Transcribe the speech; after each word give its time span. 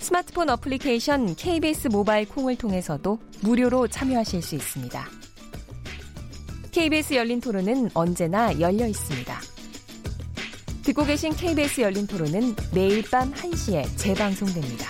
스마트폰 0.00 0.48
어플리케이션 0.48 1.36
KBS 1.36 1.88
모바일 1.88 2.26
콩을 2.26 2.56
통해서도 2.56 3.18
무료로 3.42 3.86
참여하실 3.88 4.42
수 4.42 4.54
있습니다. 4.54 5.06
KBS 6.72 7.14
열린 7.14 7.40
토론은 7.40 7.90
언제나 7.92 8.58
열려 8.58 8.86
있습니다. 8.86 9.40
듣고 10.84 11.04
계신 11.04 11.32
KBS 11.32 11.82
열린 11.82 12.06
토론은 12.06 12.56
매일 12.74 13.04
밤 13.10 13.30
1시에 13.32 13.84
재방송됩니다. 13.98 14.86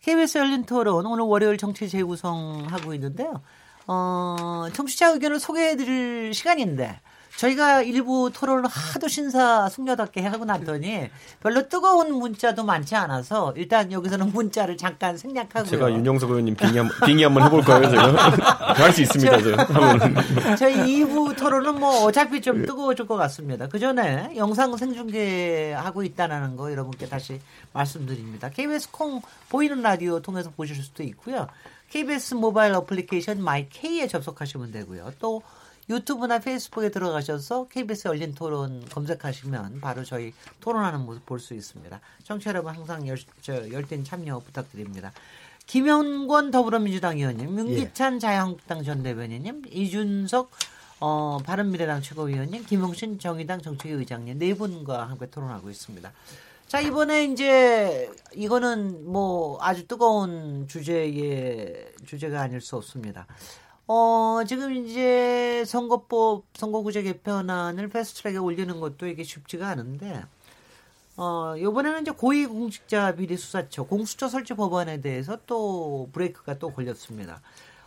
KBS 0.00 0.38
열린 0.38 0.64
토론 0.64 1.04
오늘 1.06 1.24
월요일 1.24 1.58
정치 1.58 1.88
재구성하고 1.88 2.94
있는데요. 2.94 3.42
어, 3.88 4.66
청취자 4.72 5.08
의견을 5.08 5.40
소개해 5.40 5.76
드릴 5.76 6.32
시간인데 6.32 7.00
저희가 7.36 7.82
일부 7.82 8.30
토론을 8.32 8.68
하도 8.70 9.08
신사 9.08 9.68
숙녀답게 9.68 10.22
하고 10.22 10.44
났더니 10.44 11.10
별로 11.42 11.68
뜨거운 11.68 12.12
문자도 12.14 12.64
많지 12.64 12.94
않아서 12.94 13.52
일단 13.56 13.90
여기서는 13.90 14.32
문자를 14.32 14.76
잠깐 14.76 15.16
생략하고요. 15.18 15.70
제가 15.70 15.90
윤영석 15.92 16.30
의원님 16.30 16.54
빙의, 16.54 16.78
한, 16.78 16.90
빙의 17.04 17.24
한번 17.24 17.44
해볼까요? 17.44 17.90
제가 17.90 18.74
할 18.74 18.92
수 18.92 19.02
있습니다. 19.02 19.38
저, 19.42 20.54
저희 20.56 20.76
2부 21.04 21.36
토론은 21.36 21.80
뭐 21.80 22.04
어차피 22.04 22.40
좀 22.40 22.64
뜨거워질 22.64 23.06
것 23.06 23.16
같습니다. 23.16 23.66
그 23.66 23.78
전에 23.78 24.32
영상 24.36 24.76
생중계하고 24.76 26.04
있다는 26.04 26.56
거 26.56 26.70
여러분께 26.70 27.08
다시 27.08 27.40
말씀드립니다. 27.72 28.48
KBS 28.50 28.90
콩 28.92 29.20
보이는 29.48 29.82
라디오 29.82 30.20
통해서 30.20 30.50
보실 30.50 30.76
수도 30.76 31.02
있고요. 31.02 31.48
KBS 31.90 32.34
모바일 32.34 32.74
어플리케이션 32.74 33.42
마이K에 33.42 34.06
접속하시면 34.06 34.70
되고요. 34.72 35.12
또 35.18 35.42
유튜브나 35.88 36.38
페이스북에 36.38 36.90
들어가셔서 36.90 37.68
KBS 37.68 38.08
열린 38.08 38.34
토론 38.34 38.84
검색하시면 38.90 39.80
바로 39.80 40.02
저희 40.04 40.32
토론하는 40.60 41.00
모습 41.00 41.26
볼 41.26 41.38
수 41.38 41.54
있습니다. 41.54 42.00
청취자 42.22 42.50
여러분 42.50 42.74
항상 42.74 43.06
열, 43.06 43.18
저, 43.42 43.70
열띤 43.70 44.04
참여 44.04 44.38
부탁드립니다. 44.40 45.12
김현권 45.66 46.50
더불어민주당 46.50 47.16
의원님, 47.18 47.58
윤기찬 47.58 48.14
예. 48.16 48.18
자유한국당 48.18 48.82
전 48.84 49.02
대변인님, 49.02 49.62
이준석 49.70 50.50
어, 51.00 51.38
바른미래당 51.44 52.00
최고위원님, 52.02 52.64
김용신 52.64 53.18
정의당 53.18 53.60
정책위 53.60 53.94
의장님 53.94 54.38
네 54.38 54.54
분과 54.54 55.08
함께 55.08 55.26
토론하고 55.26 55.68
있습니다. 55.68 56.12
자 56.66 56.80
이번에 56.80 57.24
이제 57.24 58.10
이거는 58.34 59.10
뭐 59.12 59.58
아주 59.60 59.86
뜨거운 59.86 60.66
주제의 60.66 61.92
주제가 62.06 62.40
아닐 62.40 62.60
수 62.60 62.76
없습니다. 62.76 63.26
어, 63.86 64.40
지금 64.46 64.72
이제 64.72 65.62
선거법, 65.66 66.44
선거구제 66.54 67.02
개편안을 67.02 67.88
패스트트랙에 67.88 68.38
올리는 68.38 68.80
것도 68.80 69.06
이게 69.06 69.22
쉽지가 69.22 69.68
않은데, 69.68 70.22
어, 71.16 71.54
요번에는 71.58 72.02
이제 72.02 72.10
고위공직자 72.10 73.14
비리 73.16 73.36
수사처, 73.36 73.84
공수처 73.84 74.28
설치 74.28 74.54
법안에 74.54 75.00
대해서 75.00 75.38
또 75.46 76.08
브레이크가 76.12 76.58
또 76.58 76.72
걸렸습니다. 76.72 77.42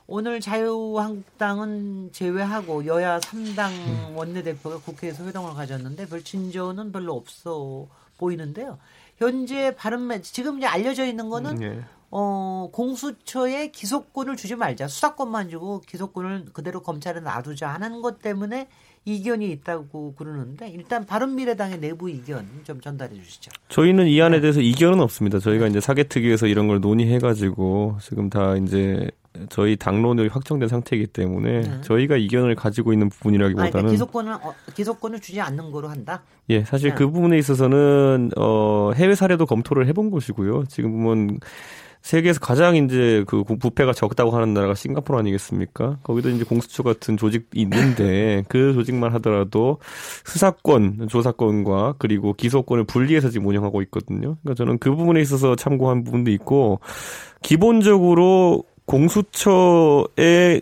오늘 0.06 0.40
자유한국당은 0.40 2.12
제외하고 2.14 2.86
여야 2.86 3.20
3당 3.20 3.70
음. 3.72 4.16
원내대표가 4.16 4.80
국회에서 4.80 5.26
회동을 5.26 5.54
가졌는데 5.54 6.08
별 6.08 6.24
진전은 6.24 6.94
별로 6.94 7.14
없어 7.14 7.88
보이는데요. 8.18 8.78
현재 9.18 9.76
바른 9.76 10.22
지금 10.22 10.60
이제 10.60 10.68
알려져 10.68 11.06
있는 11.06 11.28
거는 11.28 11.56
네. 11.56 11.84
어, 12.10 12.70
공수처에 12.72 13.72
기소권을 13.72 14.38
주지 14.38 14.56
말자. 14.56 14.88
수사권만 14.88 15.50
주고 15.50 15.82
기소권을 15.82 16.46
그대로 16.54 16.82
검찰에 16.82 17.20
놔두자 17.20 17.68
하는 17.70 18.02
것 18.02 18.20
때문에 18.20 18.68
이견이 19.06 19.50
있다고 19.52 20.16
그러는데 20.16 20.70
일단 20.70 21.06
바른미래당의 21.06 21.80
내부 21.80 22.10
이견 22.10 22.46
좀 22.64 22.82
전달해 22.82 23.16
주시죠. 23.16 23.52
저희는 23.70 24.08
이 24.08 24.22
안에 24.22 24.38
네. 24.38 24.42
대해서 24.42 24.60
이견은 24.60 25.00
없습니다. 25.00 25.40
저희가 25.40 25.68
이제 25.68 25.80
사개특위에서 25.80 26.48
이런 26.48 26.68
걸 26.68 26.82
논의해가지고 26.82 28.00
지금 28.02 28.30
다 28.30 28.58
이제 28.58 29.10
저희 29.50 29.78
당론을 29.78 30.30
확정된 30.30 30.68
상태이기 30.68 31.08
때문에 31.08 31.62
네. 31.62 31.82
저희가 31.82 32.18
이견을 32.18 32.56
가지고 32.56 32.92
있는 32.92 33.08
부분이라기보다는 33.10 33.66
아니, 33.66 33.72
그러니까 33.72 33.92
기소권을 33.92 34.34
어, 34.34 34.54
기소권을 34.76 35.22
주지 35.22 35.40
않는 35.40 35.72
거로 35.72 35.88
한다. 35.88 36.24
예, 36.50 36.64
사실 36.66 36.90
네. 36.90 36.96
그 36.96 37.10
부분에 37.10 37.38
있어서는 37.38 38.32
어, 38.36 38.92
해외 38.96 39.16
사례도 39.16 39.46
검토를 39.46 39.88
해본 39.88 40.12
것이고요. 40.12 40.66
지금 40.66 40.92
보면 40.92 41.40
세계에서 42.08 42.40
가장 42.40 42.78
이제 42.78 43.26
그 43.28 43.44
부패가 43.44 43.92
적다고 43.92 44.32
하는 44.32 44.54
나라가 44.54 44.76
싱가포르 44.76 45.20
아니겠습니까? 45.20 46.00
거기도 46.04 46.30
이제 46.30 46.46
공수처 46.46 46.82
같은 46.82 47.18
조직이 47.18 47.46
있는데 47.56 48.46
그 48.48 48.72
조직만 48.74 49.12
하더라도 49.16 49.80
수사권, 50.24 51.10
조사권과 51.10 51.96
그리고 51.98 52.32
기소권을 52.32 52.86
분리해서 52.86 53.30
지금 53.30 53.48
운영하고 53.48 53.82
있거든요. 53.84 54.38
그러니까 54.42 54.54
저는 54.56 54.78
그 54.78 54.96
부분에 54.96 55.20
있어서 55.20 55.58
참고한 55.58 56.06
부분도 56.06 56.32
있고 56.32 56.80
기본적으로 57.42 58.64
공수처의 58.86 60.62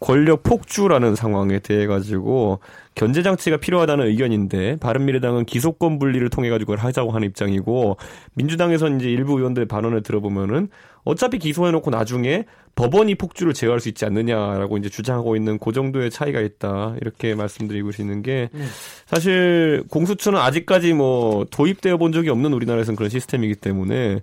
권력 0.00 0.42
폭주라는 0.42 1.14
상황에 1.14 1.58
대해 1.58 1.86
가지고 1.86 2.60
견제 2.94 3.22
장치가 3.22 3.56
필요하다는 3.56 4.06
의견인데 4.06 4.76
바른미래당은 4.76 5.44
기소권 5.44 5.98
분리를 5.98 6.28
통해 6.30 6.50
가지고 6.50 6.76
하자고 6.76 7.10
하는 7.12 7.26
입장이고 7.28 7.96
민주당에서는 8.34 9.00
이제 9.00 9.10
일부 9.10 9.38
의원들 9.38 9.66
반언을 9.66 10.02
들어보면은 10.02 10.68
어차피 11.04 11.38
기소해 11.38 11.70
놓고 11.72 11.90
나중에 11.90 12.44
법원이 12.74 13.16
폭주를 13.16 13.54
제어할 13.54 13.80
수 13.80 13.88
있지 13.88 14.04
않느냐라고 14.04 14.76
이제 14.78 14.88
주장하고 14.88 15.34
있는 15.36 15.58
그 15.58 15.72
정도의 15.72 16.10
차이가 16.10 16.40
있다 16.40 16.94
이렇게 17.00 17.34
말씀드리고 17.34 17.90
있는 17.98 18.22
게 18.22 18.50
네. 18.52 18.64
사실 19.06 19.82
공수처는 19.90 20.38
아직까지 20.38 20.92
뭐 20.92 21.44
도입되어 21.50 21.96
본 21.96 22.12
적이 22.12 22.30
없는 22.30 22.52
우리나라에서는 22.52 22.94
그런 22.96 23.10
시스템이기 23.10 23.56
때문에 23.56 24.20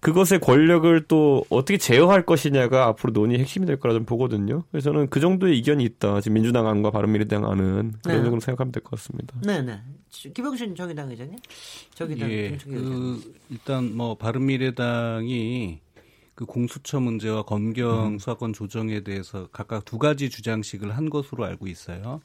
그것의 0.00 0.40
권력을 0.40 1.04
또 1.08 1.44
어떻게 1.50 1.76
제어할 1.76 2.24
것이냐가 2.24 2.86
앞으로 2.86 3.12
논의의 3.12 3.40
핵심이 3.40 3.66
될 3.66 3.78
거라 3.78 3.92
좀 3.94 4.04
보거든요. 4.06 4.64
그래서 4.70 4.90
저는 4.90 5.10
그 5.10 5.20
정도의 5.20 5.58
이견이 5.58 5.84
있다. 5.84 6.20
지금 6.22 6.34
민주당 6.34 6.66
안과 6.66 6.90
바른미래당 6.90 7.44
안은 7.44 7.92
그런 8.02 8.16
네. 8.16 8.22
정도로 8.22 8.40
생각하면 8.40 8.72
될 8.72 8.82
것 8.82 8.92
같습니다. 8.98 9.34
네, 9.42 9.60
네. 9.60 9.78
김영신 10.34 10.74
정의당 10.74 11.10
의장님, 11.10 11.38
정의당 11.94 12.30
예, 12.30 12.58
그 12.64 13.34
일단 13.50 13.94
뭐 13.96 14.16
바른미래당이 14.16 15.78
그 16.34 16.46
공수처 16.46 16.98
문제와 16.98 17.42
검경 17.42 18.14
음. 18.14 18.18
수사권 18.18 18.54
조정에 18.54 19.00
대해서 19.00 19.48
각각 19.52 19.84
두 19.84 19.98
가지 19.98 20.30
주장식을 20.30 20.96
한 20.96 21.10
것으로 21.10 21.44
알고 21.44 21.66
있어요. 21.66 22.22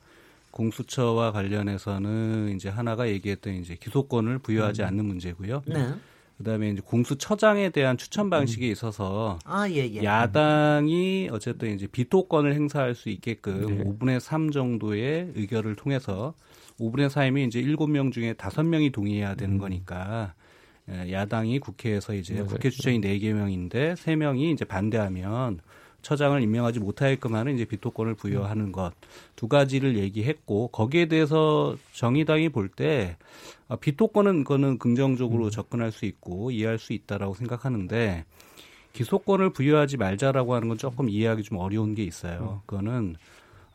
공수처와 0.52 1.34
관련해서는 1.34 2.54
이제 2.56 2.70
하나가 2.70 3.10
얘기했던 3.10 3.56
이제 3.56 3.76
기소권을 3.76 4.40
부여하지 4.40 4.82
음. 4.84 4.88
않는 4.88 5.06
문제고요. 5.06 5.64
네. 5.66 5.94
그다음에 6.38 6.70
이제 6.70 6.82
공수처장에 6.86 7.70
대한 7.70 7.98
추천 7.98 8.30
방식에 8.30 8.68
있어서 8.68 9.40
아, 9.46 9.70
예, 9.70 9.90
예. 9.94 10.04
야당이 10.04 11.30
어쨌든 11.32 11.74
이제 11.74 11.88
비토권을 11.88 12.54
행사할 12.54 12.94
수 12.94 13.10
있게끔 13.10 13.78
네. 13.78 13.84
5분의 13.84 14.20
3 14.20 14.52
정도의 14.52 15.32
의결을 15.36 15.76
통해서 15.76 16.34
5분의 16.80 17.10
4이면 17.10 17.48
이제 17.48 17.62
7명 17.62 18.12
중에 18.12 18.34
5명이 18.34 18.92
동의해야 18.92 19.36
되는 19.36 19.56
음. 19.56 19.60
거니까 19.60 20.34
예, 20.90 21.12
야당이 21.12 21.60
국회에서 21.60 22.14
이제 22.14 22.36
네, 22.36 22.44
국회 22.44 22.70
추천이 22.70 23.00
4개 23.00 23.32
명인데 23.34 23.94
3명이 23.94 24.54
이제 24.54 24.66
반대하면 24.66 25.62
처장을 26.02 26.40
임명하지 26.40 26.80
못하게끔 26.80 27.34
하는 27.34 27.56
이제 27.56 27.66
비토권을 27.66 28.16
부여하는 28.16 28.72
것 28.72 28.94
두 29.36 29.48
가지를 29.48 29.98
얘기했고 29.98 30.70
거기에 30.70 31.06
대해서 31.08 31.76
정의당이 31.94 32.50
볼때 32.50 33.18
아, 33.20 33.55
비토권은 33.80 34.44
그거는 34.44 34.78
긍정적으로 34.78 35.46
음. 35.46 35.50
접근할 35.50 35.92
수 35.92 36.06
있고 36.06 36.52
이해할 36.52 36.78
수 36.78 36.94
있다라고 36.94 37.34
생각하는데 37.34 38.26
기소권을 38.94 39.52
부여하지 39.52 39.98
말자라고 39.98 40.54
하는 40.54 40.70
건 40.70 40.78
조금 40.78 41.10
이해하기 41.10 41.44
좀 41.44 41.58
어려운 41.58 41.96
게 41.96 42.04
있어요. 42.04 42.62
음. 42.62 42.66
그거는 42.66 43.16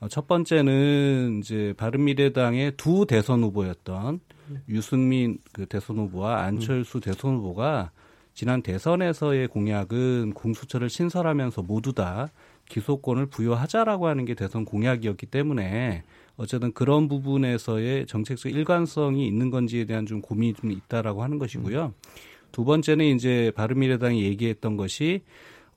어, 0.01 0.09
첫 0.09 0.27
번째는 0.27 1.41
이제 1.41 1.75
바른미래당의 1.77 2.73
두 2.77 3.05
대선 3.07 3.43
후보였던 3.43 4.21
음. 4.51 4.63
유승민 4.69 5.39
그 5.53 5.67
대선 5.67 5.99
후보와 5.99 6.43
안철수 6.43 6.99
음. 6.99 7.01
대선 7.01 7.37
후보가 7.37 7.91
지난 8.33 8.63
대선에서의 8.63 9.49
공약은 9.49 10.33
공수처를 10.33 10.89
신설하면서 10.89 11.63
모두 11.63 11.93
다 11.93 12.29
기소권을 12.71 13.27
부여하자라고 13.27 14.07
하는 14.07 14.25
게 14.25 14.35
대선 14.35 14.65
공약이었기 14.65 15.27
때문에 15.27 16.05
어쨌든 16.41 16.73
그런 16.73 17.07
부분에서의 17.07 18.07
정책적 18.07 18.51
일관성이 18.51 19.27
있는 19.27 19.51
건지에 19.51 19.85
대한 19.85 20.07
좀 20.07 20.23
고민이 20.23 20.55
좀 20.55 20.71
있다라고 20.71 21.23
하는 21.23 21.39
것이고요. 21.39 21.93
두 22.51 22.65
번째는 22.65 23.05
이제 23.15 23.53
바른미래당이 23.55 24.23
얘기했던 24.25 24.79
것이 24.79 25.21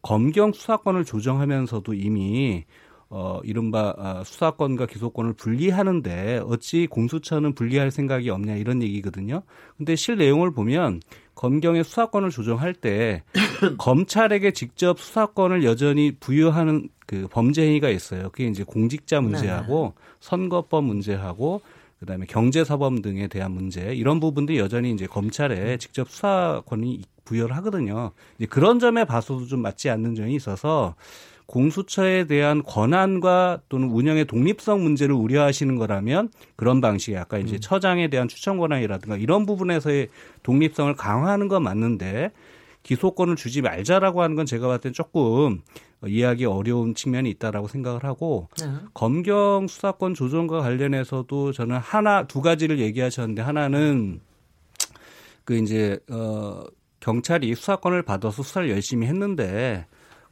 검경 0.01 0.53
수사권을 0.53 1.03
조정하면서도 1.03 1.93
이미 1.95 2.63
어, 3.09 3.41
이른바 3.43 3.93
아, 3.97 4.23
수사권과 4.25 4.85
기소권을 4.85 5.33
분리하는데 5.33 6.43
어찌 6.45 6.87
공수처는 6.87 7.55
분리할 7.55 7.91
생각이 7.91 8.29
없냐 8.29 8.55
이런 8.55 8.81
얘기거든요. 8.81 9.43
근데 9.77 9.97
실 9.97 10.15
내용을 10.15 10.53
보면 10.53 11.01
검경의 11.35 11.83
수사권을 11.83 12.29
조정할 12.29 12.73
때 12.73 13.23
검찰에게 13.77 14.51
직접 14.51 14.97
수사권을 14.97 15.65
여전히 15.65 16.15
부여하는 16.19 16.87
그 17.05 17.27
범죄 17.29 17.63
행위가 17.67 17.89
있어요. 17.89 18.29
그게 18.29 18.47
이제 18.47 18.63
공직자 18.63 19.19
문제하고 19.19 19.93
네. 19.95 20.02
선거법 20.23 20.85
문제하고 20.85 21.61
그다음에 21.99 22.25
경제사범 22.25 23.01
등에 23.01 23.27
대한 23.27 23.51
문제 23.51 23.93
이런 23.93 24.21
부분들이 24.21 24.57
여전히 24.57 24.91
이제 24.91 25.05
검찰에 25.05 25.77
직접 25.77 26.09
수사권이 26.09 27.01
부여를 27.25 27.55
하거든요. 27.57 28.11
이제 28.37 28.45
그런 28.45 28.79
점에 28.79 29.03
봐서도 29.03 29.47
좀 29.47 29.61
맞지 29.61 29.89
않는 29.89 30.15
점이 30.15 30.33
있어서 30.35 30.95
공수처에 31.45 32.25
대한 32.25 32.63
권한과 32.63 33.61
또는 33.67 33.89
운영의 33.89 34.25
독립성 34.25 34.81
문제를 34.81 35.13
우려하시는 35.13 35.75
거라면 35.75 36.29
그런 36.55 36.79
방식의 36.79 37.19
아까 37.19 37.37
이제 37.37 37.55
음. 37.55 37.59
처장에 37.59 38.07
대한 38.07 38.29
추천 38.29 38.57
권한이라든가 38.57 39.17
이런 39.17 39.45
부분에서의 39.45 40.07
독립성을 40.43 40.95
강화하는 40.95 41.49
건 41.49 41.63
맞는데 41.63 42.31
기소권을 42.83 43.35
주지 43.35 43.61
말자라고 43.61 44.21
하는 44.21 44.35
건 44.35 44.45
제가 44.45 44.67
봤을 44.67 44.81
땐 44.81 44.93
조금 44.93 45.61
이해하기 46.05 46.45
어려운 46.45 46.93
측면이 46.93 47.29
있다라고 47.31 47.67
생각을 47.67 48.03
하고 48.03 48.49
네. 48.59 48.67
검경 48.93 49.67
수사권 49.67 50.13
조정과 50.13 50.61
관련해서도 50.61 51.53
저는 51.53 51.77
하나 51.77 52.27
두 52.27 52.41
가지를 52.41 52.79
얘기하셨는데 52.79 53.41
하나는 53.41 54.19
그 55.45 55.55
이제 55.57 55.97
어 56.11 56.63
경찰이 56.99 57.55
수사권을 57.55 58.03
받아서 58.03 58.43
수사를 58.43 58.69
열심히 58.69 59.07
했는데 59.07 59.85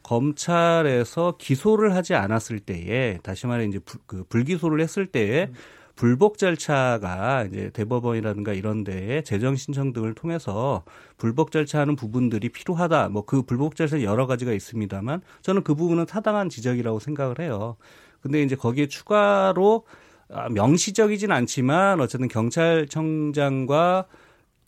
검찰에서 0.04 1.36
기소를 1.38 1.96
하지 1.96 2.16
않았을 2.16 2.60
때에 2.60 3.20
다시 3.24 3.48
말해 3.48 3.66
이제 3.66 3.80
불, 3.80 4.00
그 4.06 4.24
불기소를 4.28 4.82
했을 4.82 5.06
때에 5.06 5.46
음. 5.46 5.54
불복 6.02 6.40
절차가 6.40 7.44
이제 7.44 7.70
대법원이라든가 7.74 8.54
이런 8.54 8.84
데에 8.84 9.22
재정 9.22 9.56
신청 9.56 9.94
등을 9.94 10.16
통해서 10.16 10.84
불복 11.20 11.52
절차하는 11.52 11.96
부분들이 11.96 12.50
필요하다. 12.50 13.10
뭐 13.10 13.22
그 13.28 13.44
불복 13.44 13.76
절차 13.76 14.02
여러 14.02 14.26
가지가 14.26 14.52
있습니다만 14.52 15.22
저는 15.44 15.64
그 15.64 15.76
부분은 15.76 16.08
타당한 16.08 16.50
지적이라고 16.50 16.98
생각을 16.98 17.38
해요. 17.38 17.76
근데 18.20 18.42
이제 18.42 18.56
거기에 18.56 18.88
추가로 18.88 19.86
아, 20.32 20.50
명시적이진 20.50 21.32
않지만 21.32 22.02
어쨌든 22.02 22.28
경찰청장과 22.30 24.08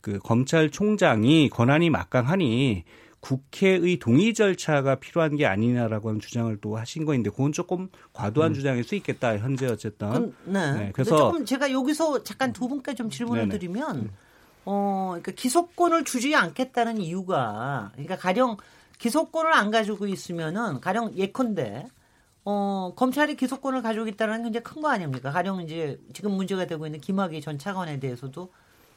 그 0.02 0.20
검찰총장이 0.20 1.48
권한이 1.48 1.90
막강하니 1.90 2.84
국회의 3.24 3.98
동의 3.98 4.34
절차가 4.34 4.96
필요한 4.96 5.34
게 5.34 5.46
아니냐라고 5.46 6.10
하는 6.10 6.20
주장을 6.20 6.54
또 6.60 6.76
하신 6.76 7.06
거인데 7.06 7.30
그건 7.30 7.52
조금 7.52 7.88
과도한 8.12 8.50
음. 8.50 8.54
주장일 8.54 8.84
수 8.84 8.94
있겠다 8.96 9.38
현재 9.38 9.66
어쨌든 9.66 10.08
음, 10.12 10.36
네. 10.44 10.72
네. 10.74 10.90
그래서 10.92 11.16
조금 11.16 11.46
제가 11.46 11.72
여기서 11.72 12.22
잠깐 12.22 12.52
두 12.52 12.68
분께 12.68 12.94
좀 12.94 13.08
질문을 13.08 13.48
네네. 13.48 13.58
드리면 13.58 13.96
음. 13.96 14.10
어 14.66 15.06
그러니까 15.12 15.32
기소권을 15.32 16.04
주지 16.04 16.34
않겠다는 16.36 16.98
이유가 16.98 17.92
그러니까 17.92 18.18
가령 18.18 18.58
기소권을 18.98 19.54
안 19.54 19.70
가지고 19.70 20.06
있으면은 20.06 20.82
가령 20.82 21.14
예컨대 21.16 21.86
어, 22.44 22.92
검찰이 22.94 23.36
기소권을 23.36 23.80
가지고 23.80 24.06
있다는 24.06 24.36
게 24.36 24.42
굉장히 24.44 24.64
큰 24.64 24.82
거 24.82 24.90
아닙니까? 24.90 25.30
가령 25.30 25.62
이제 25.62 25.98
지금 26.12 26.32
문제가 26.32 26.66
되고 26.66 26.84
있는 26.84 27.00
김학의 27.00 27.40
전 27.40 27.58
차관에 27.58 27.98
대해서도 28.00 28.52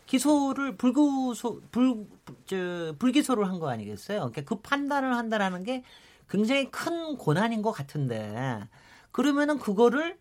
기소를 0.07 0.77
불구소 0.77 1.62
불 1.71 2.07
저, 2.45 2.95
불기소를 3.00 3.48
한 3.48 3.59
거 3.59 3.69
아니겠어요? 3.69 4.19
그러니까 4.19 4.42
그 4.44 4.56
판단을 4.62 5.15
한다라는 5.15 5.63
게 5.63 5.83
굉장히 6.30 6.69
큰 6.71 7.18
고난인 7.18 7.62
것 7.62 7.71
같은데 7.71 8.62
그러면은 9.12 9.59
그거를 9.59 10.18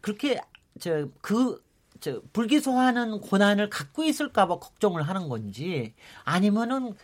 그렇게 0.00 0.40
저그 0.80 1.62
저 2.00 2.20
불기소하는 2.32 3.20
고난을 3.20 3.70
갖고 3.70 4.04
있을까봐 4.04 4.58
걱정을 4.58 5.02
하는 5.02 5.28
건지 5.28 5.94
아니면은 6.24 6.94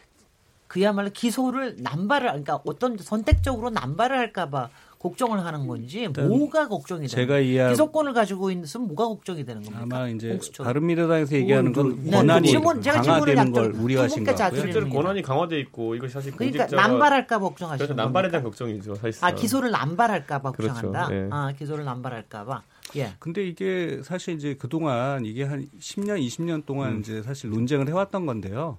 그야말로 0.69 1.11
기소를 1.11 1.77
남발을 1.79 2.29
그러니까 2.29 2.61
어떤 2.65 2.97
선택적으로 2.99 3.71
남발을 3.71 4.17
할까봐 4.19 4.71
걱정을 5.05 5.45
하는 5.45 5.67
건지 5.67 6.09
뭐가 6.09 6.67
걱정이 6.67 7.07
되는 7.07 7.09
제가 7.09 7.39
이해 7.39 7.69
기소권을 7.69 8.15
가지고 8.15 8.51
있으면 8.51 8.87
뭐가 8.89 9.07
걱정이 9.09 9.45
되는 9.45 9.63
겁니까? 9.63 9.83
아마 9.83 10.09
이제 10.09 10.41
바른미래당에서 10.59 11.37
얘기하는 11.37 11.75
건 11.75 12.03
네, 12.05 12.11
권한이 12.11 12.49
질문, 12.49 12.81
강화되는 12.81 13.53
걸 13.53 13.73
우려하신 13.75 14.25
거고요. 14.25 14.63
실제로 14.63 14.89
권한이 14.89 15.21
강화돼 15.21 15.61
있고 15.61 15.95
이거 15.95 16.09
사실 16.09 16.33
그러니까 16.33 16.67
남발할까 16.69 17.39
봐 17.39 17.45
걱정하시는 17.45 17.87
그래서 17.87 17.95
남발에 17.95 18.31
대한 18.31 18.45
걱정이죠. 18.45 18.95
사실상. 18.95 19.29
아 19.29 19.35
기소를 19.35 19.71
남발할까 19.71 20.41
봐 20.41 20.53
그렇죠. 20.53 20.73
걱정한다. 20.73 21.09
네. 21.09 21.29
아 21.31 21.53
기소를 21.53 21.85
남발할까 21.85 22.45
봐. 22.47 22.63
예. 22.97 23.13
근데 23.19 23.47
이게 23.47 24.01
사실 24.03 24.35
이제 24.35 24.55
그동안 24.59 25.27
이게 25.27 25.45
한 25.45 25.69
10년, 25.81 26.19
20년 26.27 26.65
동안 26.65 26.93
음. 26.93 27.01
이제 27.01 27.23
사실 27.23 27.51
논쟁을 27.51 27.89
해왔던 27.89 28.25
건데요. 28.25 28.79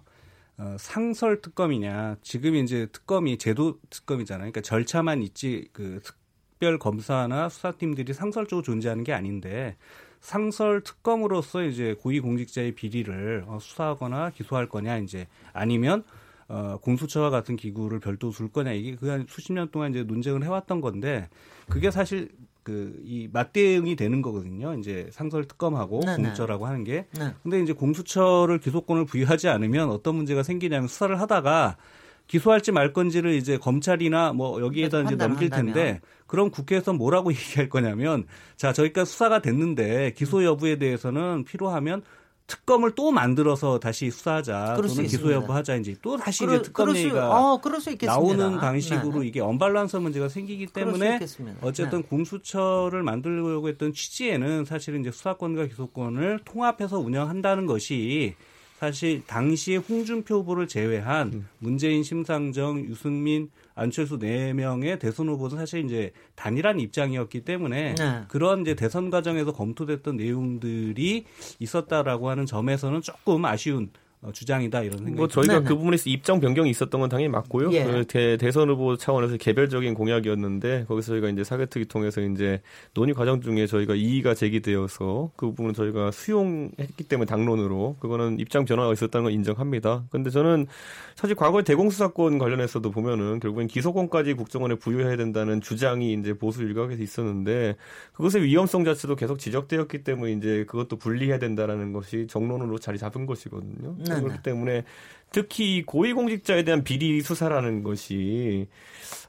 어, 0.58 0.76
상설 0.80 1.42
특검이냐 1.42 2.18
지금 2.22 2.56
이제 2.56 2.88
특검이 2.92 3.38
제도 3.38 3.80
특검이잖아요. 3.90 4.52
그러니까 4.52 4.62
절차만 4.62 5.22
있지 5.22 5.68
그 5.74 6.02
특별 6.04 6.80
검사나 6.80 7.50
수사팀들이 7.50 8.14
상설적으로 8.14 8.64
존재하는 8.64 9.04
게 9.04 9.12
아닌데 9.14 9.76
상설 10.22 10.82
특검으로서 10.82 11.64
이제 11.64 11.96
고위공직자의 12.00 12.74
비리를 12.74 13.46
어, 13.48 13.60
수사하거나 13.60 14.32
기소할 14.32 14.70
거냐 14.70 14.98
이제 14.98 15.28
아니면 15.54 16.04
어, 16.48 16.78
공수처와 16.82 17.30
같은 17.30 17.56
기구를 17.56 18.00
별도 18.00 18.32
둘 18.32 18.50
거냐 18.50 18.72
이게 18.72 18.96
그한 18.96 19.26
수십 19.28 19.52
년 19.54 19.70
동안 19.72 19.92
이제 19.92 20.04
논쟁을 20.04 20.44
해왔던 20.44 20.80
건데 20.80 21.30
그게 21.70 21.92
사실 21.92 22.30
그 22.66 22.96
이 23.06 23.30
맞대응이 23.32 23.96
되는 23.96 24.24
거거든요. 24.24 24.74
이제 24.74 25.08
상설 25.12 25.46
특검하고 25.46 26.00
네네. 26.02 26.16
공수처라고 26.18 26.66
하는 26.66 26.84
게. 26.84 27.06
네. 27.18 27.32
근데 27.44 27.62
이제 27.62 27.74
공수처를 27.74 28.58
기소권을 28.60 29.06
부여하지 29.06 29.48
않으면 29.50 29.90
어떤 29.92 30.16
문제가 30.16 30.42
생기냐면 30.42 30.88
수사를 30.88 31.22
하다가 31.22 31.78
기소할지 32.26 32.72
말 32.72 32.92
건지를 32.92 33.36
이제 33.36 33.58
검찰이나 33.60 34.34
뭐 34.34 34.60
여기에다 34.60 35.02
이제 35.02 35.16
넘길 35.16 35.52
텐데 35.52 36.02
그럼 36.26 36.50
국회에서 36.50 36.92
뭐라고 36.92 37.30
얘기할 37.32 37.70
거냐면 37.70 38.26
자 38.58 38.74
저희가 38.74 39.06
수사가 39.06 39.44
됐는데 39.44 40.14
기소 40.18 40.44
여부에 40.44 40.78
대해서는 40.78 41.44
필요하면 41.46 42.02
특검을 42.48 42.92
또 42.92 43.12
만들어서 43.12 43.80
다시 43.80 44.12
수사하자. 44.12 44.76
또는 44.76 45.04
기소 45.08 45.32
여부하자. 45.32 45.76
이제 45.78 45.96
또 46.02 46.16
다시 46.18 46.46
그러, 46.46 46.56
이제 46.56 46.64
특검 46.64 46.92
수, 46.92 46.98
얘기가 47.00 47.40
어, 47.40 47.58
나오는 48.06 48.58
방식으로 48.58 49.22
네. 49.22 49.28
이게 49.28 49.40
언발란스 49.40 49.98
문제가 49.98 50.30
생기기 50.30 50.68
때문에 50.68 51.20
어쨌든 51.62 52.02
네. 52.02 52.08
공수처를 52.08 53.02
만들려고 53.04 53.68
했던 53.68 53.94
취지에는 53.94 54.66
사실은 54.66 55.02
이제 55.02 55.12
수사권과 55.12 55.66
기소권을 55.68 56.42
통합해서 56.46 57.00
운영한다는 57.00 57.66
것이 57.66 58.36
사실 58.80 59.24
당시에 59.26 59.78
홍준표 59.78 60.40
후보를 60.40 60.68
제외한 60.68 61.32
음. 61.34 61.48
문재인, 61.60 62.04
심상정, 62.04 62.86
유승민, 62.86 63.50
안철수 63.74 64.20
네 64.20 64.54
명의 64.54 65.00
대선 65.00 65.30
후보도 65.30 65.56
사실 65.56 65.86
이제 65.86 66.12
단일한 66.36 66.80
입장이었기 66.80 67.42
때문에 67.42 67.96
네. 67.96 68.24
그런 68.28 68.62
이제 68.62 68.76
대선 68.76 69.10
과정에서 69.10 69.54
검토됐던 69.54 70.18
내용들이 70.18 71.26
있었다라고 71.60 72.30
하는 72.30 72.46
점에서는 72.46 73.02
조금 73.02 73.46
아쉬운 73.46 73.84
어, 73.84 74.05
주장이다 74.32 74.82
이런 74.82 74.98
생각이 74.98 75.16
뭐 75.16 75.28
저희가 75.28 75.54
네네. 75.56 75.66
그 75.68 75.76
부분에서 75.76 76.10
입장 76.10 76.40
변경이 76.40 76.70
있었던 76.70 77.00
건 77.02 77.10
당연히 77.10 77.30
맞고요. 77.30 77.72
예. 77.74 77.84
그 77.84 78.06
대, 78.08 78.38
대선 78.38 78.70
후보 78.70 78.98
차원에서 78.98 79.38
개별적인 79.38 79.94
공약이었는데 79.94 80.86
거기서 80.88 81.14
저희가 81.14 81.30
이제 81.30 81.44
사개특위 81.44 81.86
통해서 81.86 82.22
이제 82.22 82.62
논의 82.94 83.14
과정 83.14 83.42
중에 83.42 83.68
저희가 83.68 83.96
이의가 83.96 84.34
제기되어서 84.34 85.32
그 85.36 85.48
부분은 85.48 85.74
저희가 85.74 86.12
수용했기 86.12 87.04
때문에 87.06 87.26
당론으로 87.26 87.98
그거는 88.00 88.40
입장 88.40 88.66
변화가 88.66 88.94
있었다는 88.94 89.26
걸 89.26 89.34
인정합니다. 89.34 90.06
근데 90.10 90.30
저는 90.30 90.68
사실 91.16 91.36
과거에 91.36 91.64
대공수사권 91.64 92.38
관련해서도 92.38 92.92
보면은 92.92 93.40
결국엔 93.40 93.68
기소권까지 93.68 94.34
국정원에 94.34 94.76
부여해야 94.76 95.18
된다는 95.18 95.62
주장이 95.62 96.14
이제 96.14 96.34
보수 96.34 96.64
일각에서 96.64 97.02
있었는데 97.02 97.76
그것의 98.14 98.44
위험성 98.44 98.84
자체도 98.84 99.16
계속 99.16 99.40
지적되었기 99.40 100.04
때문에 100.04 100.34
이제 100.34 100.66
그것도 100.68 100.98
분리해야 100.98 101.40
된다라는 101.40 101.94
것이 101.94 102.28
정론으로 102.28 102.80
자리 102.80 102.98
잡은 102.98 103.26
것이거든요. 103.26 103.96
네. 103.98 104.15
그렇기 104.22 104.44
때문에 104.44 104.84
특히 105.32 105.84
고위공직자에 105.84 106.64
대한 106.64 106.84
비리 106.84 107.22
수사라는 107.22 107.84
것이 107.84 108.68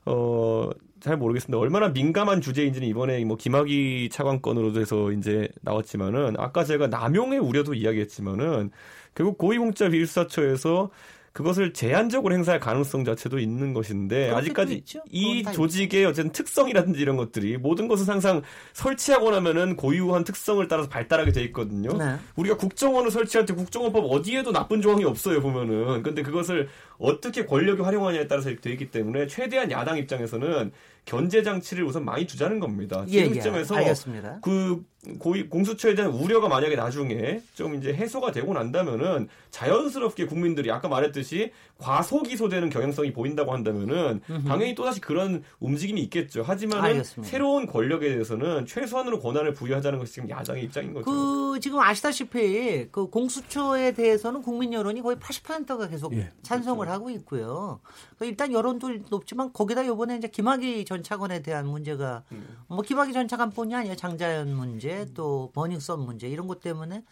어. 0.05 0.71
잘 0.99 1.17
모르겠습니다. 1.19 1.59
얼마나 1.59 1.91
민감한 1.91 2.41
주제인지는 2.41 2.89
이번에 2.89 3.25
뭐 3.25 3.37
김학의 3.37 4.09
차관건으로 4.09 4.81
해서 4.81 5.13
이제 5.13 5.49
나왔지만은 5.61 6.35
아까 6.39 6.65
제가 6.65 6.89
남용의 6.89 7.39
우려도 7.39 7.75
이야기했지만은 7.75 8.71
결국 9.15 9.39
고위공직자 9.39 9.91
비리수사처에서 9.91 10.91
그것을 11.37 11.75
제한적으로 11.75 12.35
행사할 12.35 12.59
가능성 12.59 13.05
자체도 13.05 13.39
있는 13.39 13.75
것인데 13.75 14.31
아직까지 14.31 14.83
이 15.11 15.43
조직의 15.43 16.07
어쨌든 16.07 16.33
특성이라든지 16.33 16.99
이런 16.99 17.19
것들이 17.19 17.59
모든 17.59 17.89
것은 17.89 18.11
항상 18.11 18.41
설치하고 18.73 19.31
나면은 19.33 19.77
고유한 19.77 20.25
특성을 20.25 20.67
따라서 20.67 20.89
발달하게 20.89 21.33
돼 21.33 21.43
있거든요. 21.45 21.93
네. 21.93 22.17
우리가 22.37 22.57
국정원을 22.57 23.11
설치할 23.11 23.45
때 23.45 23.53
국정원법 23.53 24.07
어디에도 24.11 24.51
나쁜 24.51 24.81
조항이 24.81 25.05
없어요 25.05 25.43
보면은. 25.43 26.03
근데 26.03 26.23
그것을 26.23 26.71
어떻게 26.97 27.45
권력이 27.45 27.83
활용하냐에 27.83 28.27
따라서 28.29 28.49
돼 28.57 28.71
있기 28.71 28.91
때문에 28.91 29.27
최대한 29.27 29.71
야당 29.71 29.99
입장에서는 29.99 30.73
견제 31.07 31.43
장치를 31.45 31.85
우선 31.85 32.05
많이 32.05 32.27
두자는 32.27 32.59
겁니다. 32.59 33.05
예, 33.09 33.23
지금 33.23 33.31
예, 33.31 33.35
시점에서 33.35 33.81
예, 33.81 33.95
그 34.43 34.85
고위 35.21 35.49
공수처에 35.49 35.95
대한 35.95 36.11
우려가 36.11 36.49
만약에 36.49 36.75
나중에 36.75 37.41
좀 37.55 37.77
이제 37.77 37.95
해소가 37.95 38.33
되고 38.33 38.53
난다면은 38.53 39.29
자연스럽게 39.53 40.27
국민들이 40.27 40.71
아까 40.73 40.89
말했듯이 40.89 41.53
과소 41.79 42.23
기소되는 42.23 42.71
경향성이 42.71 43.13
보인다고 43.13 43.53
한다면은 43.53 44.21
당연히 44.47 44.75
또다시 44.75 45.01
그런 45.01 45.43
움직임이 45.61 46.01
있겠죠. 46.03 46.43
하지만 46.45 47.05
새로운 47.05 47.67
권력에 47.67 48.09
대해서는 48.09 48.67
최소한으로 48.67 49.21
권한을 49.21 49.53
부여하자는 49.53 49.99
것이 49.99 50.15
지금 50.15 50.31
야당의 50.31 50.65
입장인 50.65 50.95
거죠. 50.95 51.05
그 51.05 51.61
지금 51.61 51.81
아시다시피 51.81 52.89
그 52.91 53.09
공수처에 53.09 53.93
대해서는 53.93 54.43
국민 54.43 54.73
여론이 54.73 55.03
거의 55.03 55.17
80%가 55.17 55.89
계속 55.89 56.15
예, 56.15 56.33
찬성을 56.43 56.79
그렇죠. 56.79 56.93
하고 56.93 57.11
있고요. 57.11 57.81
그 58.19 58.25
일단 58.25 58.53
여론도 58.53 58.91
높지만 59.11 59.53
거기다 59.53 59.83
이번에 59.83 60.17
이제 60.17 60.29
김학의 60.29 60.85
전 60.87 61.03
차관에 61.03 61.43
대한 61.43 61.67
문제가 61.67 62.23
음. 62.33 62.65
뭐 62.69 62.83
김학의 62.83 63.13
전 63.13 63.29
차관뿐이 63.29 63.75
아니라 63.75 63.97
장자연 63.97 64.55
문제 64.55 65.07
또 65.15 65.51
버닝썬 65.55 66.01
문제 66.01 66.29
이런 66.29 66.47
것 66.47 66.61
때문에 66.61 67.05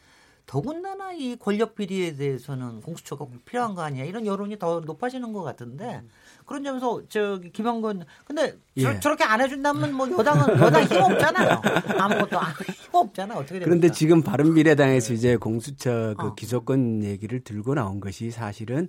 더군다나 0.47 1.13
이 1.13 1.37
권력 1.37 1.75
비리에 1.75 2.15
대해서는 2.17 2.81
공수처가 2.83 3.27
필요한 3.45 3.75
거 3.75 3.83
아니야 3.83 4.05
이런 4.05 4.27
여론이 4.27 4.59
더 4.59 4.81
높아지는 4.81 5.33
것 5.33 5.43
같은데 5.43 6.03
그런 6.45 6.63
점에서 6.63 7.03
저기 7.09 7.51
김영건 7.51 8.05
근데 8.27 8.57
예. 8.77 9.01
저, 9.01 9.09
렇게안 9.09 9.41
해준다면 9.41 9.95
뭐 9.95 10.11
여당은 10.11 10.59
여당 10.61 10.85
힘 10.85 11.03
없잖아요 11.03 11.63
아무것도 11.99 12.39
힘 12.39 12.95
없잖아 12.95 13.35
어떻게 13.35 13.59
됩니까? 13.61 13.67
그런데 13.67 13.91
지금 13.91 14.23
바른 14.23 14.53
미래당에서 14.53 15.15
이제 15.15 15.37
공수처 15.37 16.15
그 16.19 16.27
어. 16.27 16.35
기소권 16.35 17.05
얘기를 17.05 17.41
들고 17.41 17.75
나온 17.75 18.01
것이 18.01 18.31
사실은 18.31 18.89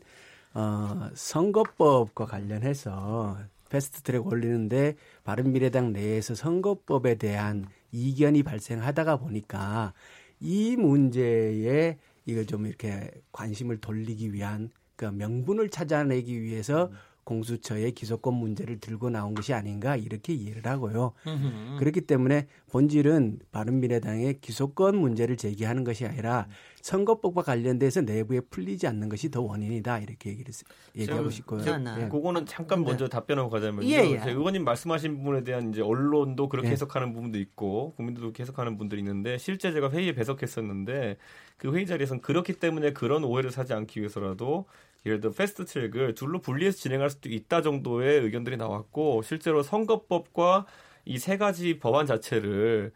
어 0.53 1.09
선거법과 1.13 2.25
관련해서 2.25 3.37
패스트트랙 3.69 4.25
올리는데 4.25 4.95
바른미래당 5.23 5.91
내에서 5.91 6.35
선거법에 6.35 7.15
대한 7.15 7.67
이견이 7.91 8.43
발생하다가 8.43 9.17
보니까 9.17 9.93
이 10.39 10.75
문제에 10.75 11.97
이걸 12.25 12.45
좀 12.45 12.65
이렇게 12.65 13.11
관심을 13.31 13.77
돌리기 13.77 14.33
위한 14.33 14.69
그 14.95 15.05
명분을 15.05 15.69
찾아내기 15.69 16.41
위해서 16.41 16.85
음. 16.85 16.97
공수처의 17.25 17.91
기소권 17.91 18.33
문제를 18.35 18.79
들고 18.79 19.09
나온 19.09 19.33
것이 19.33 19.53
아닌가 19.53 19.95
이렇게 19.97 20.33
이해를 20.33 20.65
하고요. 20.65 21.13
음흠. 21.27 21.79
그렇기 21.79 22.01
때문에 22.01 22.47
본질은 22.71 23.39
바른미래당의 23.51 24.39
기소권 24.41 24.95
문제를 24.97 25.35
제기하는 25.35 25.83
것이 25.83 26.05
아니라 26.05 26.47
선거법과 26.81 27.41
관련돼서 27.41 28.01
내부에 28.01 28.41
풀리지 28.41 28.85
않는 28.87 29.09
것이 29.09 29.31
더 29.31 29.41
원인이다 29.41 29.99
이렇게 29.99 30.29
얘기를 30.29 30.53
얘기하고 30.95 31.31
싶고요. 31.31 31.61
예. 31.65 32.07
그거는 32.09 32.45
잠깐 32.45 32.81
네. 32.81 32.85
먼저 32.85 33.07
답변하고 33.07 33.49
가자면요. 33.49 33.87
예, 33.89 34.11
예. 34.11 34.21
의원님 34.29 34.63
말씀하신 34.63 35.17
부분에 35.17 35.43
대한 35.43 35.71
이제 35.71 35.81
언론도 35.81 36.47
그렇게 36.47 36.67
예. 36.67 36.71
해석하는 36.73 37.13
부분도 37.13 37.39
있고 37.39 37.93
국민들도 37.95 38.27
그렇게 38.27 38.43
해석하는 38.43 38.77
분들이 38.77 39.01
있는데 39.01 39.39
실제 39.39 39.71
제가 39.71 39.89
회의에 39.89 40.13
배석했었는데 40.13 41.17
그 41.57 41.75
회의 41.75 41.87
자리에서는 41.87 42.21
그렇기 42.21 42.53
때문에 42.53 42.93
그런 42.93 43.23
오해를 43.23 43.49
사지 43.49 43.73
않기 43.73 43.99
위해서라도 44.01 44.65
예를 45.05 45.19
들어 45.21 45.31
패스트 45.31 45.65
트랙을 45.65 46.15
둘로 46.15 46.39
분리해서 46.41 46.77
진행할 46.77 47.09
수도 47.09 47.29
있다 47.29 47.61
정도의 47.61 48.21
의견들이 48.21 48.57
나왔고 48.57 49.21
실제로 49.23 49.61
선거법과 49.63 50.65
이 51.05 51.17
세 51.19 51.37
가지 51.37 51.77
법안 51.77 52.05
자체를 52.07 52.91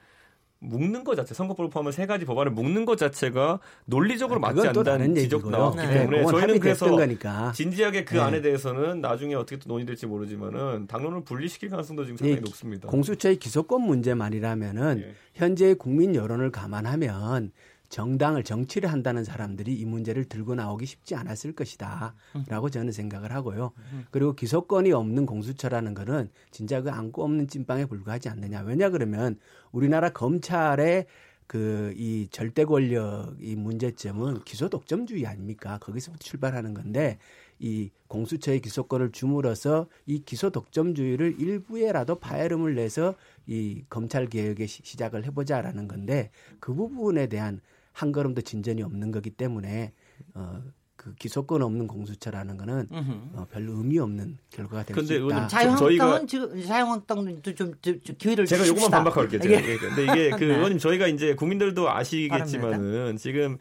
묶는 0.62 1.04
것 1.06 1.16
자체 1.16 1.34
선거법을 1.34 1.70
포함한 1.70 1.94
세 1.94 2.06
가지 2.06 2.26
법안을 2.26 2.52
묶는 2.52 2.84
것 2.86 2.98
자체가 2.98 3.60
논리적으로 3.86 4.40
아, 4.44 4.52
맞지 4.52 4.68
않는다는 4.68 5.16
지적도 5.16 5.50
나왔기 5.52 5.78
네. 5.78 5.94
때문에 6.00 6.26
저희는 6.26 6.60
그래서 6.60 6.90
거니까. 6.90 7.52
진지하게 7.54 8.04
그 8.04 8.16
네. 8.16 8.20
안에 8.20 8.42
대해서는 8.42 9.00
나중에 9.00 9.36
어떻게 9.36 9.58
또 9.58 9.70
논의될지 9.70 10.06
모르지만은 10.08 10.88
당론을 10.88 11.24
분리시킬 11.24 11.70
가능성도 11.70 12.04
지금 12.04 12.18
상당히 12.18 12.42
높습니다. 12.42 12.90
공수처의 12.90 13.38
기소권 13.38 13.84
문제만이라면은 13.84 14.98
네. 15.00 15.14
현재 15.34 15.76
국민 15.76 16.14
여론을 16.14 16.52
감안하면 16.52 17.52
정당을 17.90 18.44
정치를 18.44 18.92
한다는 18.92 19.24
사람들이 19.24 19.74
이 19.74 19.86
문제를 19.86 20.26
들고 20.26 20.56
나오기 20.56 20.86
쉽지 20.86 21.16
않았을 21.16 21.54
것이다라고 21.54 22.70
저는 22.70 22.92
생각을 22.92 23.34
하고요. 23.34 23.72
그리고 24.12 24.34
기소권이 24.34 24.92
없는 24.92 25.26
공수처라는 25.26 25.94
거는 25.94 26.30
진짜 26.52 26.82
그 26.82 26.92
안고 26.92 27.24
없는 27.24 27.48
찐빵에 27.48 27.86
불과하지 27.86 28.30
않느냐. 28.30 28.62
왜냐 28.62 28.90
그러면 28.90 29.38
우리나라 29.72 30.10
검찰의 30.10 31.08
그 31.50 31.92
이 31.98 32.28
절대 32.30 32.64
권력 32.64 33.36
이 33.42 33.56
문제점은 33.56 34.44
기소 34.44 34.70
독점주의 34.70 35.26
아닙니까? 35.26 35.80
거기서부터 35.80 36.24
출발하는 36.24 36.76
건데 36.76 37.18
이 37.58 37.90
공수처의 38.08 38.62
기소권을 38.62 39.12
줌으로써 39.12 39.88
이 40.06 40.20
기소 40.24 40.52
독점주의를 40.52 41.40
일부에라도 41.40 42.20
파열음을 42.20 42.76
내서 42.76 43.16
이 43.48 43.84
검찰 43.90 44.28
개혁의 44.28 44.68
시작을 44.68 45.26
해보자라는 45.26 45.88
건데 45.88 46.30
그 46.60 46.76
부분에 46.76 47.26
대한 47.28 47.62
한 47.92 48.12
걸음도 48.12 48.42
진전이 48.42 48.82
없는 48.84 49.12
거기 49.12 49.30
때문에 49.30 49.94
어, 50.34 50.62
그 50.96 51.14
기소권 51.16 51.62
없는 51.62 51.88
공수처라는 51.88 52.58
거는 52.58 52.88
어, 53.34 53.46
별로 53.52 53.74
의미 53.78 54.00
없는 54.00 54.38
결과가 54.50 54.84
될 54.84 54.96
수 55.06 55.14
있다. 55.14 55.48
자유한국당은 55.48 56.28
지금 56.28 56.62
자유한국당도 56.66 57.42
좀, 57.56 57.74
좀, 57.82 58.02
좀 58.02 58.16
기회를 58.18 58.46
제가 58.46 58.68
요것만 58.68 58.92
반박할게요. 58.92 59.40
예. 59.46 59.78
근데 59.78 60.04
이게 60.04 60.30
그 60.32 60.44
네. 60.44 60.56
의원님 60.56 60.78
저희가 60.78 61.08
이제 61.08 61.36
국민들도 61.36 61.90
아시겠지만은 61.90 63.16
지금 63.18 63.58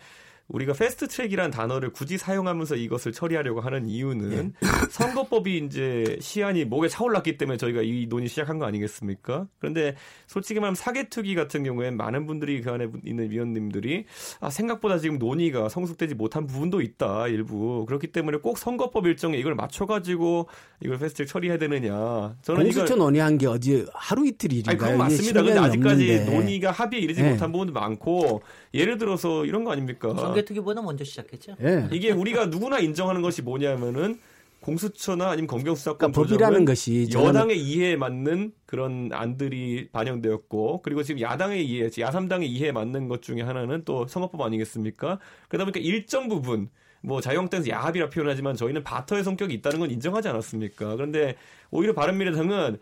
우리가 0.49 0.73
패스트 0.73 1.09
트랙이라는 1.09 1.50
단어를 1.50 1.90
굳이 1.90 2.17
사용하면서 2.17 2.76
이것을 2.76 3.12
처리하려고 3.12 3.61
하는 3.61 3.87
이유는 3.87 4.33
예. 4.33 4.67
선거법이 4.90 5.59
이제 5.59 6.17
시한이 6.21 6.64
목에 6.64 6.88
차올랐기 6.88 7.37
때문에 7.37 7.59
저희가 7.59 7.83
이 7.83 8.07
논의 8.09 8.28
시작한 8.28 8.59
거 8.59 8.64
아니겠습니까? 8.64 9.47
그런데 9.59 9.95
솔직히 10.26 10.59
말하면 10.61 10.75
사개특위 10.75 11.35
같은 11.35 11.64
경우엔 11.64 11.97
많은 11.99 12.26
분들이 12.26 12.62
그 12.62 12.71
안에 12.71 12.88
있는 13.05 13.31
위원님들이 13.31 14.07
아, 14.40 14.49
생각보다 14.49 14.99
지금 14.99 15.19
논의가 15.19 15.69
성숙되지 15.69 16.14
못한 16.14 16.47
부분도 16.47 16.81
있다 16.81 17.28
일부 17.28 17.85
그렇기 17.87 18.07
때문에 18.09 18.38
꼭 18.38 18.57
선거법 18.57 19.07
일정에 19.07 19.37
이걸 19.37 19.55
맞춰가지고 19.55 20.49
이걸 20.83 20.99
패스트 20.99 21.19
트랙 21.19 21.28
처리해야 21.28 21.59
되느냐? 21.59 22.37
저는 22.43 22.62
공수처. 22.62 22.97
논의한 22.97 23.37
게 23.37 23.47
어제 23.47 23.85
하루 23.93 24.26
이틀 24.26 24.52
일인가요? 24.52 24.73
아니, 24.73 24.78
그건 24.78 24.99
맞습니다. 24.99 25.43
근데 25.43 25.59
아직까지 25.59 26.11
없는데. 26.11 26.33
논의가 26.37 26.71
합의에 26.71 27.00
이르지 27.00 27.23
네. 27.23 27.33
못한 27.33 27.52
부분도 27.52 27.73
많고 27.73 28.43
예를 28.75 28.99
들어서 28.99 29.45
이런 29.45 29.64
거 29.64 29.73
아닙니까? 29.73 30.09
정개특위보다 30.38 30.83
먼저 30.83 31.04
시작했죠. 31.04 31.57
예. 31.62 31.88
이게 31.92 32.11
우리가 32.11 32.47
누구나 32.47 32.78
인정하는 32.78 33.23
것이 33.23 33.42
뭐냐면은 33.42 34.18
공수처나 34.61 35.30
아니면 35.30 35.47
검경수사권 35.47 36.12
그러니까 36.12 36.21
법이라는 36.21 36.64
것이 36.64 37.09
여당의 37.12 37.61
이해에 37.61 37.97
맞는 37.97 38.52
그런 38.66 39.11
안들이 39.12 39.88
반영되었고 39.92 40.83
그리고 40.83 41.02
지금 41.02 41.21
야당의 41.21 41.64
이해, 41.64 41.88
야삼당의 41.97 42.49
이해에 42.49 42.73
맞는 42.73 43.09
것 43.09 43.23
중에 43.23 43.42
하나는 43.42 43.83
또 43.85 44.07
선거법 44.07 44.42
아니겠습니까? 44.42 45.21
그러다 45.49 45.64
보니까 45.64 45.80
일정 45.80 46.28
부분 46.28 46.68
뭐 47.00 47.21
자유한국당에서 47.21 47.71
야합이라 47.71 48.11
표현하지만 48.11 48.57
저희는 48.57 48.83
바터의 48.83 49.23
성격이 49.23 49.54
있다는 49.54 49.78
건 49.78 49.90
인정하지 49.92 50.28
않았습니까? 50.28 50.97
그런데 50.97 51.37
오히려 51.71 51.95
바른미래당은 51.95 52.78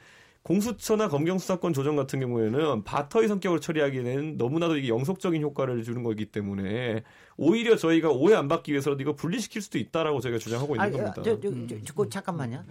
공수처나 0.47 1.09
검경 1.09 1.38
수사권 1.38 1.73
조정 1.73 1.97
같은 1.97 2.21
경우에는 2.21 2.85
바터의 2.85 3.26
성격을 3.26 3.61
처리하기에는 3.61 4.37
너무나도 4.37 4.76
이게 4.76 4.87
영속적인 4.87 5.43
효과를 5.43 5.83
주는 5.83 6.05
거기 6.05 6.26
때문에 6.26 7.03
오히려 7.37 7.75
저희가 7.76 8.11
오해 8.11 8.37
안 8.37 8.47
받기 8.47 8.71
위해서라도 8.71 9.03
이거 9.03 9.12
분리시킬 9.12 9.61
수도 9.61 9.76
있다라고 9.79 10.21
저희가 10.21 10.38
주장하고 10.38 10.76
있는 10.76 10.87
아, 10.87 10.91
겁니다. 10.91 11.15
저, 11.25 11.41
저, 11.41 11.50
저, 11.50 11.95
저, 11.95 12.09
잠깐만요. 12.09 12.65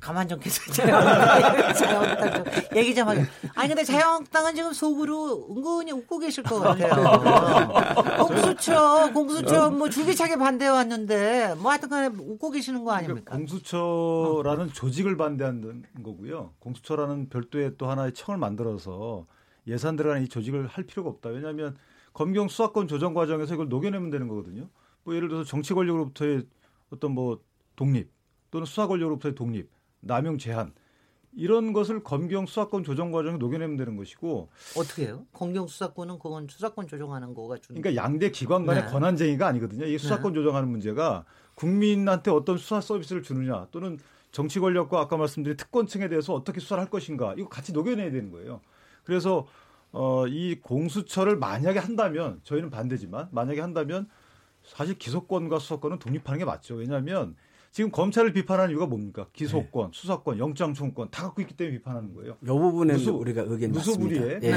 가만 0.00 0.28
좀 0.28 0.38
계세요. 0.38 0.86
얘기 2.76 2.94
좀 2.94 3.08
하게. 3.08 3.24
아니 3.54 3.68
근데 3.68 3.84
자유한국당은 3.84 4.54
지금 4.54 4.72
속으로 4.72 5.48
은근히 5.50 5.92
웃고 5.92 6.18
계실 6.18 6.44
것 6.44 6.60
같아요. 6.60 8.16
공수처, 8.26 9.10
공수처 9.12 9.70
뭐 9.70 9.88
줄기차게 9.88 10.36
반대해 10.36 10.70
왔는데 10.70 11.56
뭐 11.58 11.72
하여튼간에 11.72 12.08
웃고 12.16 12.50
계시는 12.50 12.84
거 12.84 12.92
아닙니까? 12.92 13.32
그러니까 13.32 13.36
공수처라는 13.36 14.72
조직을 14.72 15.16
반대하는 15.16 15.84
거고요. 16.02 16.52
공수처라는 16.60 17.28
별도의 17.28 17.72
또 17.76 17.90
하나의 17.90 18.12
청을 18.14 18.38
만들어서 18.38 19.26
예산 19.66 19.96
들어가는 19.96 20.22
이 20.24 20.28
조직을 20.28 20.66
할 20.68 20.84
필요가 20.84 21.10
없다. 21.10 21.30
왜냐하면 21.30 21.76
검경 22.12 22.48
수사권 22.48 22.88
조정 22.88 23.14
과정에서 23.14 23.54
이걸 23.54 23.68
녹여내면 23.68 24.10
되는 24.10 24.28
거거든요. 24.28 24.68
뭐 25.02 25.14
예를 25.14 25.28
들어서 25.28 25.44
정치 25.44 25.74
권력으로부터의 25.74 26.46
어떤 26.92 27.12
뭐 27.12 27.40
독립 27.76 28.10
또는 28.50 28.64
수사 28.64 28.86
권력으로부터의 28.86 29.34
독립 29.34 29.70
남용 30.00 30.38
제한 30.38 30.72
이런 31.32 31.72
것을 31.72 32.02
검경 32.02 32.46
수사권 32.46 32.84
조정 32.84 33.12
과정에 33.12 33.36
녹여내면 33.36 33.76
되는 33.76 33.96
것이고 33.96 34.48
어떻게 34.76 35.06
해요? 35.06 35.26
검경 35.32 35.66
수사권은 35.66 36.18
그건 36.18 36.48
수사권 36.48 36.88
조정하는 36.88 37.34
거가 37.34 37.58
준 37.58 37.80
그러니까 37.80 38.02
양대 38.02 38.30
기관 38.30 38.66
간의 38.66 38.84
네. 38.84 38.90
권한쟁의가 38.90 39.46
아니거든요. 39.46 39.86
이 39.86 39.98
수사권 39.98 40.34
조정하는 40.34 40.68
문제가 40.68 41.24
국민한테 41.54 42.30
어떤 42.30 42.56
수사 42.56 42.80
서비스를 42.80 43.22
주느냐 43.22 43.66
또는 43.70 43.98
정치 44.32 44.60
권력과 44.60 45.00
아까 45.00 45.16
말씀드린 45.16 45.56
특권층에 45.56 46.08
대해서 46.08 46.34
어떻게 46.34 46.60
수사를 46.60 46.80
할 46.82 46.90
것인가 46.90 47.34
이거 47.36 47.48
같이 47.48 47.72
녹여내야 47.72 48.10
되는 48.10 48.30
거예요. 48.30 48.60
그래서 49.04 49.46
어, 49.90 50.26
이 50.26 50.56
공수처를 50.60 51.36
만약에 51.36 51.78
한다면 51.78 52.40
저희는 52.44 52.70
반대지만 52.70 53.28
만약에 53.32 53.60
한다면 53.60 54.08
사실 54.62 54.98
기소권과 54.98 55.58
수사권은 55.58 55.98
독립하는 55.98 56.38
게 56.38 56.44
맞죠. 56.44 56.74
왜냐하면 56.74 57.36
지금 57.78 57.92
검찰을 57.92 58.32
비판하는 58.32 58.72
이유가 58.72 58.86
뭡니까? 58.86 59.28
기소권, 59.32 59.90
수사권, 59.94 60.40
영장청권 60.40 61.12
다 61.12 61.22
갖고 61.22 61.40
있기 61.42 61.56
때문에 61.56 61.76
비판하는 61.78 62.12
거예요. 62.12 62.36
이 62.42 62.46
부분은 62.46 62.96
무소- 62.96 63.16
우리가 63.16 63.42
의견 63.46 63.70
무소불위에 63.70 64.18
맞습니다. 64.18 64.40
네. 64.40 64.46
예. 64.48 64.50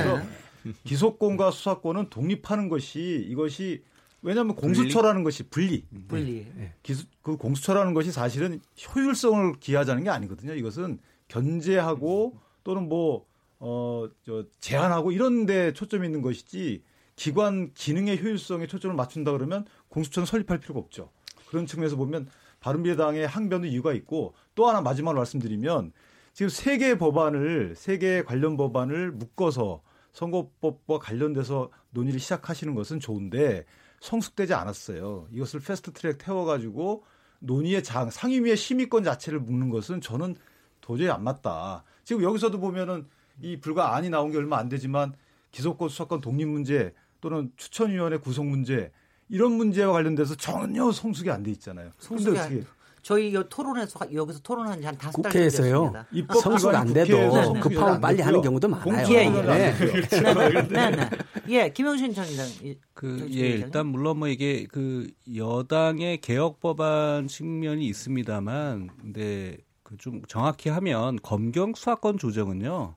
그래서 0.63 0.75
기소권과 0.85 1.51
수사권은 1.51 2.09
독립하는 2.09 2.67
것이 2.67 3.23
이것이 3.29 3.83
왜냐하면 4.23 4.55
공수처라는 4.55 5.23
것이 5.23 5.43
분리 5.43 5.85
분리. 6.07 6.47
기수, 6.81 7.05
그 7.21 7.37
공수처라는 7.37 7.93
것이 7.93 8.11
사실은 8.11 8.59
효율성을 8.95 9.53
기하자는 9.59 10.03
게 10.03 10.09
아니거든요. 10.09 10.55
이것은 10.55 10.97
견제하고 11.27 12.39
또는 12.63 12.89
뭐, 12.89 13.27
어, 13.59 14.09
저, 14.25 14.45
제한하고 14.59 15.11
이런 15.11 15.45
데 15.45 15.73
초점이 15.73 16.07
있는 16.07 16.23
것이지 16.23 16.81
기관 17.15 17.71
기능의 17.75 18.19
효율성에 18.19 18.65
초점을 18.65 18.95
맞춘다 18.95 19.31
그러면 19.31 19.65
공수처는 19.89 20.25
설립할 20.25 20.59
필요가 20.59 20.79
없죠. 20.79 21.11
그런 21.49 21.67
측면에서 21.67 21.97
보면 21.97 22.27
바른미래당의 22.61 23.27
항변도 23.27 23.67
이유가 23.67 23.91
있고 23.93 24.33
또 24.55 24.67
하나 24.67 24.81
마지막으로 24.81 25.19
말씀드리면 25.19 25.91
지금 26.33 26.49
세 26.49 26.77
개의 26.77 26.97
법안을, 26.97 27.75
세 27.75 27.97
개의 27.97 28.23
관련 28.23 28.55
법안을 28.55 29.11
묶어서 29.11 29.81
선거법과 30.13 30.99
관련돼서 30.99 31.69
논의를 31.89 32.19
시작하시는 32.19 32.73
것은 32.73 32.99
좋은데 32.99 33.65
성숙되지 33.99 34.53
않았어요. 34.53 35.27
이것을 35.31 35.59
패스트 35.59 35.91
트랙 35.91 36.17
태워가지고 36.17 37.03
논의의 37.39 37.83
장, 37.83 38.09
상임위의 38.09 38.55
심의권 38.55 39.03
자체를 39.03 39.39
묶는 39.39 39.69
것은 39.69 39.99
저는 39.99 40.35
도저히 40.79 41.09
안 41.09 41.23
맞다. 41.23 41.83
지금 42.03 42.23
여기서도 42.23 42.59
보면은 42.59 43.07
이 43.41 43.59
불과 43.59 43.95
안이 43.95 44.09
나온 44.09 44.31
게 44.31 44.37
얼마 44.37 44.57
안 44.57 44.69
되지만 44.69 45.13
기소권 45.51 45.89
수사권 45.89 46.21
독립 46.21 46.47
문제 46.47 46.93
또는 47.19 47.51
추천위원회 47.57 48.17
구성 48.17 48.49
문제 48.49 48.91
이런 49.31 49.53
문제와 49.53 49.93
관련돼서 49.93 50.35
전혀 50.35 50.91
성숙이 50.91 51.29
안 51.31 51.41
돼 51.41 51.51
있잖아요. 51.51 51.89
성숙이 51.99 52.37
안- 52.37 52.45
어떻게 52.45 52.63
저희 53.03 53.33
여- 53.33 53.41
토론에서 53.49 53.99
여기서 54.13 54.39
토론한 54.41 54.79
지 54.79 54.85
한 54.85 54.95
다섯 54.95 55.19
달 55.23 55.31
국회에서요. 55.31 55.91
입법 56.11 56.37
성숙 56.41 56.75
안 56.75 56.93
돼도 56.93 57.53
급하면 57.53 57.73
잘안 57.79 58.01
빨리 58.01 58.21
하는. 58.21 58.41
경우도 58.41 58.67
많아요. 58.67 59.07
예, 59.09 59.13
예. 59.23 59.25
안 59.25 59.45
네. 59.47 59.73
됐고요. 59.75 60.67
네, 60.69 60.91
네. 60.91 61.09
예, 61.49 61.69
김영신 61.69 62.13
전장. 62.13 62.45
이- 62.61 62.77
그, 62.93 63.27
예? 63.31 63.39
일단 63.49 63.87
물론 63.87 64.19
뭐 64.19 64.27
이게 64.27 64.67
그 64.71 65.07
여당의 65.35 66.19
개혁 66.21 66.59
법안 66.59 67.27
측면이 67.27 67.87
있습니다만, 67.87 68.89
근데 69.01 69.57
그 69.83 69.97
좀 69.97 70.21
정확히 70.27 70.69
하면 70.69 71.17
검경 71.23 71.73
수사권 71.73 72.17
조정은요, 72.17 72.95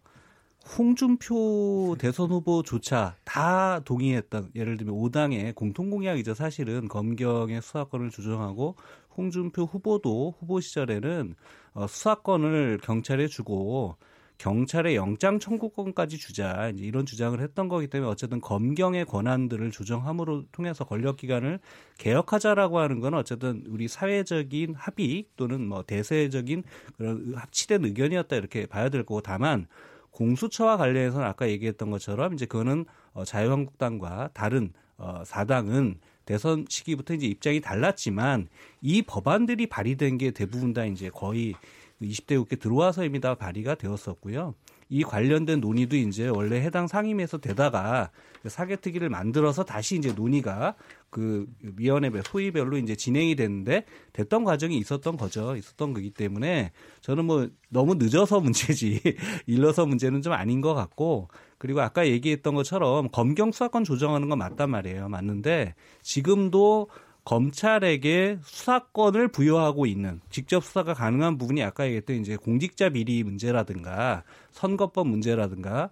홍준표 0.64 1.94
대선 1.99 2.30
후보조차 2.30 3.16
다 3.25 3.80
동의했던, 3.85 4.52
예를 4.54 4.76
들면 4.78 4.94
5당의 4.94 5.54
공통공약이죠. 5.54 6.35
사실은 6.35 6.88
검경의 6.88 7.61
수사권을 7.61 8.11
조정하고 8.11 8.76
홍준표 9.16 9.64
후보도 9.64 10.35
후보 10.38 10.61
시절에는 10.61 11.35
어, 11.75 11.87
수사권을 11.87 12.80
경찰에 12.83 13.26
주고 13.26 13.97
경찰의 14.38 14.97
영장 14.97 15.38
청구권까지 15.38 16.18
주자 16.18 16.68
이제 16.71 16.85
이런 16.85 17.06
주장을 17.06 17.40
했던 17.40 17.68
거기 17.68 17.87
때문에 17.87 18.11
어쨌든 18.11 18.40
검경의 18.40 19.04
권한들을 19.04 19.71
조정함으로 19.71 20.47
통해서 20.50 20.85
권력 20.85 21.18
기관을 21.18 21.61
개혁하자라고 21.99 22.80
하는 22.80 22.99
건 22.99 23.14
어쨌든 23.14 23.62
우리 23.68 23.87
사회적인 23.87 24.75
합의 24.75 25.26
또는 25.37 25.68
뭐 25.68 25.85
대세적인 25.85 26.64
그런 26.97 27.35
합치된 27.37 27.85
의견이었다 27.85 28.35
이렇게 28.35 28.66
봐야 28.66 28.88
될 28.88 29.04
거고 29.04 29.21
다만 29.21 29.68
공수처와 30.14 30.76
관련해서는 30.76 31.26
아까 31.26 31.49
얘기했던 31.49 31.90
것처럼 31.90 32.35
이제 32.35 32.47
그거는 32.47 32.87
어, 33.12 33.25
자유한국당과 33.25 34.30
다른 34.33 34.73
어, 34.97 35.23
사당은 35.26 35.97
대선 36.25 36.64
시기부터 36.68 37.14
이제 37.14 37.26
입장이 37.26 37.61
달랐지만 37.61 38.49
이 38.80 39.02
법안들이 39.02 39.66
발의된 39.66 40.18
게 40.18 40.30
대부분 40.30 40.73
다 40.73 40.85
이제 40.87 41.11
거의 41.11 41.54
20대 42.00 42.37
국회 42.38 42.57
들어와서입니다 42.57 43.35
발의가 43.35 43.74
되었었고요. 43.74 44.55
이 44.88 45.03
관련된 45.03 45.61
논의도 45.61 45.96
이제 45.96 46.29
원래 46.29 46.61
해당 46.61 46.87
상임위에서 46.87 47.38
되다가 47.38 48.11
사개특위를 48.44 49.09
만들어서 49.09 49.64
다시 49.64 49.96
이제 49.96 50.12
논의가 50.12 50.77
그 51.14 51.46
위원회별 51.77 52.24
소위별로 52.24 52.77
이제 52.77 52.96
진행이 52.96 53.37
됐는데 53.37 53.85
됐던 54.12 54.42
과정이 54.42 54.77
있었던 54.79 55.16
거죠. 55.16 55.55
있었던 55.55 55.92
거기 55.92 56.11
때문에 56.11 56.72
저는 57.03 57.24
뭐 57.24 57.48
너무 57.68 57.94
늦어서 57.94 58.40
문제지 58.40 59.00
일러서 59.46 59.87
문제는 59.87 60.22
좀 60.22 60.33
아닌 60.33 60.61
것 60.61 60.74
같고 60.74 61.29
그리고 61.57 61.83
아까 61.83 62.05
얘기했던 62.09 62.57
것처럼 62.57 63.11
검경 63.12 63.53
수사권 63.53 63.85
조정하는 63.85 64.29
건 64.29 64.38
맞단 64.38 64.68
말이에요. 64.70 65.09
맞는데 65.09 65.77
지금도 66.03 66.88
검찰에게 67.24 68.38
수사권을 68.42 69.29
부여하고 69.29 69.87
있는 69.87 70.20
직접 70.31 70.64
수사가 70.64 70.94
가능한 70.94 71.38
부분이 71.38 71.62
아까 71.62 71.85
얘기했던 71.85 72.16
이제 72.16 72.35
공직자 72.35 72.88
비리 72.88 73.22
문제라든가 73.22 74.24
선거법 74.50 75.07
문제라든가 75.07 75.90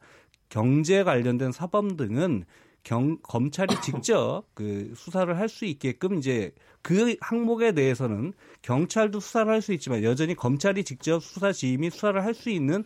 경제 0.48 1.04
관련된 1.04 1.52
사범 1.52 1.96
등은 1.96 2.44
경, 2.84 3.18
검찰이 3.22 3.80
직접 3.82 4.44
그 4.54 4.92
수사를 4.96 5.36
할 5.36 5.48
수 5.48 5.64
있게끔 5.64 6.18
이제 6.18 6.52
그 6.82 7.16
항목에 7.20 7.72
대해서는 7.72 8.32
경찰도 8.62 9.20
수사를 9.20 9.52
할 9.52 9.62
수 9.62 9.72
있지만 9.72 10.02
여전히 10.02 10.34
검찰이 10.34 10.84
직접 10.84 11.22
수사 11.22 11.52
지휘 11.52 11.76
및 11.76 11.90
수사를 11.90 12.22
할 12.24 12.34
수 12.34 12.50
있는 12.50 12.84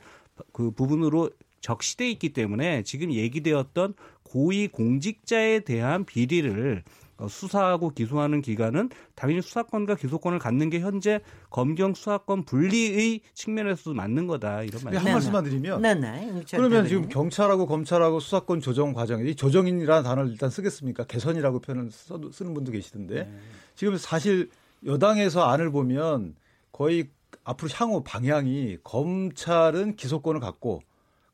그 0.53 0.71
부분으로 0.71 1.31
적시돼 1.61 2.11
있기 2.13 2.33
때문에 2.33 2.83
지금 2.83 3.13
얘기되었던 3.13 3.95
고위 4.23 4.69
공직자에 4.69 5.61
대한 5.61 6.05
비리를 6.05 6.83
어, 6.85 7.06
수사하고 7.29 7.91
기소하는 7.91 8.43
기관은 8.43 8.91
당연히 9.15 9.41
수사권과 9.41 9.95
기소권을 9.97 10.39
갖는 10.39 10.69
게 10.69 10.81
현재 10.81 11.21
검경 11.51 11.95
수사권 11.95 12.45
분리의 12.45 13.21
측면에서도 13.33 13.95
맞는 13.95 14.27
거다 14.27 14.63
이런 14.63 14.81
한 14.83 14.85
말씀. 14.93 15.05
네, 15.05 15.13
말씀만 15.13 15.45
드리면 15.45 15.81
네네. 15.83 16.29
응찰 16.31 16.59
그러면 16.59 16.71
대변인. 16.85 16.89
지금 16.89 17.09
경찰하고 17.09 17.67
검찰하고 17.67 18.21
수사권 18.21 18.61
조정 18.61 18.93
과정에 18.93 19.25
이 19.31 19.35
조정인이라는 19.35 20.03
단어를 20.03 20.31
일단 20.31 20.51
쓰겠습니까? 20.51 21.05
개선이라고 21.05 21.61
표현을 21.61 21.91
써도- 21.91 22.31
쓰는 22.33 22.53
분도 22.53 22.71
계시던데 22.73 23.33
지금 23.75 23.97
사실 23.97 24.51
여당에서 24.85 25.45
안을 25.45 25.71
보면 25.71 26.35
거의 26.71 27.09
앞으로 27.45 27.71
향후 27.75 28.03
방향이 28.05 28.79
검찰은 28.85 29.97
기소권을 29.97 30.41
갖고 30.41 30.83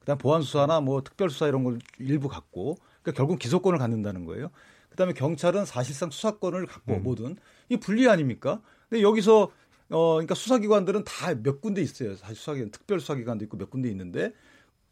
그다음 0.00 0.18
보안 0.18 0.42
수사나 0.42 0.80
뭐 0.80 1.02
특별 1.02 1.30
수사 1.30 1.48
이런 1.48 1.64
걸 1.64 1.78
일부 1.98 2.28
갖고 2.28 2.76
그러니까 3.02 3.16
결국 3.16 3.38
기소권을 3.38 3.78
갖는다는 3.78 4.24
거예요. 4.24 4.50
그다음에 4.92 5.12
경찰은 5.12 5.64
사실상 5.66 6.11
수사권을 6.11 6.66
갖고 6.66 6.92
뭐든 7.00 7.37
이 7.68 7.76
분리 7.76 8.09
아닙니까? 8.09 8.62
근데 8.88 9.02
여기서 9.02 9.50
어 9.90 10.12
그러니까 10.14 10.35
수사기관들은 10.35 11.05
다 11.05 11.35
몇 11.35 11.61
군데 11.61 11.83
있어요. 11.83 12.16
사실 12.16 12.37
수사기관 12.37 12.70
특별 12.70 13.00
수사기관도 13.00 13.44
있고 13.44 13.57
몇 13.59 13.68
군데 13.70 13.88
있는데 13.90 14.33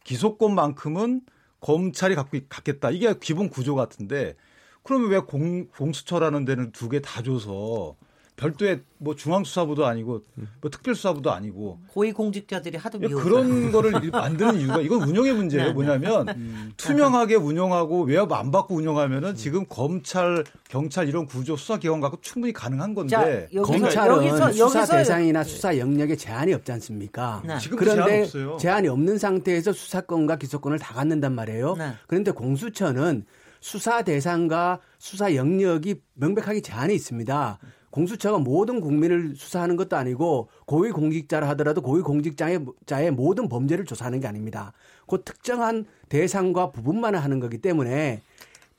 기소권만큼은 0.04 1.22
검찰이 1.60 2.14
갖고 2.14 2.36
있- 2.36 2.48
갖겠다. 2.48 2.90
이게 2.90 3.14
기본 3.20 3.48
구조 3.48 3.74
같은데 3.74 4.34
그러면 4.82 5.10
왜 5.10 5.18
공, 5.20 5.66
공수처라는 5.68 6.44
데는 6.44 6.72
두 6.72 6.88
개 6.88 7.00
다 7.00 7.22
줘서 7.22 7.96
별도의 8.40 8.80
뭐 8.98 9.14
중앙수사부도 9.14 9.84
아니고 9.86 10.22
뭐 10.62 10.70
특별수사부도 10.70 11.30
아니고 11.30 11.78
고위 11.88 12.10
공직자들이 12.12 12.78
하도 12.78 12.98
예, 13.02 13.06
미워서 13.06 13.24
그런 13.24 13.70
거를 13.70 14.02
일- 14.02 14.10
만드는 14.10 14.60
이유가 14.60 14.80
이건 14.80 15.02
운영의 15.02 15.34
문제예요. 15.34 15.64
네, 15.64 15.68
네. 15.70 15.74
뭐냐면 15.74 16.72
투명하게 16.76 17.34
운영하고 17.36 18.04
외압 18.04 18.32
안 18.32 18.50
받고 18.50 18.74
운영하면은 18.74 19.34
지금 19.34 19.66
검찰, 19.68 20.42
경찰 20.68 21.08
이런 21.08 21.26
구조 21.26 21.56
수사기관 21.56 22.00
갖고 22.00 22.18
충분히 22.22 22.52
가능한 22.52 22.94
건데 22.94 23.10
자, 23.10 23.30
여기서 23.54 23.62
검찰은 23.62 24.16
여기서 24.16 24.52
수사 24.52 24.58
여기서 24.80 24.96
대상이나 24.96 25.44
수사 25.44 25.76
영역에 25.78 26.16
제한이 26.16 26.54
없지 26.54 26.72
않습니까? 26.72 27.42
네. 27.46 27.56
그런데 27.76 27.94
제한 27.94 28.22
없어요. 28.22 28.56
제한이 28.58 28.88
없는 28.88 29.18
상태에서 29.18 29.72
수사권과 29.72 30.36
기소권을 30.36 30.78
다 30.78 30.94
갖는단 30.94 31.34
말이에요. 31.34 31.74
네. 31.76 31.92
그런데 32.06 32.30
공수처는 32.30 33.26
수사 33.60 34.00
대상과 34.02 34.80
수사 34.98 35.34
영역이 35.34 36.00
명백하게 36.14 36.62
제한이 36.62 36.94
있습니다. 36.94 37.58
공수처가 37.90 38.38
모든 38.38 38.80
국민을 38.80 39.34
수사하는 39.36 39.76
것도 39.76 39.96
아니고 39.96 40.48
고위 40.66 40.90
공직자라 40.90 41.48
하더라도 41.50 41.82
고위 41.82 42.02
공직자의 42.02 42.64
자의 42.86 43.10
모든 43.10 43.48
범죄를 43.48 43.84
조사하는 43.84 44.20
게 44.20 44.26
아닙니다. 44.26 44.72
그 45.06 45.22
특정한 45.24 45.86
대상과 46.08 46.70
부분만 46.70 47.14
하는 47.14 47.40
거기 47.40 47.58
때문에 47.58 48.22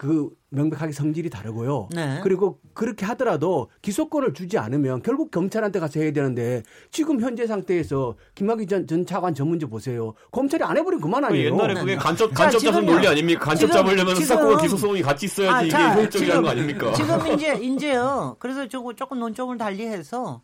그 0.02 0.30
명백하게 0.50 0.94
성질이 0.94 1.30
다르고요. 1.30 1.88
네. 1.94 2.22
그리고 2.24 2.60
그렇게 2.74 3.06
하더라도 3.06 3.70
기소권을 3.84 4.34
주지 4.34 4.58
않으면 4.58 5.04
결국 5.04 5.30
검찰한테 5.30 5.80
가서 5.80 6.00
해야 6.00 6.12
되는데 6.12 6.64
지금 6.90 7.22
현재 7.22 7.46
상태에서 7.46 8.16
김학의 8.34 8.66
전, 8.66 8.88
전 8.88 9.06
차관 9.06 9.36
전 9.36 9.50
문제 9.50 9.68
보세요. 9.68 10.16
검찰이 10.32 10.64
안 10.64 10.76
해버리면 10.76 11.02
그만 11.04 11.24
아니에요. 11.24 11.52
옛날에 11.54 11.76
그게 11.76 11.94
자, 11.98 12.02
간접 12.02 12.34
잡은. 12.34 12.84
논리 12.84 13.08
아닙니까? 13.08 13.42
간접 13.42 13.70
지금- 13.70 13.74
잡으려면 13.76 14.16
지금- 14.16 14.22
수사권과 14.24 14.62
기소성이 14.64 15.04
같이 15.04 15.28
있어야지 15.28 15.54
아, 15.54 15.62
이게 15.62 15.70
자, 15.70 15.94
효율적이라는 15.94 16.34
지금- 16.34 16.44
거 16.44 16.50
아닙니까? 16.50 16.94
지금 16.94 17.34
이제 17.36 17.54
이제요. 17.62 18.38
그래서 18.40 18.68
조금 18.68 18.96
조금 18.96 19.20
논점을 19.20 19.56
달리해서 19.60 20.42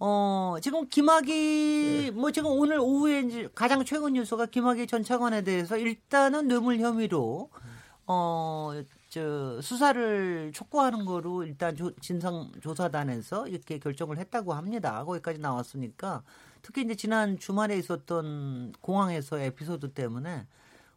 어 0.00 0.56
지금 0.60 0.88
김학의 0.88 2.10
뭐 2.10 2.32
지금 2.32 2.50
오늘 2.50 2.80
오후에 2.80 3.20
이제 3.20 3.48
가장 3.54 3.84
최근 3.84 4.14
뉴스가 4.14 4.46
김학의 4.46 4.88
전 4.88 5.04
차관에 5.04 5.42
대해서 5.44 5.76
일단은 5.78 6.48
뇌물 6.48 6.80
혐의로 6.80 7.50
어 8.08 8.72
저 9.16 9.62
수사를 9.62 10.52
촉구하는 10.52 11.06
거로 11.06 11.42
일단 11.42 11.74
조, 11.74 11.90
진상 12.00 12.52
조사단에서 12.60 13.48
이렇게 13.48 13.78
결정을 13.78 14.18
했다고 14.18 14.52
합니다. 14.52 15.02
거기까지 15.04 15.38
나왔으니까 15.38 16.22
특히 16.60 16.82
이제 16.82 16.94
지난 16.94 17.38
주말에 17.38 17.78
있었던 17.78 18.74
공항에서 18.82 19.38
에피소드 19.38 19.94
때문에 19.94 20.46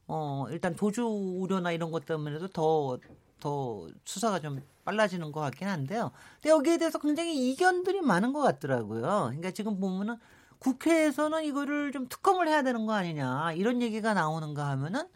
어 0.08 0.48
일단 0.50 0.76
도주 0.76 1.06
우려나 1.06 1.72
이런 1.72 1.92
것 1.92 2.06
때문에도 2.06 2.50
더더 2.50 3.88
수사가 4.04 4.42
좀 4.42 4.62
빨라지는 4.84 5.32
것 5.32 5.40
같긴 5.40 5.70
한데요. 5.70 6.12
근데 6.42 6.50
여기에 6.50 6.78
대해서 6.80 7.00
굉장히 7.00 7.52
이견들이 7.52 8.02
많은 8.02 8.34
것 8.34 8.42
같더라고요. 8.42 9.28
그러니까 9.28 9.52
지금 9.52 9.80
보면은 9.80 10.18
국회에서는 10.58 11.46
이거를 11.46 11.94
좀 11.94 12.10
특검을 12.10 12.50
해야 12.50 12.64
되는 12.64 12.86
거 12.86 12.92
아니냐 12.92 13.54
이런 13.54 13.82
얘기가 13.82 14.14
나오는가 14.14 14.68
하면은 14.72 15.08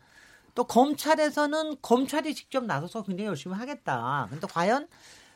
또 0.55 0.63
검찰에서는 0.65 1.77
검찰이 1.81 2.33
직접 2.35 2.63
나서서 2.65 3.03
굉장히 3.03 3.27
열심히 3.29 3.55
하겠다. 3.55 4.27
근데 4.29 4.47
과연 4.47 4.87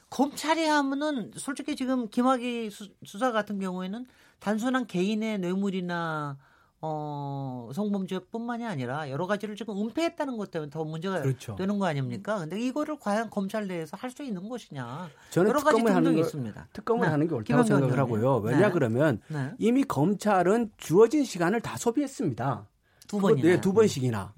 검찰이 0.09 0.65
하면은 0.65 1.31
솔직히 1.35 1.75
지금 1.75 2.07
김학의 2.09 2.69
수, 2.71 2.87
수사 3.03 3.31
같은 3.31 3.59
경우에는 3.59 4.05
단순한 4.39 4.85
개인의 4.87 5.39
뇌물이나 5.39 6.37
어, 6.79 7.71
성범죄뿐만이 7.73 8.63
아니라 8.63 9.09
여러 9.09 9.25
가지를 9.25 9.55
지금 9.55 9.75
은폐했다는 9.81 10.37
것 10.37 10.51
때문에 10.51 10.69
더 10.69 10.83
문제가 10.83 11.19
그렇죠. 11.21 11.55
되는 11.55 11.79
거 11.79 11.87
아닙니까? 11.87 12.37
근데 12.37 12.59
이거를 12.61 12.99
과연 12.99 13.31
검찰 13.31 13.67
내에서 13.67 13.97
할 13.97 14.11
수 14.11 14.21
있는 14.21 14.47
것이냐? 14.47 15.09
저는 15.31 15.49
여러 15.49 15.59
가지 15.59 15.77
특검을 15.77 15.91
하는 15.91 16.03
등등이 16.03 16.21
거- 16.21 16.27
있습니다. 16.27 16.67
특검을 16.73 17.07
네. 17.07 17.11
하는 17.11 17.27
게 17.27 17.33
옳다고 17.33 17.63
생각을. 17.63 17.97
하고요. 17.99 18.35
왜냐 18.37 18.67
네. 18.67 18.71
그러면 18.71 19.19
네. 19.27 19.51
이미 19.57 19.83
검찰은 19.83 20.71
주어진 20.77 21.25
시간을 21.25 21.61
다 21.61 21.77
소비했습니다. 21.77 22.67
두 23.07 23.17
번이나. 23.19 23.47
네, 23.47 23.59
두 23.61 23.73
번씩이나. 23.73 24.33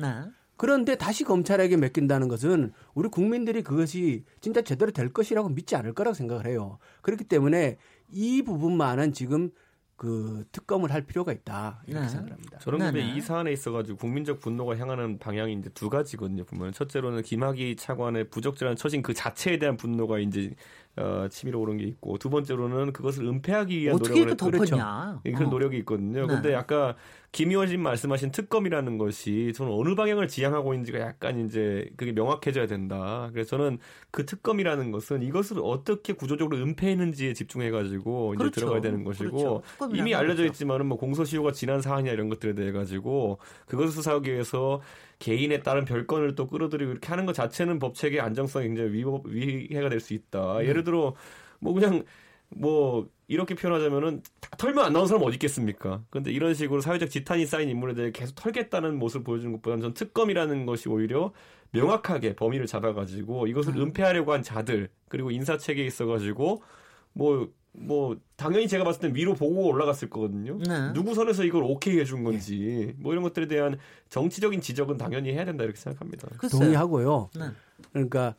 네. 0.60 0.65
그런데 0.65 0.95
다시 0.95 1.24
검찰에게 1.24 1.78
맡긴다는 1.78 2.28
것은 2.28 2.74
우리 2.93 3.08
국민들이 3.08 3.63
그것이 3.63 4.26
진짜 4.41 4.62
제대로 4.62 4.91
될 4.91 5.13
것이라고 5.13 5.50
믿지 5.50 5.76
않을 5.78 5.93
거라고 5.93 6.13
생각을 6.13 6.45
해요. 6.48 6.78
그렇기 7.02 7.24
때문에 7.24 7.78
이 8.12 8.41
부분만은 8.41 9.13
지금 9.13 9.52
그 9.95 10.45
특검을 10.54 10.93
할 10.93 11.02
필요가 11.02 11.34
있다 11.34 11.84
이렇게 11.86 12.06
네. 12.06 12.10
생각합니다. 12.10 12.60
저는 12.60 12.80
네네. 12.80 12.91
근데 12.91 13.17
이 13.17 13.22
사안에 13.22 13.52
있어가지고 13.52 13.98
국민적 13.98 14.39
분노가 14.39 14.78
향하는 14.78 15.19
방향이 15.19 15.54
이제 15.54 15.69
두 15.74 15.89
가지거든요. 15.89 16.45
보면 16.45 16.72
첫째로는 16.72 17.22
김학의 17.22 17.76
차관의 17.76 18.30
부적절한 18.30 18.78
처신 18.78 19.02
그 19.02 19.13
자체에 19.13 19.60
대한 19.60 19.76
분노가 19.76 20.19
이제 20.19 20.56
어, 20.95 21.28
치밀어 21.30 21.60
오른 21.60 21.78
게 21.78 21.86
있고 21.86 22.17
두 22.17 22.30
번째로는 22.30 22.91
그것을 22.91 23.25
은폐하기 23.25 23.80
위한 23.80 23.95
어떻게 23.95 24.25
노력을 24.25 24.32
했 24.32 24.38
덮었냐? 24.38 25.21
예, 25.25 25.32
그런 25.32 25.47
어. 25.47 25.52
노력이 25.52 25.78
있거든요. 25.80 26.28
네. 26.28 26.28
근데 26.28 26.56
아까 26.56 26.95
김 27.32 27.52
의원님 27.52 27.82
말씀하신 27.82 28.32
특검이라는 28.32 28.97
것이 28.97 29.54
저는 29.56 29.71
어느 29.71 29.95
방향을 29.95 30.28
지향하고 30.28 30.73
있는지가 30.73 30.99
약간 30.99 31.45
이제 31.45 31.89
그게 31.95 32.12
명확해져야 32.12 32.67
된다. 32.67 33.30
그래서 33.32 33.52
저는 33.56 33.78
그 34.12 34.25
특검이라는 34.25 34.91
것은 34.91 35.21
이것을 35.21 35.60
어떻게 35.63 36.13
구조적으로 36.13 36.58
은폐했는지에 36.58 37.34
집중해가지고 37.34 38.34
이제 38.34 38.39
그렇죠. 38.39 38.60
들어가야 38.60 38.82
되는 38.82 39.04
것이고 39.04 39.62
그렇죠. 39.78 39.95
이미 39.95 40.15
알려져. 40.15 40.45
있지만은 40.45 40.88
뭐 40.88 40.97
공소시효가 40.97 41.52
지난 41.52 41.82
사안이나 41.82 42.12
이런 42.13 42.30
것들에 42.30 42.56
대해 42.56 42.71
가지고 42.71 43.38
그것을 43.67 43.91
수사하기 43.91 44.32
위해서 44.32 44.82
개인에 45.19 45.60
따른 45.62 45.86
별건을 45.86 46.36
또 46.36 46.47
끌어들이고 46.47 46.91
이렇게 46.91 47.08
하는 47.10 47.25
것 47.25 47.34
자체는 47.34 47.79
법 47.79 47.93
체계 47.95 48.19
안정성에 48.21 48.67
굉장히 48.67 48.91
위법 48.93 49.27
위해가 49.27 49.89
될 49.89 49.99
수 49.99 50.13
있다. 50.13 50.60
음. 50.60 50.65
예를 50.65 50.84
들어 50.84 51.13
뭐 51.60 51.73
그냥 51.73 52.03
뭐 52.49 53.08
이렇게 53.27 53.53
표현하자면은 53.53 54.23
다 54.39 54.49
털면 54.58 54.86
안 54.86 54.93
나온 54.93 55.08
사람 55.08 55.21
어디 55.23 55.36
있겠습니까? 55.36 56.03
근데 56.10 56.32
이런 56.32 56.53
식으로 56.53 56.82
사회적 56.82 57.10
지탄이 57.10 57.45
쌓인 57.45 57.69
인물에 57.69 57.93
대해 57.93 58.12
계속 58.12 58.34
털겠다는 58.36 58.97
모습을 58.97 59.23
보여주는 59.23 59.51
것보다는 59.53 59.82
전 59.84 59.93
특검이라는 59.93 60.65
것이 60.65 60.89
오히려 60.89 61.32
명확하게 61.71 62.36
범위를 62.36 62.65
잡아가지고 62.65 63.47
이것을 63.47 63.75
음. 63.75 63.82
은폐하려고 63.84 64.34
한 64.34 64.41
자들 64.41 64.89
그리고 65.10 65.29
인사 65.32 65.58
체계에 65.58 65.86
있어가지고 65.86 66.63
뭐 67.13 67.49
뭐 67.71 68.17
당연히 68.36 68.67
제가 68.67 68.84
봤을 68.84 68.99
땐 69.01 69.15
위로 69.15 69.34
보고 69.36 69.67
올라갔을 69.67 70.10
거거든요. 70.10 70.58
네. 70.58 70.93
누구 70.93 71.13
선에서 71.13 71.43
이걸 71.43 71.63
오케이 71.63 71.99
해준 71.99 72.23
건지 72.23 72.93
뭐 72.97 73.12
이런 73.13 73.23
것들에 73.23 73.47
대한 73.47 73.77
정치적인 74.10 74.62
지적은 74.62 74.97
당연히 74.97 75.32
해야 75.34 75.45
된다 75.45 75.63
이렇게 75.63 75.79
생각합니다. 75.79 76.27
글쎄요. 76.38 76.60
동의하고요. 76.60 77.29
네. 77.36 77.45
그러니까 77.93 78.36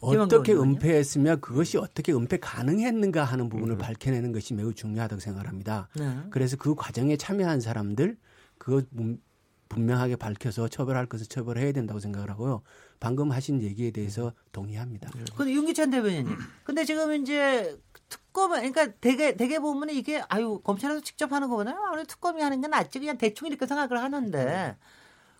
어떻게? 0.00 0.52
은폐했으면 0.52 1.40
그것이 1.40 1.78
어떻게 1.78 2.12
은폐 2.12 2.36
가능했는가 2.38 3.24
하는 3.24 3.48
부분을 3.48 3.76
음. 3.76 3.78
밝혀내는 3.78 4.32
것이 4.32 4.52
매우 4.54 4.72
중요하다고 4.74 5.20
생각합니다. 5.20 5.88
네. 5.98 6.18
그래서 6.30 6.56
그 6.56 6.74
과정에 6.74 7.16
참여한 7.16 7.60
사람들 7.60 8.16
그거 8.58 8.82
분- 8.94 9.20
분명하게 9.68 10.14
밝혀서 10.16 10.68
처벌할 10.68 11.06
것을 11.06 11.26
처벌해야 11.26 11.72
된다고 11.72 11.98
생각을 11.98 12.30
하고요. 12.30 12.62
방금 13.00 13.32
하신 13.32 13.62
얘기에 13.62 13.90
대해서 13.90 14.32
동의합니다. 14.52 15.10
근데 15.36 15.52
윤기찬 15.52 15.90
대변인님. 15.90 16.36
근데 16.62 16.84
지금 16.84 17.12
이제 17.20 17.76
특검, 18.08 18.50
그러니까 18.50 18.88
되게, 19.00 19.36
되게 19.36 19.58
보면 19.58 19.90
이게, 19.90 20.22
아유, 20.28 20.60
검찰에서 20.62 21.00
직접 21.00 21.32
하는 21.32 21.48
거보다는 21.48 21.78
아무래도 21.80 22.06
특검이 22.08 22.42
하는 22.42 22.60
게 22.60 22.68
낫지. 22.68 22.98
그냥 22.98 23.18
대충 23.18 23.48
이렇게 23.48 23.66
생각을 23.66 24.02
하는데. 24.02 24.76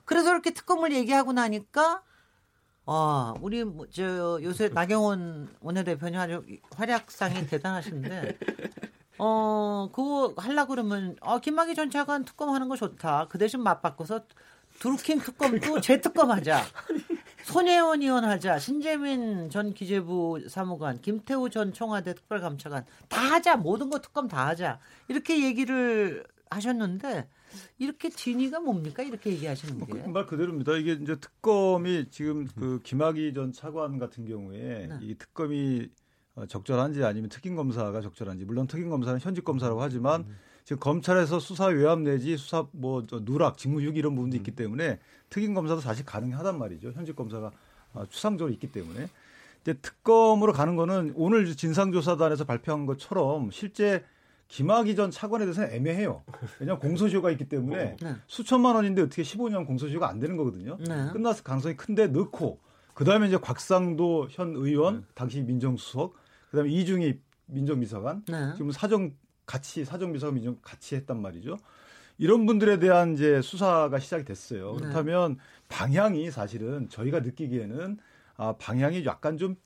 그래서 0.04 0.30
이렇게 0.30 0.52
특검을 0.52 0.92
얘기하고 0.92 1.32
나니까, 1.32 2.02
아, 2.86 3.34
우리, 3.40 3.64
뭐, 3.64 3.86
저, 3.90 4.38
요새 4.42 4.68
나경원 4.68 5.54
원내대표님 5.60 6.18
아주 6.18 6.44
활약상이 6.74 7.46
대단하신데, 7.48 8.38
어, 9.18 9.88
그거 9.92 10.34
하려고 10.36 10.70
그러면, 10.70 11.16
어, 11.20 11.38
김학의 11.40 11.74
전 11.74 11.90
차관 11.90 12.24
특검 12.24 12.50
하는 12.50 12.68
거 12.68 12.76
좋다. 12.76 13.26
그 13.28 13.38
대신 13.38 13.62
맞바꿔서 13.62 14.22
두루킹 14.78 15.20
특검도 15.20 15.80
재특검 15.80 16.30
하자. 16.30 16.62
손혜원 17.46 18.02
의원 18.02 18.24
하자. 18.24 18.58
신재민 18.58 19.50
전 19.50 19.72
기재부 19.72 20.48
사무관, 20.48 21.00
김태우 21.00 21.48
전 21.48 21.72
청와대 21.72 22.12
특별감찰관 22.12 22.84
다 23.08 23.20
하자. 23.20 23.56
모든 23.56 23.88
거 23.88 24.00
특검 24.00 24.26
다 24.26 24.48
하자. 24.48 24.80
이렇게 25.06 25.44
얘기를 25.44 26.24
하셨는데 26.50 27.28
이렇게 27.78 28.10
진위가 28.10 28.58
뭡니까? 28.58 29.04
이렇게 29.04 29.30
얘기하시는 29.30 29.78
뭐 29.78 29.86
게. 29.86 30.02
그말 30.02 30.26
그대로입니다. 30.26 30.72
이게 30.76 30.94
이제 30.94 31.14
특검이 31.14 32.06
지금 32.10 32.48
그 32.58 32.80
김학의 32.82 33.32
전 33.32 33.52
차관 33.52 34.00
같은 34.00 34.26
경우에 34.26 34.88
네. 34.88 34.98
이 35.02 35.14
특검이 35.14 35.88
어, 36.34 36.46
적절한지 36.46 37.04
아니면 37.04 37.28
특임 37.28 37.54
검사가 37.54 38.00
적절한지 38.00 38.44
물론 38.44 38.66
특임 38.66 38.90
검사는 38.90 39.20
현직 39.20 39.44
검사라고 39.44 39.80
하지만 39.80 40.26
지금 40.66 40.80
검찰에서 40.80 41.38
수사 41.38 41.66
외압 41.66 42.00
내지 42.00 42.36
수사 42.36 42.66
뭐저 42.72 43.24
누락 43.24 43.56
직무유기 43.56 44.00
이런 44.00 44.16
부분도 44.16 44.36
있기 44.36 44.50
때문에 44.50 44.98
특임 45.30 45.54
검사도 45.54 45.80
사실 45.80 46.04
가능하단 46.04 46.58
말이죠. 46.58 46.90
현직 46.90 47.14
검사가 47.14 47.52
어, 47.94 48.04
추상적으로 48.08 48.52
있기 48.52 48.72
때문에 48.72 49.08
이제 49.62 49.74
특검으로 49.74 50.52
가는 50.52 50.74
거는 50.74 51.12
오늘 51.14 51.54
진상조사단에서 51.54 52.44
발표한 52.46 52.84
것처럼 52.84 53.52
실제 53.52 54.04
김학의 54.48 54.96
전 54.96 55.12
차관에 55.12 55.44
대해서는 55.44 55.70
애매해요. 55.70 56.24
왜냐하면 56.58 56.80
공소시효가 56.80 57.30
있기 57.30 57.48
때문에 57.48 57.96
네. 58.02 58.16
수천만 58.26 58.74
원인데 58.74 59.02
어떻게 59.02 59.22
15년 59.22 59.68
공소시효가 59.68 60.08
안 60.08 60.18
되는 60.18 60.36
거거든요. 60.36 60.78
네. 60.80 61.10
끝났을 61.12 61.44
가능성이 61.44 61.76
큰데 61.76 62.08
넣고 62.08 62.58
그다음에 62.94 63.28
이제 63.28 63.36
곽상도 63.36 64.26
현 64.32 64.56
의원 64.56 65.06
당시 65.14 65.42
민정수석 65.42 66.14
그다음에 66.50 66.70
이중희 66.70 67.20
민정비서관 67.46 68.24
네. 68.26 68.52
지금 68.56 68.72
사정 68.72 69.12
같이 69.46 69.84
사정비서관 69.84 70.34
민정 70.34 70.58
같이 70.60 70.96
했단 70.96 71.20
말이죠. 71.20 71.56
이런 72.18 72.46
분들에 72.46 72.78
대한 72.78 73.14
이제 73.14 73.40
수사가 73.40 73.98
시작이 73.98 74.24
됐어요. 74.24 74.72
네. 74.72 74.78
그렇다면 74.78 75.38
방향이 75.68 76.30
사실은 76.30 76.88
저희가 76.88 77.20
느끼기에는 77.20 77.98
아 78.36 78.54
방향이 78.58 79.04
약간 79.06 79.38
좀 79.38 79.56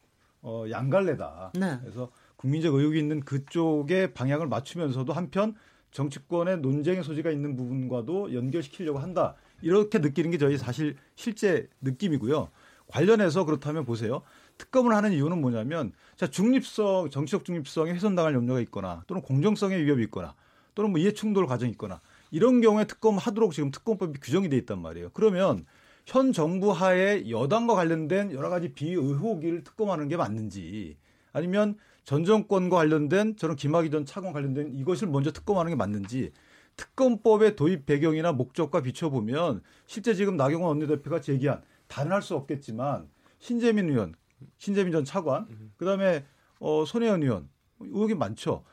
어, 0.42 0.64
양갈래다. 0.70 1.52
네. 1.58 1.78
그래서 1.80 2.10
국민적 2.36 2.74
의혹이 2.74 2.98
있는 2.98 3.20
그쪽에 3.20 4.12
방향을 4.14 4.48
맞추면서도 4.48 5.12
한편 5.12 5.54
정치권의 5.90 6.58
논쟁의 6.58 7.02
소지가 7.02 7.30
있는 7.30 7.56
부분과도 7.56 8.34
연결시키려고 8.34 8.98
한다. 8.98 9.34
이렇게 9.60 9.98
느끼는 9.98 10.30
게 10.30 10.38
저희 10.38 10.56
사실 10.56 10.96
실제 11.14 11.68
느낌이고요. 11.82 12.48
관련해서 12.86 13.44
그렇다면 13.44 13.84
보세요. 13.84 14.22
특검을 14.60 14.94
하는 14.94 15.12
이유는 15.12 15.40
뭐냐면 15.40 15.92
자 16.16 16.26
중립성, 16.26 17.08
정치적 17.10 17.44
중립성에 17.46 17.92
훼손당할 17.92 18.34
염려가 18.34 18.60
있거나 18.60 19.02
또는 19.06 19.22
공정성에 19.22 19.76
위협이 19.76 20.02
있거나 20.04 20.34
또는 20.74 20.90
뭐 20.90 21.00
이해충돌 21.00 21.46
과정이 21.46 21.72
있거나 21.72 22.00
이런 22.30 22.60
경우에 22.60 22.84
특검 22.84 23.16
하도록 23.16 23.52
지금 23.52 23.70
특검법이 23.70 24.20
규정이 24.20 24.50
돼 24.50 24.56
있단 24.58 24.80
말이에요. 24.80 25.10
그러면 25.14 25.64
현 26.04 26.32
정부 26.32 26.72
하에 26.72 27.30
여당과 27.30 27.74
관련된 27.74 28.32
여러 28.32 28.50
가지 28.50 28.72
비의혹을 28.72 29.64
특검하는 29.64 30.08
게 30.08 30.16
맞는지 30.16 30.96
아니면 31.32 31.76
전 32.04 32.24
정권과 32.24 32.76
관련된 32.76 33.36
저런 33.36 33.56
김학의 33.56 33.90
전 33.90 34.04
차관 34.04 34.32
관련된 34.32 34.74
이것을 34.74 35.08
먼저 35.08 35.32
특검하는 35.32 35.70
게 35.70 35.76
맞는지 35.76 36.32
특검법의 36.76 37.56
도입 37.56 37.86
배경이나 37.86 38.32
목적과 38.32 38.82
비춰보면 38.82 39.62
실제 39.86 40.14
지금 40.14 40.36
나경원 40.36 40.68
원내대표가 40.68 41.20
제기한 41.20 41.62
단언할 41.88 42.22
수 42.22 42.34
없겠지만 42.36 43.08
신재민 43.38 43.88
의원, 43.88 44.14
신재민 44.58 44.92
전 44.92 45.04
차관, 45.04 45.46
그다음에 45.76 46.24
어, 46.58 46.84
손혜원 46.86 47.22
의원 47.22 47.48
의혹이 47.80 48.14
많죠. 48.14 48.64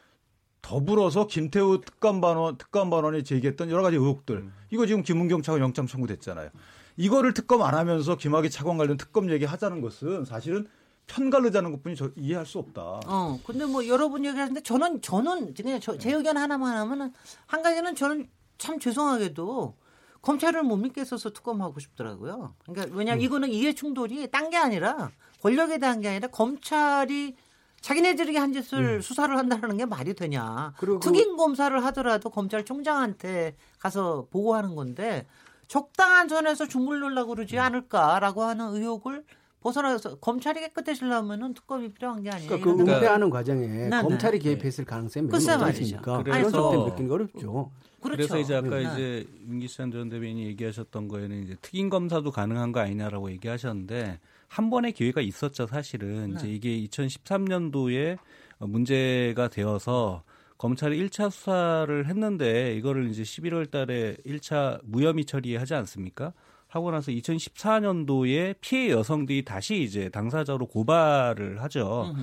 더불어서 0.62 1.28
김태우 1.28 1.80
특감반원 1.82 2.58
특감반원이 2.58 3.24
제기했던 3.24 3.70
여러 3.70 3.82
가지 3.84 3.96
의혹들 3.96 4.50
이거 4.70 4.86
지금 4.86 5.02
김은경 5.02 5.42
차관 5.42 5.62
영장 5.62 5.88
청구됐잖아요. 5.88 6.50
이거를 6.98 7.34
특검 7.34 7.62
안 7.62 7.74
하면서 7.76 8.18
김학의 8.18 8.50
차관 8.50 8.78
관련 8.78 8.98
특검 8.98 9.30
얘기 9.30 9.46
하자는 9.46 9.82
것은 9.82 10.26
사실은 10.26 10.68
편가르자는 11.06 11.72
것뿐이 11.72 11.96
저 11.96 12.10
이해할 12.18 12.46
수 12.46 12.60
없다. 12.60 12.82
어, 13.06 13.40
근데 13.46 13.66
뭐 13.66 13.88
여러분 13.88 14.26
얘기하는데 14.26 14.62
저는 14.62 15.02
저는 15.02 15.54
그냥 15.54 15.80
저, 15.80 15.98
제 15.98 16.12
의견 16.12 16.36
하나만 16.36 16.76
하면은 16.76 17.14
한 17.46 17.62
가지는 17.62 17.96
저는 17.96 18.28
참 18.58 18.78
죄송하게도 18.80 19.78
검찰을 20.22 20.64
못 20.64 20.76
믿겠어서 20.76 21.30
특검하고 21.30 21.80
싶더라고요. 21.80 22.56
그러니까 22.66 22.94
왜냐면 22.98 23.22
이거는 23.22 23.50
이해 23.50 23.74
충돌이 23.74 24.30
딴 24.32 24.50
게 24.50 24.58
아니라 24.58 25.12
권력에 25.42 25.78
대한 25.78 26.02
게 26.02 26.10
아니라 26.10 26.28
검찰이 26.28 27.36
자기네들이 27.82 28.36
한 28.38 28.54
짓을 28.54 29.02
수사를 29.02 29.38
한다는 29.38 29.78
게 29.78 29.86
말이 29.86 30.14
되냐. 30.14 30.74
그리고 30.78 31.00
특임 31.00 31.38
검사를 31.38 31.84
하더라도 31.86 32.30
검찰총장한테 32.30 33.56
가서 33.80 34.28
보고하는 34.32 34.76
건데 34.76 35.26
적당한 35.68 36.28
선에서 36.28 36.68
주물 36.68 37.00
놀라고 37.00 37.36
그러지 37.36 37.60
않을까라고 37.60 38.44
하는 38.44 38.74
의혹을 38.74 39.24
벗어나서 39.60 40.16
검찰이 40.20 40.60
깨끗해지려면은 40.62 41.54
특검이 41.54 41.94
필요한 41.94 42.24
게 42.24 42.30
아니에요. 42.30 42.48
그러니까 42.48 42.74
그 42.74 42.80
은폐하는 42.82 43.30
과정에 43.30 43.68
네, 43.68 43.90
검찰이 43.90 44.40
네. 44.40 44.44
개입했을 44.44 44.86
가능성이 44.86 45.28
매우 45.28 45.58
말이죠. 45.58 45.98
높으니까 45.98 46.50
속된 46.50 46.80
느끼는 46.86 47.08
거 47.08 47.16
어렵죠. 47.16 47.72
그렇죠. 48.02 48.18
그래서 48.18 48.38
이제 48.38 48.56
아까 48.56 48.70
네. 48.70 48.84
이제 48.84 49.28
윤기찬 49.48 49.92
전 49.92 50.10
대변인이 50.10 50.46
얘기하셨던 50.48 51.08
거에는 51.08 51.44
이제 51.44 51.56
특임 51.62 51.90
검사도 51.90 52.32
가능한 52.32 52.72
거 52.72 52.80
아니냐라고 52.80 53.32
얘기하셨는데 53.32 54.20
한 54.48 54.70
번의 54.70 54.94
기회가 54.94 55.22
있었죠 55.22 55.68
사실은 55.68 56.36
이제 56.36 56.48
이게 56.48 56.80
2013년도에 56.88 58.18
문제가 58.60 59.48
되어서 59.50 60.24
검찰이 60.58 60.98
1차 61.08 61.30
수사를 61.30 62.08
했는데 62.08 62.76
이거를 62.76 63.10
이제 63.10 63.22
11월 63.24 63.70
달에 63.70 64.16
1차 64.26 64.80
무혐의 64.84 65.26
처리하지 65.26 65.76
않습니까? 65.76 66.34
하고 66.68 66.92
나서 66.92 67.12
2014년도에 67.12 68.56
피해 68.60 68.90
여성들이 68.90 69.46
다시 69.46 69.82
이제 69.84 70.10
당사자로 70.10 70.66
고발을 70.68 71.62
하죠. 71.64 72.14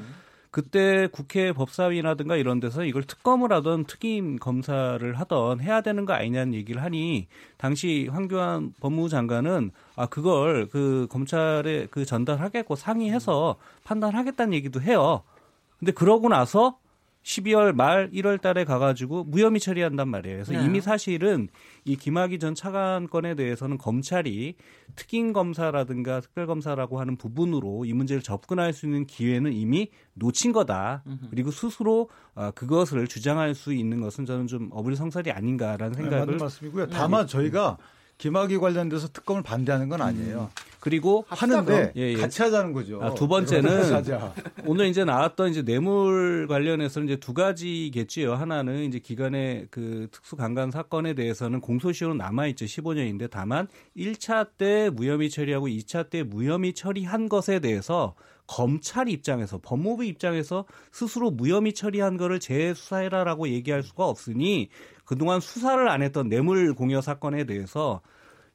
그때 0.55 1.09
국회 1.11 1.53
법사위라든가 1.53 2.37
이런 2.37 2.61
데서 2.61 2.85
이걸 2.85 3.03
특검을 3.03 3.53
하던 3.55 3.87
특임 3.87 4.37
검사를 4.37 5.13
하던 5.13 5.61
해야 5.61 5.81
되는 5.81 6.05
거 6.05 6.13
아니냐는 6.13 6.55
얘기를 6.55 6.81
하니 6.81 7.27
당시 7.57 8.09
황교안 8.09 8.73
법무부 8.79 9.09
장관은 9.09 9.73
아 9.97 10.07
그걸 10.07 10.69
그 10.69 11.09
검찰에 11.11 11.89
그 11.91 12.05
전달하겠고 12.05 12.77
상의해서 12.77 13.57
판단하겠다는 13.83 14.55
얘기도 14.55 14.81
해요. 14.81 15.25
근데 15.81 15.91
그러고 15.91 16.29
나서 16.29 16.79
12월 17.25 17.75
말 17.75 18.11
1월 18.11 18.41
달에 18.41 18.65
가가지고 18.65 19.25
무혐의 19.25 19.59
처리한단 19.59 20.09
말이에요. 20.09 20.37
그래서 20.37 20.53
네. 20.53 20.65
이미 20.65 20.81
사실은 20.81 21.49
이 21.85 21.97
김학의 21.97 22.39
전 22.39 22.55
차관 22.55 23.09
건에 23.09 23.35
대해서는 23.35 23.79
검찰이 23.79 24.57
특임 24.95 25.33
검사라든가 25.33 26.21
특별 26.21 26.47
검사라고 26.47 27.01
하는 27.01 27.17
부분으로 27.17 27.87
이 27.87 27.95
문제를 27.95 28.23
접근할 28.23 28.73
수 28.75 28.87
있는 28.87 29.07
기회는 29.07 29.53
이미 29.55 29.89
놓친 30.13 30.53
거다. 30.53 31.03
그리고 31.31 31.51
스스로 31.51 32.11
어, 32.35 32.51
그것을 32.51 33.07
주장할 33.07 33.55
수 33.55 33.73
있는 33.73 34.01
것은 34.01 34.27
저는 34.27 34.47
좀 34.47 34.69
어불성설이 34.73 35.31
아닌가라는 35.31 35.93
네, 35.93 36.03
생각을 36.03 36.27
맞는 36.27 36.39
말씀이고요. 36.39 36.89
다만 36.89 37.27
저희가 37.27 37.79
김학의 38.19 38.59
관련돼서 38.59 39.09
특검을 39.09 39.43
반대하는 39.43 39.89
건 39.89 40.03
아니에요. 40.03 40.51
그리고 40.85 41.25
하는데 41.29 41.93
예, 41.97 42.13
예. 42.13 42.15
같이 42.15 42.43
하자는 42.43 42.75
거죠. 42.75 43.03
아, 43.03 43.15
두 43.15 43.27
번째는. 43.27 44.05
오늘 44.67 44.87
이제 44.87 45.03
나왔던 45.05 45.51
이제 45.51 45.63
뇌물 45.63 46.47
관련해서는 46.47 47.09
이제 47.09 47.17
두 47.17 47.33
가지겠지요. 47.33 48.35
하나는 48.35 48.85
이제 48.85 48.99
기간의 48.99 49.69
그 49.71 50.09
특수 50.11 50.37
강간 50.37 50.71
사건에 50.71 51.15
대해서는 51.15 51.61
공소시효는 51.61 52.19
남아 52.19 52.49
있죠. 52.49 52.67
15년인데 52.67 53.31
다만 53.31 53.67
1차 53.97 54.49
때 54.59 54.91
무혐의 54.91 55.31
처리하고 55.31 55.69
2차 55.69 56.11
때 56.11 56.23
무혐의 56.23 56.75
처리한 56.75 57.31
것에 57.31 57.61
대해서 57.61 58.15
검찰 58.47 59.09
입장에서 59.09 59.59
법무부 59.63 60.05
입장에서 60.05 60.67
스스로 60.93 61.31
무혐의 61.31 61.73
처리한 61.73 62.19
거를 62.19 62.41
재수사해라라고 62.41 63.49
얘기할 63.49 63.83
수가 63.83 64.07
없으니 64.07 64.69
그동안 65.05 65.41
수사를 65.41 65.89
안 65.89 66.03
했던 66.03 66.29
뇌물 66.29 66.75
공여 66.75 67.01
사건에 67.01 67.45
대해서 67.45 68.01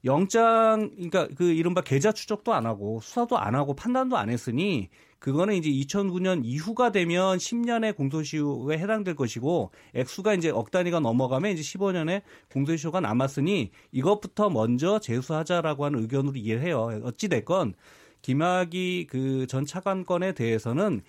영장 0.05 0.91
그러니까 0.95 1.27
그 1.35 1.51
이른바 1.51 1.81
계좌 1.81 2.11
추적도 2.11 2.53
안 2.53 2.65
하고 2.65 2.99
수사도 3.01 3.37
안 3.37 3.55
하고 3.55 3.75
판단도 3.75 4.17
안 4.17 4.29
했으니 4.29 4.89
그거는 5.19 5.55
이제 5.55 5.69
2009년 5.69 6.41
이후가 6.45 6.93
되면 6.93 7.37
10년의 7.37 7.95
공소시효에 7.97 8.77
해당될 8.77 9.15
것이고 9.15 9.71
액수가 9.93 10.35
이제 10.35 10.49
억 10.49 10.71
단위가 10.71 11.01
넘어가면 11.01 11.51
이제 11.51 11.61
15년의 11.61 12.21
공소시효가 12.53 13.01
남았으니 13.01 13.71
이것부터 13.91 14.49
먼저 14.49 14.99
재수하자라고 14.99 15.83
하는 15.83 15.99
의견으로 15.99 16.37
이해를 16.37 16.63
해요. 16.63 17.01
어찌 17.03 17.27
됐건 17.27 17.73
김학의 18.21 19.07
그전 19.07 19.65
차관 19.65 20.05
건에 20.05 20.33
대해서는 20.33 21.01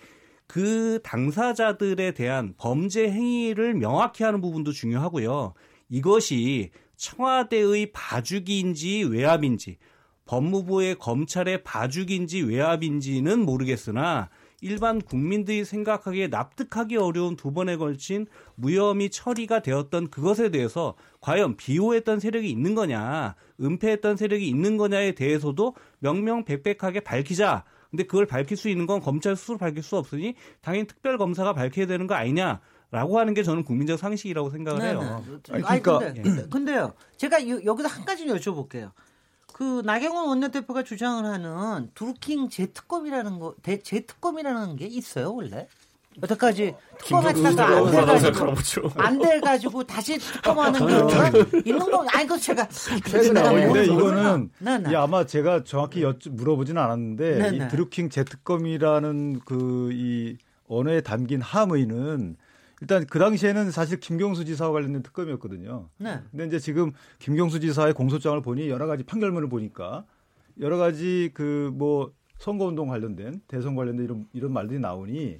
그 0.51 0.99
당사자들에 1.03 2.11
대한 2.11 2.53
범죄 2.57 3.09
행위를 3.09 3.73
명확히 3.73 4.25
하는 4.25 4.41
부분도 4.41 4.73
중요하고요. 4.73 5.53
이것이 5.87 6.71
청와대의 6.97 7.93
봐주기인지 7.93 9.03
외압인지 9.03 9.77
법무부의 10.25 10.95
검찰의 10.95 11.63
봐주기인지 11.63 12.41
외압인지는 12.41 13.45
모르겠으나 13.45 14.29
일반 14.59 14.99
국민들이 14.99 15.63
생각하기에 15.63 16.27
납득하기 16.27 16.97
어려운 16.97 17.37
두 17.37 17.53
번에 17.53 17.77
걸친 17.77 18.27
무혐의 18.55 19.09
처리가 19.09 19.61
되었던 19.61 20.09
그것에 20.09 20.51
대해서 20.51 20.95
과연 21.21 21.55
비호했던 21.55 22.19
세력이 22.19 22.49
있는 22.49 22.75
거냐, 22.75 23.35
은폐했던 23.61 24.17
세력이 24.17 24.45
있는 24.45 24.75
거냐에 24.75 25.13
대해서도 25.13 25.75
명명백백하게 25.99 26.99
밝히자. 26.99 27.63
근데 27.91 28.03
그걸 28.05 28.25
밝힐 28.25 28.57
수 28.57 28.69
있는 28.69 28.87
건 28.87 29.01
검찰 29.01 29.35
스스로 29.35 29.57
밝힐 29.57 29.83
수 29.83 29.97
없으니 29.97 30.33
당연히 30.61 30.87
특별 30.87 31.17
검사가 31.17 31.53
밝혀야 31.53 31.85
되는 31.85 32.07
거 32.07 32.15
아니냐 32.15 32.61
라고 32.89 33.19
하는 33.19 33.33
게 33.33 33.43
저는 33.43 33.63
국민적 33.63 33.99
상식이라고 33.99 34.49
생각을 34.49 34.81
해요. 34.81 34.99
아니, 35.53 35.63
아니, 35.65 35.81
그러니까- 35.81 35.99
근데, 36.13 36.21
근데, 36.21 36.49
근데요. 36.49 36.93
제가 37.17 37.47
요- 37.47 37.63
여기서 37.63 37.87
한 37.89 38.05
가지 38.05 38.25
여쭤볼게요. 38.25 38.91
그 39.53 39.81
나경원 39.85 40.27
원내대표가 40.29 40.83
주장을 40.83 41.23
하는 41.25 41.91
두루킹 41.93 42.49
재특검이라는 42.49 43.39
거, 43.39 43.55
대, 43.61 43.79
재특검이라는 43.79 44.75
게 44.77 44.85
있어요 44.87 45.33
원래? 45.35 45.67
여태까지 46.21 46.75
특검했다가 46.99 47.65
안 47.77 47.91
돼가지고 47.91 48.43
알아보죠. 48.43 48.91
안 48.95 49.19
돼가지고 49.19 49.83
다시 49.83 50.17
특검하는 50.17 50.79
경우는 50.79 51.61
있는 51.65 51.79
거 51.79 52.05
아니 52.09 52.27
그 52.27 52.37
제가 52.37 52.67
근데. 53.03 53.85
이거는 53.85 54.49
네, 54.59 54.77
네. 54.79 54.91
이 54.91 54.95
아마 54.95 55.25
제가 55.25 55.63
정확히 55.63 56.03
여쭈, 56.03 56.29
물어보지는 56.31 56.81
않았는데 56.81 57.37
네, 57.37 57.55
이 57.55 57.59
네. 57.59 57.67
드루킹 57.69 58.09
재특검이라는 58.09 59.39
그 59.45 59.89
이 59.93 60.37
언어에 60.67 61.01
담긴 61.01 61.41
함의는 61.41 62.37
일단 62.81 63.05
그 63.05 63.19
당시에는 63.19 63.71
사실 63.71 63.99
김경수 63.99 64.45
지사와 64.45 64.71
관련된 64.71 65.03
특검이었거든요. 65.03 65.89
네. 65.97 66.19
근데 66.31 66.47
이제 66.47 66.59
지금 66.59 66.91
김경수 67.19 67.59
지사의 67.59 67.93
공소장을 67.93 68.41
보니 68.41 68.69
여러 68.69 68.87
가지 68.87 69.03
판결문을 69.03 69.49
보니까 69.49 70.05
여러 70.59 70.77
가지 70.77 71.29
그 71.33 71.71
뭐 71.73 72.11
선거운동 72.37 72.87
관련된 72.87 73.41
대선 73.47 73.75
관련된 73.75 74.03
이런 74.05 74.25
이런 74.33 74.51
말들이 74.51 74.79
나오니 74.79 75.39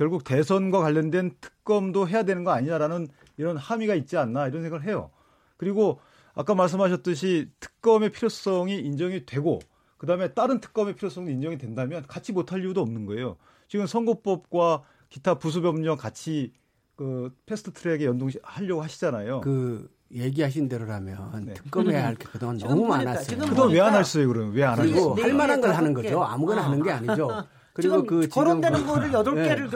결국 0.00 0.24
대선과 0.24 0.80
관련된 0.80 1.32
특검도 1.42 2.08
해야 2.08 2.22
되는 2.22 2.42
거 2.42 2.52
아니냐라는 2.52 3.08
이런 3.36 3.58
함의가 3.58 3.94
있지 3.96 4.16
않나 4.16 4.48
이런 4.48 4.62
생각을 4.62 4.86
해요. 4.86 5.10
그리고 5.58 6.00
아까 6.32 6.54
말씀하셨듯이 6.54 7.50
특검의 7.60 8.08
필요성이 8.10 8.78
인정이 8.78 9.26
되고 9.26 9.58
그다음에 9.98 10.28
다른 10.32 10.58
특검의 10.58 10.94
필요성도 10.96 11.30
인정이 11.30 11.58
된다면 11.58 12.02
같이 12.08 12.32
못할 12.32 12.62
이유도 12.62 12.80
없는 12.80 13.04
거예요. 13.04 13.36
지금 13.68 13.86
선거법과 13.86 14.84
기타 15.10 15.34
부수법령 15.34 15.98
같이 15.98 16.54
그 16.96 17.30
패스트 17.44 17.72
트랙에 17.74 18.06
연동하려고 18.06 18.82
하시잖아요. 18.82 19.42
그 19.42 19.90
얘기하신 20.14 20.70
대로라면 20.70 21.44
네. 21.44 21.52
특검해야 21.52 22.06
할 22.06 22.14
게 22.16 22.24
그동안 22.24 22.56
너무 22.56 22.86
보니까 22.86 22.96
많았어요. 22.96 23.38
그동안 23.38 23.70
왜 23.70 23.80
안 23.80 23.94
했어요, 23.96 24.28
그러면? 24.28 24.54
왜안네할 24.54 25.34
만한 25.34 25.60
걸 25.60 25.70
개, 25.72 25.76
하는 25.76 25.92
거죠. 25.92 26.08
개. 26.08 26.14
아무거나 26.14 26.62
어. 26.62 26.64
하는 26.64 26.82
게 26.82 26.90
아니죠. 26.90 27.28
그리고 27.72 28.02
지금 28.02 28.06
그 28.06 28.28
거론되는 28.28 28.86
거를 28.86 29.12
여덟 29.12 29.34
네. 29.36 29.48
개를 29.48 29.70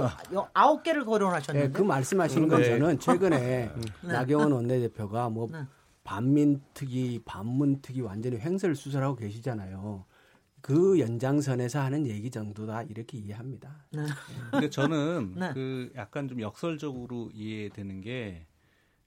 아홉 0.52 0.83
개를 0.83 1.02
네, 1.02 1.07
거론하셨는데 1.07 1.78
그 1.78 1.83
말씀하신 1.83 2.48
건 2.48 2.62
네. 2.62 2.68
저는 2.68 2.98
최근에 2.98 3.38
네. 4.02 4.12
나경원 4.12 4.52
원내대표가 4.52 5.28
뭐 5.30 5.48
네. 5.50 5.64
반민특위, 6.02 7.22
반문특위 7.24 8.00
완전히 8.02 8.38
횡설 8.38 8.74
수설하고 8.74 9.16
계시잖아요. 9.16 10.04
그 10.61 10.98
연장선에서 10.98 11.80
하는 11.80 12.07
얘기 12.07 12.30
정도다 12.30 12.85
이렇게 12.85 13.18
이해합니다. 13.18 13.87
네. 13.90 14.02
근데 14.50 14.70
저는 14.70 15.35
네. 15.37 15.52
그 15.52 15.92
약간 15.94 16.26
좀 16.26 16.40
역설적으로 16.40 17.30
이해되는 17.33 18.00
게 18.00 18.46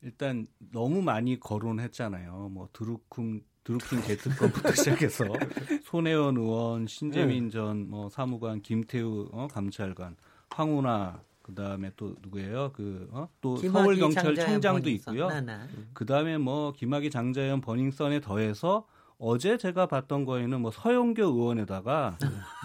일단 0.02 0.46
너무 0.72 1.02
많이 1.02 1.40
거론했잖아요. 1.40 2.50
뭐 2.52 2.70
드루킹 2.74 3.42
드루킹 3.68 4.02
제트건부터 4.02 4.72
시작해서 5.12 5.26
손혜원 5.84 6.38
의원, 6.38 6.88
신재민 6.88 7.50
전 7.50 7.90
뭐 7.90 8.08
사무관, 8.10 8.62
김태우 8.62 9.28
어, 9.34 9.48
감찰관, 9.52 10.16
황운하 10.52 11.20
그다음에 11.42 11.92
또 11.98 12.16
누구예요? 12.22 12.72
그또 12.74 13.56
김학의, 13.56 13.70
서울 13.70 13.98
경찰청장도 13.98 14.90
장자연, 14.90 14.96
있고요. 14.96 15.28
네, 15.30 15.42
네. 15.42 15.54
그다음에 15.94 16.38
뭐 16.38 16.72
김학의 16.74 17.10
장자연 17.12 17.60
버닝썬에 17.62 18.22
더해서 18.22 18.86
어제 19.20 19.58
제가 19.58 19.88
봤던 19.88 20.26
거에는 20.26 20.62
뭐 20.62 20.70
서영교 20.70 21.24
의원에다가 21.24 22.18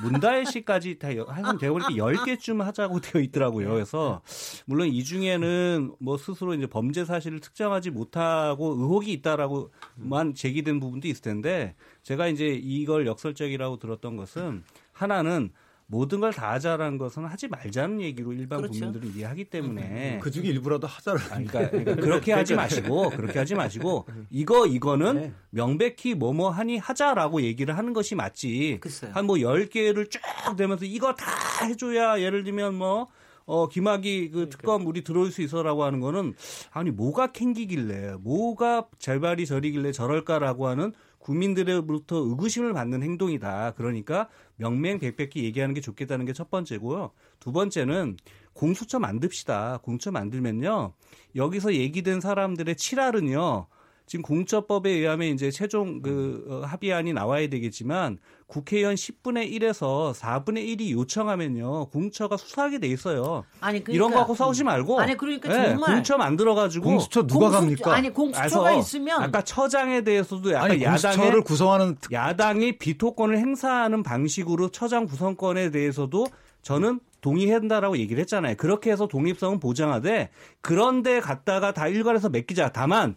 문다혜 0.03 0.45
씨까지 0.45 0.99
다 0.99 1.17
여- 1.17 1.25
하여튼 1.25 1.59
제가 1.59 1.73
보니까 1.73 1.91
10개쯤 1.91 2.59
하자고 2.63 3.01
되어 3.01 3.23
있더라고요. 3.23 3.71
그래서 3.73 4.21
물론 4.67 4.89
이 4.89 5.03
중에는 5.03 5.95
뭐 5.99 6.19
스스로 6.19 6.53
이제 6.53 6.67
범죄 6.67 7.07
사실을 7.07 7.41
특정하지 7.41 7.91
못하고 7.91 8.75
의혹이 8.75 9.13
있다라고만 9.15 10.35
제기된 10.35 10.79
부분도 10.79 11.09
있을 11.09 11.23
텐데 11.23 11.75
제가 12.03 12.29
이제 12.29 12.49
이걸 12.49 13.07
역설적이라고 13.07 13.79
들었던 13.79 14.17
것은 14.17 14.63
하나는 14.93 15.53
모든 15.87 16.21
걸 16.21 16.33
다 16.33 16.53
하자라는 16.53 16.97
것은 16.97 17.25
하지 17.27 17.49
말자는 17.49 18.01
얘기로 18.01 18.33
일반 18.33 18.61
그렇죠. 18.63 18.79
국민들은 18.81 19.15
이해하기 19.15 19.45
때문에 19.47 20.19
그 20.23 20.31
중에 20.31 20.45
일부라도 20.45 20.87
하자를 20.87 21.21
아니, 21.31 21.47
그러니까, 21.47 21.71
그러니까 21.71 21.95
그렇게 21.97 22.33
하지 22.33 22.55
마시고 22.55 23.11
그렇게 23.11 23.39
하지 23.39 23.55
마시고 23.55 24.07
이거 24.31 24.67
이거는 24.67 25.15
네. 25.15 25.33
명백히 25.51 26.15
뭐뭐 26.15 26.51
하니 26.51 26.79
하자라고 26.79 27.43
얘기를 27.43 27.77
하는 27.77 27.93
것이 27.93 28.15
맞지. 28.15 28.79
글쎄요. 28.81 29.11
한뭐 29.15 29.37
10개를 29.37 30.11
쫙 30.11 30.57
되면서 30.57 30.85
이거 30.87 31.15
다 31.15 31.27
해줘야 31.67 32.21
예를 32.21 32.45
들면 32.45 32.75
뭐 32.75 33.09
어, 33.45 33.69
김학이 33.69 34.31
그 34.31 34.49
특검 34.49 34.87
우리 34.87 35.03
들어올 35.03 35.31
수 35.33 35.43
있어라고 35.43 35.83
하는 35.85 36.01
거는 36.01 36.35
아니 36.71 36.91
뭐가 36.91 37.33
캥기길래 37.33 38.15
뭐가 38.21 38.87
절발이 38.99 39.47
저리길래 39.47 39.93
저럴까라고 39.93 40.69
하는 40.69 40.93
국민들로부터 41.23 42.17
의구심을 42.17 42.73
받는 42.73 43.03
행동이다. 43.03 43.75
그러니까 43.77 44.29
명명백백히 44.57 45.45
얘기하는 45.45 45.75
게 45.75 45.81
좋겠다는 45.81 46.27
게 46.27 46.33
첫 46.33 46.51
번째고요. 46.51 47.13
두 47.39 47.53
번째는 47.53 48.17
공수처 48.53 48.99
만듭시다. 48.99 49.79
공수처 49.83 50.11
만들면요. 50.11 50.95
여기서 51.37 51.75
얘기된 51.75 52.21
사람들의 52.21 52.75
칠할은요. 52.77 53.67
지금 54.13 54.23
공처법에 54.25 54.91
의하면 54.91 55.29
이제 55.29 55.51
최종 55.51 56.03
그 56.03 56.45
어, 56.47 56.67
합의안이 56.67 57.15
나와야 57.15 57.49
되겠지만 57.49 58.19
국회의원 58.47 58.95
10분의 58.95 59.51
1에서 59.53 60.13
4분의 60.13 60.67
1이 60.77 60.91
요청하면요 60.91 61.87
공처가 61.87 62.37
수사하게 62.37 62.79
돼 62.79 62.89
있어요. 62.89 63.45
아니 63.63 63.83
그러니까 63.83 63.93
이런 63.95 64.11
거 64.11 64.19
갖고 64.19 64.35
싸우지 64.35 64.65
말고 64.65 65.01
아니, 65.01 65.17
그러니까 65.17 65.49
예, 65.49 65.69
정말 65.71 65.95
공처 65.95 66.19
만들어 66.19 66.55
가지고 66.55 66.85
공수처 66.91 67.27
누가 67.27 67.47
공수- 67.47 67.61
갑니까? 67.61 67.95
아니 67.95 68.11
공수처가 68.11 68.73
있으면 68.75 69.23
아까 69.23 69.41
처장에 69.43 70.03
대해서도 70.03 70.53
약간 70.53 70.73
아니 70.73 70.83
야당의 70.83 71.17
공수처를 71.17 71.43
구성하는 71.43 71.97
특- 71.99 72.13
야당이 72.13 72.77
비토권을 72.77 73.39
행사하는 73.39 74.03
방식으로 74.03 74.69
처장 74.69 75.07
구성권에 75.07 75.71
대해서도 75.71 76.27
저는 76.61 77.01
동의한다라고 77.23 77.97
얘기를 77.97 78.21
했잖아요. 78.21 78.57
그렇게 78.59 78.93
해서 78.93 79.09
독립성은 79.09 79.59
보장하되 79.59 80.29
그런데 80.61 81.19
갔다가 81.21 81.73
다 81.73 81.89
일괄해서 81.89 82.29
맡기자. 82.29 82.73
다만 82.75 83.15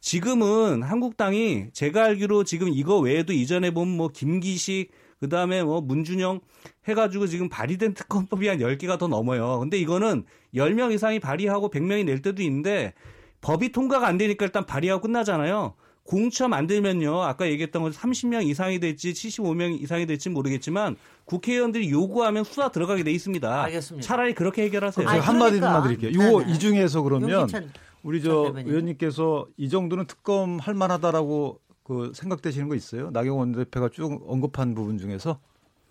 지금은 0.00 0.82
한국당이 0.82 1.66
제가 1.72 2.04
알기로 2.04 2.44
지금 2.44 2.68
이거 2.68 2.98
외에도 2.98 3.32
이전에 3.32 3.70
보면 3.72 3.96
뭐 3.96 4.08
김기식 4.08 4.90
그다음에 5.20 5.62
뭐 5.62 5.80
문준영 5.80 6.40
해가지고 6.86 7.26
지금 7.26 7.48
발의된 7.48 7.94
특검법이 7.94 8.46
한 8.48 8.58
10개가 8.58 8.98
더 8.98 9.08
넘어요. 9.08 9.58
근데 9.58 9.78
이거는 9.78 10.24
10명 10.54 10.92
이상이 10.92 11.18
발의하고 11.18 11.70
100명이 11.70 12.04
낼 12.04 12.22
때도 12.22 12.42
있는데 12.42 12.94
법이 13.40 13.72
통과가 13.72 14.06
안 14.06 14.18
되니까 14.18 14.44
일단 14.44 14.64
발의하고 14.66 15.02
끝나잖아요. 15.02 15.74
공처 16.04 16.48
만들면요. 16.48 17.22
아까 17.22 17.46
얘기했던 17.50 17.82
건 17.82 17.92
30명 17.92 18.46
이상이 18.46 18.80
될지 18.80 19.12
75명 19.12 19.78
이상이 19.82 20.06
될지 20.06 20.30
모르겠지만 20.30 20.96
국회의원들이 21.26 21.90
요구하면 21.90 22.44
수사 22.44 22.70
들어가게 22.70 23.04
돼 23.04 23.10
있습니다. 23.12 23.64
알겠습니다. 23.64 24.06
차라리 24.06 24.32
그렇게 24.32 24.62
해결하세요. 24.62 25.04
제가 25.06 25.12
아니, 25.12 25.20
한마디만 25.20 25.82
그러니까. 25.82 26.00
드릴게요. 26.00 26.24
요 26.24 26.38
네네. 26.38 26.52
이 26.52 26.58
중에서 26.58 27.02
그러면 27.02 27.28
용기찬 27.30 27.70
우리 28.08 28.22
저. 28.22 28.54
의원님께서 28.56 29.46
이 29.58 29.68
정도는 29.68 30.06
특검 30.06 30.58
할 30.58 30.72
만하다라고 30.74 31.60
그 31.82 32.10
생각되시는 32.14 32.68
거 32.68 32.74
있어요? 32.74 33.10
나경원 33.10 33.52
대표가 33.52 33.90
쭉 33.90 34.22
언급한 34.26 34.74
부분 34.74 34.96
중에서 34.96 35.40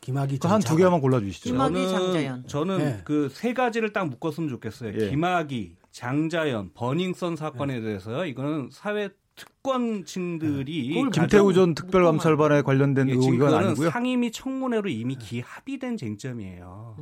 김학의 0.01 0.39
그한두전 0.39 0.77
개만 0.77 0.99
골라 0.99 1.19
주시죠. 1.19 1.49
김학- 1.51 1.69
김학의, 1.73 1.89
장자연. 1.91 2.47
저는 2.47 2.77
네. 2.80 3.01
그세 3.03 3.53
가지를 3.53 3.93
딱 3.93 4.08
묶었으면 4.10 4.49
좋겠어요. 4.49 4.93
예. 4.99 5.10
김학의, 5.10 5.75
장자연, 5.91 6.71
버닝썬 6.73 7.36
사건에 7.36 7.82
대해서요. 7.82 8.25
이거는 8.25 8.69
사회 8.71 9.10
특권층들이 9.36 10.93
그걸 10.95 11.10
김태우 11.12 11.53
전 11.53 11.75
특별감찰반에 11.75 12.63
관련된 12.63 13.10
예, 13.10 13.15
그거는 13.15 13.53
아니고요. 13.53 13.89
상임위 13.91 14.32
청문회로 14.32 14.89
이미 14.89 15.15
기합의된 15.15 15.97
쟁점이에요. 15.97 16.95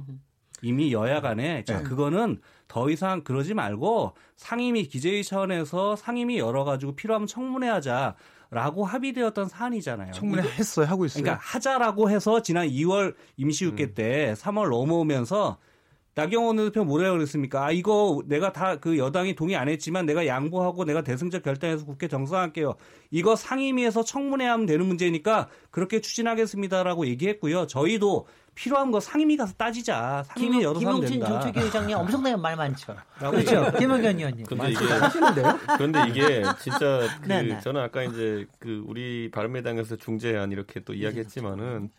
이미 0.62 0.92
여야 0.94 1.22
간에 1.22 1.64
자 1.64 1.82
그거는 1.84 2.40
더 2.68 2.90
이상 2.90 3.24
그러지 3.24 3.54
말고 3.54 4.14
상임위 4.36 4.88
기재위 4.88 5.24
차원에서 5.24 5.96
상임위 5.96 6.40
열어가지고 6.40 6.96
필요하면 6.96 7.28
청문회 7.28 7.68
하자 7.70 8.16
라고 8.52 8.86
합의되었던 8.86 9.48
사안이잖아요. 9.48 10.12
청문회 10.14 10.44
했어요. 10.44 10.86
하고 10.88 11.06
있어요. 11.06 11.24
그러니까 11.24 11.44
하자라고 11.44 12.10
해서 12.10 12.42
지난 12.42 12.68
2월 12.68 13.16
임시국회 13.38 13.94
때 13.94 14.34
3월 14.38 14.70
넘어오면서 14.70 15.58
나경원 16.18 16.56
대표 16.56 16.86
뭐라고 16.86 17.18
그랬습니까? 17.18 17.66
아 17.66 17.72
이거 17.72 18.24
내가 18.26 18.54
다 18.54 18.78
그 18.78 18.98
여당이 18.98 19.36
동의 19.36 19.58
안 19.58 19.68
했지만 19.68 20.06
내가 20.06 20.26
양보하고 20.26 20.86
내가 20.86 21.02
대승적 21.02 21.44
결단해서 21.44 21.86
국회 21.86 22.08
정상할게요. 22.08 22.76
이거 23.12 23.36
상임위에서 23.36 24.04
청문회 24.04 24.46
하면 24.46 24.66
되는 24.66 24.86
문제니까 24.86 25.50
그렇게 25.72 26.00
추진하겠습니다라고 26.00 27.08
얘기했고요. 27.08 27.68
저희도 27.68 28.28
필요한 28.56 28.90
거 28.90 29.00
상임위 29.00 29.36
가서 29.38 29.54
따지자. 29.54 30.24
상임위 30.28 30.64
열어서 30.64 30.80
하면 30.80 30.96
김용진 31.02 31.20
된다. 31.20 31.42
정책위 31.42 31.66
의장님 31.66 31.98
엄청나게 31.98 32.36
말 32.38 32.56
많죠. 32.56 32.96
그렇죠. 33.20 33.72
김영현 33.78 34.18
의원님. 34.18 34.46
근데 34.46 34.72
이게 34.72 34.86
하시는데요? 34.86 35.60
그런데 35.78 36.00
이게 36.10 36.44
진짜 36.62 37.02
그 37.22 37.28
네, 37.28 37.42
네. 37.44 37.60
저는 37.60 37.82
아까 37.82 38.04
이제 38.04 38.48
그 38.60 38.84
우리 38.88 39.30
바른미래당에서 39.32 39.98
중재안 39.98 40.52
이렇게 40.52 40.80
또 40.80 40.94
이야기했지만은 40.94 41.90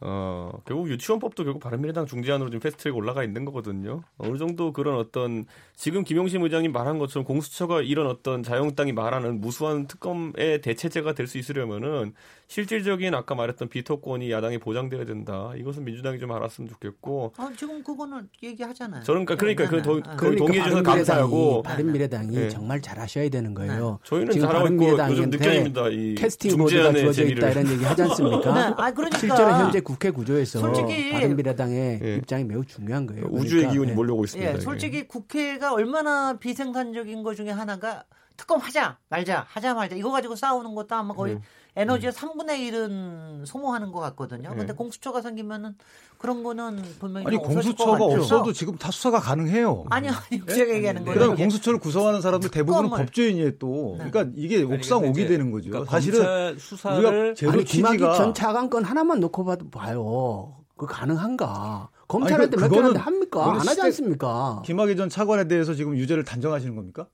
어 0.00 0.50
결국 0.66 0.90
유치원법도 0.90 1.44
결국 1.44 1.60
바른미래당 1.62 2.04
중재안으로 2.04 2.50
지금 2.50 2.60
패스트트랙 2.60 2.94
올라가 2.94 3.24
있는 3.24 3.46
거거든요. 3.46 4.02
어느 4.18 4.36
정도 4.36 4.72
그런 4.74 4.96
어떤 4.98 5.46
지금 5.74 6.04
김용심 6.04 6.42
의장님 6.42 6.70
말한 6.70 6.98
것처럼 6.98 7.24
공수처가 7.24 7.80
이런 7.80 8.06
어떤 8.06 8.42
자유한국당이 8.42 8.92
말하는 8.92 9.40
무수한 9.40 9.86
특검의 9.86 10.60
대체제가 10.62 11.14
될 11.14 11.26
수 11.26 11.38
있으려면은 11.38 12.12
실질적인 12.46 13.12
아까 13.14 13.34
말했던 13.34 13.68
비토권이 13.68 14.30
야당이 14.30 14.58
보장돼야 14.58 15.04
된다. 15.06 15.50
이것은 15.56 15.84
민주당이 15.84 16.20
좀 16.20 16.30
알았으면 16.30 16.70
좋겠고 16.70 17.32
아, 17.38 17.50
지금 17.56 17.82
그거는 17.82 18.28
얘기하잖아요. 18.42 19.02
저는 19.02 19.24
그러니까 19.24 19.34
그러니까 19.36 19.68
그 19.68 19.82
도- 19.82 19.96
네, 19.96 20.02
네. 20.10 20.16
그 20.16 20.36
동의해 20.36 20.62
주셔서 20.62 20.82
감사하고 20.84 21.62
바른미래당이 21.62 22.36
네. 22.36 22.48
정말 22.50 22.80
잘하셔야 22.80 23.28
되는 23.30 23.52
거예요. 23.54 23.98
저희는 24.04 24.30
지금 24.30 24.46
잘하고 24.46 24.68
있고 24.68 24.84
요즘 24.84 24.96
바른미래당한테 24.98 25.36
느껴집니다. 25.38 25.88
이 25.88 26.14
캐스팅 26.14 26.50
보드가 26.58 26.68
중재안의 26.68 27.00
주어져 27.02 27.12
재미를. 27.22 27.38
있다 27.38 27.50
이런 27.50 27.72
얘기 27.72 27.84
하지 27.84 28.02
않습니까? 28.02 28.54
네, 28.54 28.74
아, 28.76 28.90
그러니까. 28.92 29.18
실제로 29.18 29.50
현재 29.50 29.80
국회 29.86 30.10
구조에서 30.10 30.58
솔직히 30.58 31.12
바른미래당의 31.12 32.00
예. 32.02 32.16
입장이 32.16 32.42
매우 32.42 32.64
중요한 32.64 33.06
거예요. 33.06 33.26
우주의 33.26 33.62
그러니까, 33.62 33.72
기운이 33.72 33.90
예. 33.92 33.94
몰려오고 33.94 34.24
있습니다. 34.24 34.50
예, 34.50 34.54
이게. 34.54 34.60
솔직히 34.60 35.06
국회가 35.06 35.72
얼마나 35.72 36.36
비생산적인 36.38 37.22
것 37.22 37.36
중에 37.36 37.50
하나가 37.50 38.02
특검 38.36 38.58
하자 38.58 38.98
말자 39.08 39.46
하자 39.48 39.74
말자 39.74 39.94
이거 39.94 40.10
가지고 40.10 40.34
싸우는 40.34 40.74
것도 40.74 40.92
아마 40.96 41.14
거의 41.14 41.36
네. 41.36 41.40
에너지의 41.76 42.12
3분의 42.12 42.70
1은 42.70 43.44
소모하는 43.44 43.92
것 43.92 44.00
같거든요. 44.00 44.54
근데 44.56 44.72
공수처가 44.72 45.20
생기면은 45.20 45.74
그런 46.16 46.42
거는 46.42 46.82
분명히 46.98 47.26
아니 47.26 47.36
공수처가. 47.36 48.02
없어도 48.02 48.52
지금 48.54 48.76
다 48.78 48.90
수사가 48.90 49.20
가능해요. 49.20 49.84
아니 49.90 50.08
아니 50.08 50.46
제가 50.46 50.74
얘기하는 50.74 51.04
거예요. 51.04 51.14
그다음에 51.14 51.34
이게. 51.34 51.42
공수처를 51.44 51.78
구성하는 51.78 52.22
사람들 52.22 52.50
대부분은 52.50 52.84
특검을. 52.84 53.04
법조인이에요 53.06 53.58
또. 53.58 53.96
네. 54.00 54.10
그러니까 54.10 54.32
이게 54.36 54.62
옥상 54.62 55.00
아니, 55.00 55.08
오기 55.10 55.20
이제 55.20 55.28
되는 55.28 55.50
거죠. 55.50 55.68
그러니까 55.70 55.90
사실은 55.90 56.58
수사를 56.58 57.04
우리가 57.04 57.34
제도 57.34 57.52
아니 57.52 57.64
김학의 57.64 57.98
전 58.16 58.32
차관 58.32 58.70
건 58.70 58.82
하나만 58.82 59.20
놓고 59.20 59.44
봐도 59.44 59.68
봐요. 59.68 60.54
그 60.78 60.86
가능한가? 60.86 61.90
검찰한테 62.08 62.56
그- 62.56 62.68
그거는- 62.68 62.96
합니까? 62.96 63.50
안 63.52 63.56
하지 63.58 63.80
않습니까? 63.82 64.62
김학의 64.64 64.96
전 64.96 65.08
차관에 65.10 65.46
대해서 65.48 65.74
지금 65.74 65.96
유죄를 65.96 66.24
단정하시는 66.24 66.74
겁니까? 66.74 67.06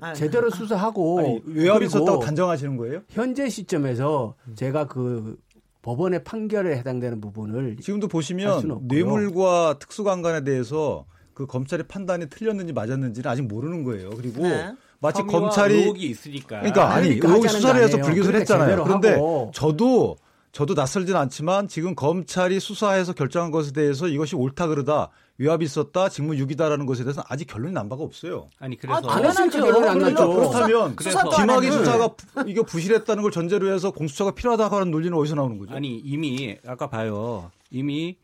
아니, 0.00 0.16
제대로 0.16 0.50
수사하고 0.50 1.18
아니 1.18 1.42
외압이 1.46 1.86
있었다고 1.86 2.20
단정하시는 2.20 2.76
거예요? 2.76 3.00
현재 3.10 3.48
시점에서 3.48 4.34
제가 4.54 4.86
그 4.86 5.36
법원의 5.82 6.24
판결에 6.24 6.76
해당되는 6.78 7.20
부분을 7.20 7.76
지금도 7.76 8.08
보시면. 8.08 8.80
뇌물과 8.84 9.78
특수강간에 9.78 10.42
대해서 10.44 11.04
그 11.34 11.46
검찰의 11.46 11.86
판단이 11.88 12.28
틀렸는지 12.30 12.72
맞았는지는 12.72 13.30
아직 13.30 13.42
모르는 13.42 13.84
거예요. 13.84 14.10
그리고 14.10 14.44
네. 14.44 14.72
마치 15.00 15.22
검찰이 15.22 15.74
의혹이 15.74 16.06
있으니까. 16.08 16.60
그러니까 16.60 16.94
아니 16.94 17.18
그러니까 17.18 17.28
의혹 17.28 17.48
수사를 17.48 17.80
거 17.80 17.86
해서. 17.86 17.98
불기소를 17.98 18.40
그러니까 18.40 18.54
했잖아요. 18.54 18.84
그런데 18.84 19.10
하고. 19.12 19.50
저도 19.52 20.16
저도 20.52 20.74
낯설진 20.74 21.16
않지만 21.16 21.68
지금 21.68 21.94
검찰이 21.94 22.60
수사해서 22.60 23.12
결정한 23.12 23.50
것에 23.50 23.72
대해서 23.72 24.06
이것이 24.08 24.36
옳다 24.36 24.68
그르다 24.68 25.10
위압이 25.38 25.64
있었다 25.64 26.08
직무 26.08 26.36
유기다라는 26.36 26.86
것에 26.86 27.02
대해서는 27.02 27.24
아직 27.28 27.46
결론이 27.46 27.72
난 27.74 27.88
바가 27.88 28.02
없어요. 28.04 28.48
아니 28.60 28.76
그래서 28.76 29.00
아, 29.08 29.16
안 29.16 29.24
했으니까 29.24 29.60
결론이 29.60 29.88
안 29.88 29.98
났죠. 29.98 30.28
그렇다면 30.32 30.96
김학의. 30.96 31.72
수사가 31.72 32.08
부- 32.14 32.48
이거 32.48 32.62
부실했다는 32.62 33.22
걸 33.22 33.32
전제로 33.32 33.72
해서 33.72 33.90
공수처가 33.90 34.32
필요하다고 34.32 34.76
하는 34.76 34.90
논리는 34.92 35.16
어디서 35.16 35.34
나오는 35.34 35.58
거죠? 35.58 35.74
아니 35.74 35.98
이미 35.98 36.56
아까 36.66 36.88
봐요. 36.88 37.50
이미 37.70 38.16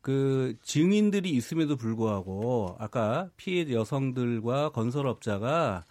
그 0.00 0.54
증인들이 0.62 1.30
있음에도 1.30 1.76
불구하고 1.76 2.74
아까 2.80 3.28
피해 3.36 3.70
여성들과 3.72 4.70
건설업자가 4.70 5.84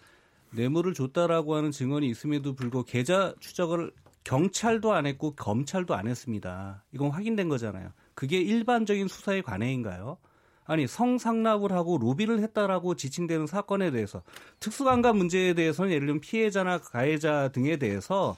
뇌물을 0.50 0.92
줬다라고 0.94 1.54
하는 1.56 1.70
증언이 1.70 2.08
있음에도 2.10 2.54
불구하고 2.54 2.86
계좌 2.86 3.32
추적을 3.40 3.92
경찰도 4.24 4.92
안 4.92 5.06
했고 5.06 5.34
검찰도 5.34 5.94
안 5.94 6.08
했습니다. 6.08 6.84
이건 6.92 7.10
확인된 7.10 7.48
거잖아요. 7.48 7.90
그게 8.14 8.38
일반적인 8.40 9.08
수사의 9.08 9.42
관행인가요? 9.42 10.18
아니 10.68 10.86
성상납을 10.86 11.72
하고 11.72 11.96
로비를 11.96 12.40
했다라고 12.40 12.94
지칭되는 12.94 13.46
사건에 13.46 13.90
대해서 13.90 14.22
특수강간 14.60 15.16
문제에 15.16 15.54
대해서는 15.54 15.90
예를 15.90 16.06
들면 16.06 16.20
피해자나 16.20 16.78
가해자 16.78 17.48
등에 17.48 17.78
대해서 17.78 18.36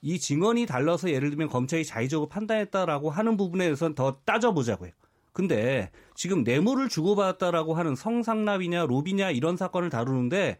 이 0.00 0.20
증언이 0.20 0.66
달라서 0.66 1.10
예를 1.10 1.30
들면 1.30 1.48
검찰이 1.48 1.84
자의적으로 1.84 2.28
판단했다라고 2.28 3.10
하는 3.10 3.36
부분에 3.36 3.64
대해서는 3.64 3.96
더 3.96 4.16
따져보자고요. 4.24 4.92
근데 5.32 5.90
지금 6.14 6.44
뇌물을 6.44 6.88
주고받았다라고 6.88 7.74
하는 7.74 7.96
성상납이냐 7.96 8.86
로비냐 8.86 9.32
이런 9.32 9.56
사건을 9.56 9.90
다루는데 9.90 10.58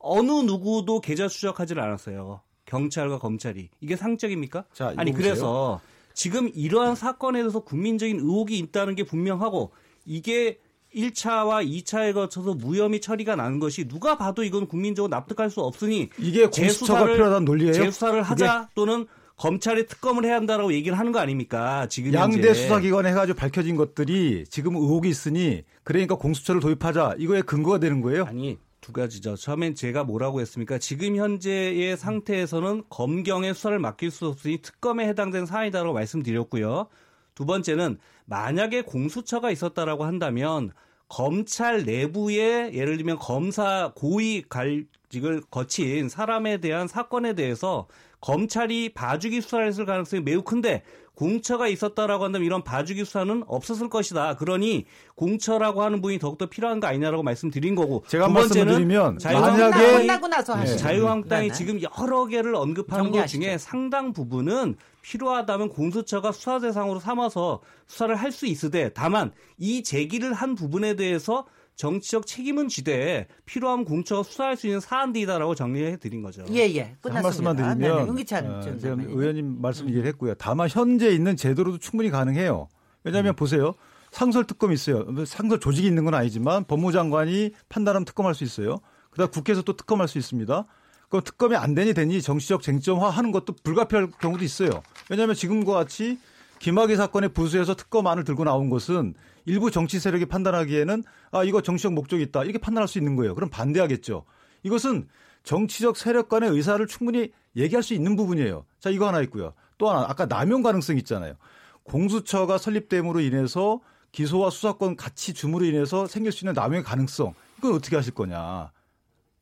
어느 0.00 0.32
누구도 0.32 1.00
계좌 1.00 1.28
추적하지를 1.28 1.80
않았어요. 1.80 2.40
경찰과 2.64 3.20
검찰이 3.20 3.68
이게 3.80 3.94
상적입니까? 3.94 4.64
자, 4.72 4.92
아니. 4.96 5.12
그래서 5.12 5.80
지금 6.14 6.50
이러한 6.52 6.96
사건에 6.96 7.40
대해서 7.40 7.60
국민적인 7.60 8.18
의혹이 8.18 8.58
있다는 8.58 8.96
게 8.96 9.04
분명하고 9.04 9.72
이게 10.04 10.58
1차와 10.94 11.66
2차에 11.68 12.14
거쳐서 12.14 12.54
무혐의 12.54 13.00
처리가 13.00 13.36
나는 13.36 13.58
것이 13.58 13.86
누가 13.88 14.16
봐도 14.16 14.44
이건 14.44 14.66
국민적으로 14.66 15.10
납득할 15.10 15.50
수 15.50 15.60
없으니 15.60 16.10
이게 16.18 16.46
공수처가 16.46 17.06
필요하다는 17.06 17.44
논리예요? 17.44 17.72
재수사를 17.72 18.22
하자 18.22 18.68
또는 18.74 19.06
검찰이 19.36 19.86
특검을 19.86 20.24
해야 20.24 20.36
한다라고 20.36 20.72
얘기를 20.72 20.96
하는 20.96 21.10
거 21.10 21.18
아닙니까? 21.18 21.88
지금 21.88 22.12
양대 22.12 22.36
현재. 22.36 22.54
수사기관에 22.54 23.10
해가지고 23.10 23.36
밝혀진 23.36 23.74
것들이 23.76 24.44
지금 24.48 24.76
의혹이 24.76 25.08
있으니 25.08 25.64
그러니까 25.82 26.14
공수처를 26.14 26.60
도입하자 26.60 27.16
이거에 27.18 27.42
근거가 27.42 27.78
되는 27.78 28.00
거예요. 28.00 28.24
아니 28.26 28.58
두 28.80 28.92
가지죠. 28.92 29.34
처음엔 29.36 29.74
제가 29.74 30.04
뭐라고 30.04 30.40
했습니까? 30.40 30.78
지금 30.78 31.16
현재의 31.16 31.96
상태에서는 31.96 32.84
검경의 32.90 33.54
수사를 33.54 33.78
맡길 33.78 34.10
수 34.10 34.26
없으니 34.28 34.58
특검에 34.58 35.08
해당되는 35.08 35.46
사안이다라고 35.46 35.94
말씀드렸고요. 35.94 36.86
두 37.34 37.46
번째는 37.46 37.98
만약에 38.24 38.82
공수처가 38.82 39.50
있었다라고 39.50 40.04
한다면 40.04 40.72
검찰 41.08 41.84
내부에 41.84 42.72
예를 42.72 42.96
들면 42.96 43.18
검사 43.18 43.92
고위 43.94 44.42
갈직을 44.48 45.42
거친 45.50 46.08
사람에 46.08 46.58
대한 46.58 46.88
사건에 46.88 47.34
대해서 47.34 47.86
검찰이 48.20 48.94
봐주기 48.94 49.42
수사를 49.42 49.66
했을 49.66 49.84
가능성이 49.84 50.22
매우 50.22 50.42
큰데 50.42 50.82
공처가 51.14 51.68
있었다라고 51.68 52.24
한다면 52.24 52.44
이런 52.46 52.64
봐주기 52.64 53.04
수사는 53.04 53.44
없었을 53.46 53.88
것이다. 53.88 54.36
그러니 54.36 54.86
공처라고 55.14 55.82
하는 55.82 56.00
분이 56.00 56.18
더욱더 56.18 56.46
필요한 56.46 56.80
거 56.80 56.86
아니냐라고 56.88 57.22
말씀드린 57.22 57.74
거고 57.74 58.04
제가 58.08 58.26
두 58.28 58.34
번째는 58.34 58.72
드리면 58.74 59.18
자유한국당이 59.18 60.06
만약에 60.06 60.52
하시죠. 60.52 60.78
자유한국당이 60.78 61.48
네, 61.48 61.48
네. 61.48 61.54
지금 61.54 61.80
여러 61.82 62.26
개를 62.26 62.54
언급하는 62.54 63.10
것. 63.10 63.26
중에 63.26 63.58
상당 63.58 64.12
부분은 64.12 64.76
필요하다면 65.02 65.68
공수처가 65.68 66.32
수사 66.32 66.58
대상으로 66.58 66.98
삼아서 66.98 67.60
수사를 67.86 68.14
할 68.16 68.32
수 68.34 68.46
있으되 68.46 68.90
다만 68.92 69.30
이 69.58 69.84
제기를 69.84 70.32
한 70.32 70.56
부분에 70.56 70.96
대해서 70.96 71.44
정치적 71.76 72.26
책임은 72.26 72.68
지되 72.68 73.26
필요하면 73.46 73.84
공처가 73.84 74.22
수사할 74.22 74.56
수 74.56 74.66
있는 74.66 74.80
사안들이다라고 74.80 75.54
정리해 75.54 75.96
드린 75.96 76.22
거죠. 76.22 76.44
예, 76.50 76.60
예. 76.74 76.96
끝났습니다. 77.00 77.14
한 77.14 77.22
말씀만 77.22 77.56
네, 77.56 77.62
네. 77.62 77.88
드리면 77.88 78.08
윤기찬 78.08 78.46
어, 78.46 78.60
전 78.60 78.78
지금 78.78 78.96
장관님. 78.98 79.18
의원님 79.20 79.60
말씀 79.60 79.88
이해를 79.88 80.06
했고요. 80.06 80.34
다만 80.34 80.68
현재 80.68 81.10
있는 81.10 81.36
제도로도 81.36 81.78
충분히 81.78 82.10
가능해요. 82.10 82.68
왜냐하면 83.02 83.32
음. 83.32 83.36
보세요. 83.36 83.74
상설 84.12 84.46
특검이 84.46 84.74
있어요. 84.74 85.04
상설 85.26 85.58
조직이 85.58 85.88
있는 85.88 86.04
건 86.04 86.14
아니지만 86.14 86.64
법무장관이 86.64 87.50
판단하면 87.68 88.04
특검할 88.04 88.34
수 88.36 88.44
있어요. 88.44 88.78
그다음 89.10 89.30
국회에서 89.30 89.62
또 89.62 89.76
특검할 89.76 90.06
수 90.06 90.18
있습니다. 90.18 90.64
그 91.08 91.20
특검이 91.22 91.56
안 91.56 91.74
되니 91.74 91.94
되니 91.94 92.22
정치적 92.22 92.62
쟁점화 92.62 93.10
하는 93.10 93.32
것도 93.32 93.54
불가피할 93.64 94.10
경우도 94.20 94.44
있어요. 94.44 94.70
왜냐하면 95.10 95.34
지금과 95.34 95.72
같이 95.72 96.18
김학의 96.64 96.96
사건의 96.96 97.28
부수에서 97.34 97.74
특검안을 97.74 98.24
들고 98.24 98.44
나온 98.44 98.70
것은 98.70 99.12
일부 99.44 99.70
정치 99.70 100.00
세력이 100.00 100.24
판단하기에는 100.24 101.04
아 101.30 101.44
이거 101.44 101.60
정치적 101.60 101.92
목적이 101.92 102.22
있다 102.22 102.42
이렇게 102.42 102.56
판단할 102.56 102.88
수 102.88 102.96
있는 102.96 103.16
거예요. 103.16 103.34
그럼 103.34 103.50
반대하겠죠. 103.50 104.24
이것은 104.62 105.06
정치적 105.42 105.98
세력 105.98 106.30
간의 106.30 106.48
의사를 106.48 106.86
충분히 106.86 107.32
얘기할 107.54 107.82
수 107.82 107.92
있는 107.92 108.16
부분이에요. 108.16 108.64
자 108.80 108.88
이거 108.88 109.06
하나 109.06 109.20
있고요. 109.24 109.52
또 109.76 109.90
하나 109.90 110.06
아까 110.08 110.24
남용 110.24 110.62
가능성 110.62 110.96
있잖아요. 110.96 111.34
공수처가 111.82 112.56
설립됨으로 112.56 113.20
인해서 113.20 113.82
기소와 114.12 114.48
수사권 114.48 114.96
같이 114.96 115.34
줌으로 115.34 115.66
인해서 115.66 116.06
생길 116.06 116.32
수 116.32 116.46
있는 116.46 116.54
남용의 116.54 116.82
가능성 116.82 117.34
이건 117.58 117.74
어떻게 117.74 117.94
하실 117.94 118.14
거냐. 118.14 118.72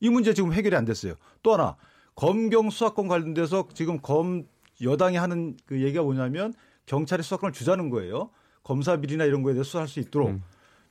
이 0.01 0.09
문제 0.09 0.33
지금 0.33 0.51
해결이 0.51 0.75
안 0.75 0.83
됐어요. 0.83 1.13
또 1.41 1.53
하나 1.53 1.77
검경 2.15 2.69
수사권 2.69 3.07
관련돼서 3.07 3.69
지금 3.73 4.01
검 4.01 4.43
여당이 4.81 5.15
하는 5.15 5.55
그 5.65 5.81
얘기가 5.81 6.03
뭐냐면 6.03 6.53
경찰이 6.85 7.23
수사권을 7.23 7.53
주자는 7.53 7.89
거예요. 7.89 8.29
검사 8.63 8.97
비리나 8.97 9.25
이런 9.25 9.43
거에 9.43 9.53
대해서 9.53 9.67
수사할 9.67 9.87
수 9.87 9.99
있도록 9.99 10.29
음. 10.29 10.43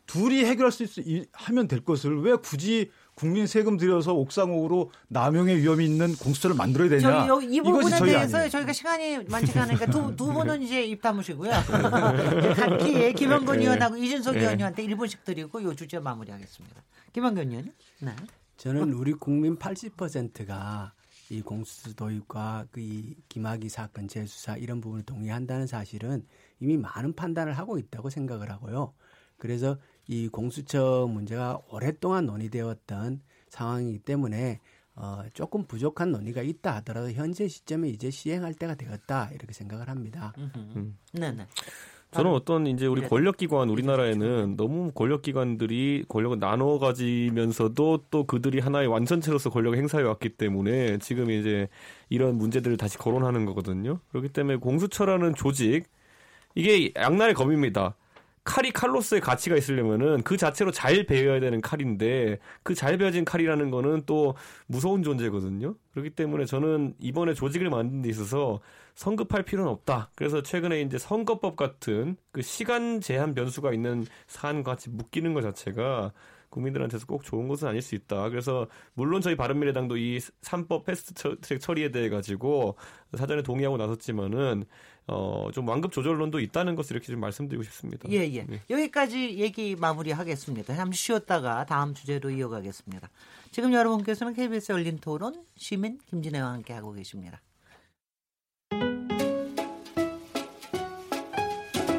둘이 0.06 0.44
해결할 0.44 0.72
수 0.72 0.82
있, 0.82 0.98
이- 0.98 1.26
하면 1.32 1.68
될 1.68 1.80
것을 1.84 2.20
왜 2.22 2.34
굳이 2.34 2.90
국민 3.14 3.46
세금 3.46 3.76
들여서 3.76 4.14
옥상옥으로 4.14 4.90
남용의 5.08 5.58
위험이 5.58 5.84
있는 5.86 6.14
공수처를 6.16 6.56
만들어야 6.56 6.88
되냐? 6.88 7.26
저희 7.26 7.54
이 7.54 7.60
부분에 7.60 7.96
저희 7.96 8.10
대해서 8.10 8.36
아니에요. 8.38 8.50
저희가 8.50 8.72
시간이 8.72 9.24
많지가 9.24 9.62
않으니까 9.62 9.86
두, 9.86 10.14
두 10.16 10.32
분은 10.32 10.62
이제 10.62 10.82
입 10.84 11.00
다무시고요. 11.00 11.50
각기 12.56 13.12
김영건 13.14 13.58
네. 13.58 13.64
의원하고 13.64 13.96
이준석 13.96 14.34
네. 14.34 14.40
의원님한테 14.40 14.86
1분씩 14.86 15.24
드리고 15.24 15.60
이 15.60 15.76
주제 15.76 15.98
마무리하겠습니다. 15.98 16.82
김영건 17.12 17.48
의원님. 17.48 17.72
네. 18.00 18.16
저는 18.56 18.92
우리 18.94 19.12
국민 19.12 19.56
80%가 19.56 20.92
이 21.32 21.40
공수처 21.40 21.94
도입과 21.94 22.66
그 22.70 22.80
이 22.80 23.14
김학의 23.28 23.68
사건 23.68 24.08
재수사 24.08 24.56
이런 24.56 24.80
부분을 24.80 25.04
동의한다는 25.04 25.66
사실은 25.66 26.26
이미 26.60 26.76
많은 26.76 27.14
판단을 27.14 27.54
하고 27.54 27.78
있다고 27.78 28.10
생각을 28.10 28.50
하고요. 28.50 28.92
그래서 29.38 29.78
이 30.08 30.28
공수처 30.28 31.08
문제가 31.10 31.60
오랫동안 31.70 32.26
논의되었던 32.26 33.20
상황이기 33.48 34.00
때문에 34.00 34.60
어, 34.94 35.22
조금 35.32 35.64
부족한 35.66 36.12
논의가 36.12 36.42
있다 36.42 36.76
하더라도 36.76 37.10
현재 37.12 37.48
시점에 37.48 37.88
이제 37.88 38.10
시행할 38.10 38.54
때가 38.54 38.74
되었다 38.74 39.30
이렇게 39.32 39.52
생각을 39.54 39.88
합니다. 39.88 40.32
네, 41.12 41.32
네. 41.32 41.46
저는 42.12 42.30
어떤 42.30 42.66
이제 42.66 42.86
우리 42.86 43.00
그래도- 43.00 43.16
권력기관 43.16 43.70
우리나라에는 43.70 44.56
너무 44.56 44.92
권력기관들이 44.92 46.04
권력을 46.08 46.38
나눠 46.38 46.78
가지면서도 46.78 48.04
또 48.10 48.24
그들이 48.24 48.60
하나의 48.60 48.86
완전체로서 48.88 49.48
권력을 49.50 49.78
행사해 49.78 50.04
왔기 50.04 50.30
때문에 50.30 50.98
지금 50.98 51.30
이제 51.30 51.68
이런 52.10 52.36
문제들을 52.36 52.76
다시 52.76 52.98
거론하는 52.98 53.46
거거든요. 53.46 53.98
그렇기 54.10 54.28
때문에 54.28 54.56
공수처라는 54.56 55.34
조직 55.34 55.84
이게 56.54 56.92
양날의 56.96 57.32
검입니다. 57.34 57.94
칼이 58.44 58.72
칼로서의 58.72 59.20
가치가 59.20 59.56
있으려면은 59.56 60.22
그 60.24 60.36
자체로 60.36 60.72
잘 60.72 61.04
배워야 61.06 61.38
되는 61.40 61.60
칼인데 61.60 62.38
그 62.64 62.74
잘 62.74 62.98
배워진 62.98 63.24
칼이라는 63.24 63.70
거는 63.70 64.02
또 64.06 64.34
무서운 64.66 65.02
존재거든요. 65.04 65.74
그렇기 65.92 66.10
때문에 66.10 66.44
저는 66.46 66.94
이번에 66.98 67.34
조직을 67.34 67.70
만든 67.70 68.02
데 68.02 68.08
있어서 68.10 68.60
성급할 68.96 69.44
필요는 69.44 69.70
없다. 69.70 70.10
그래서 70.16 70.42
최근에 70.42 70.80
이제 70.82 70.98
선거법 70.98 71.56
같은 71.56 72.16
그 72.32 72.42
시간 72.42 73.00
제한 73.00 73.34
변수가 73.34 73.72
있는 73.72 74.06
사안과 74.26 74.72
같이 74.72 74.90
묶이는 74.90 75.34
것 75.34 75.42
자체가 75.42 76.12
국민들한테서 76.50 77.06
꼭 77.06 77.24
좋은 77.24 77.48
것은 77.48 77.68
아닐 77.68 77.80
수 77.80 77.94
있다. 77.94 78.28
그래서 78.28 78.66
물론 78.94 79.22
저희 79.22 79.36
바른미래당도 79.36 79.96
이 79.96 80.18
3법 80.18 80.84
패스트 80.84 81.40
트랙 81.40 81.60
처리에 81.60 81.90
대해 81.90 82.08
가지고 82.10 82.76
사전에 83.16 83.42
동의하고 83.42 83.78
나섰지만은 83.78 84.64
어 85.12 85.42
좀 85.52 85.68
완급 85.68 85.92
조절론도 85.92 86.40
있다는 86.40 86.74
것을 86.74 86.96
이렇게 86.96 87.08
좀 87.12 87.20
말씀드리고 87.20 87.62
싶습니다. 87.64 88.08
예, 88.10 88.18
예. 88.20 88.46
여기까지 88.70 89.38
얘기 89.38 89.76
마무리하겠습니다. 89.76 90.74
잠시 90.74 91.02
쉬었다가 91.04 91.66
다음 91.66 91.94
주제로 91.94 92.30
이어가겠습니다. 92.30 93.08
지금 93.50 93.72
여러분께서는 93.72 94.34
KBS 94.34 94.72
열린 94.72 94.98
토론 94.98 95.44
시민 95.56 95.98
김진애와 96.06 96.52
함께 96.52 96.72
하고 96.72 96.92
계십니다. 96.92 97.40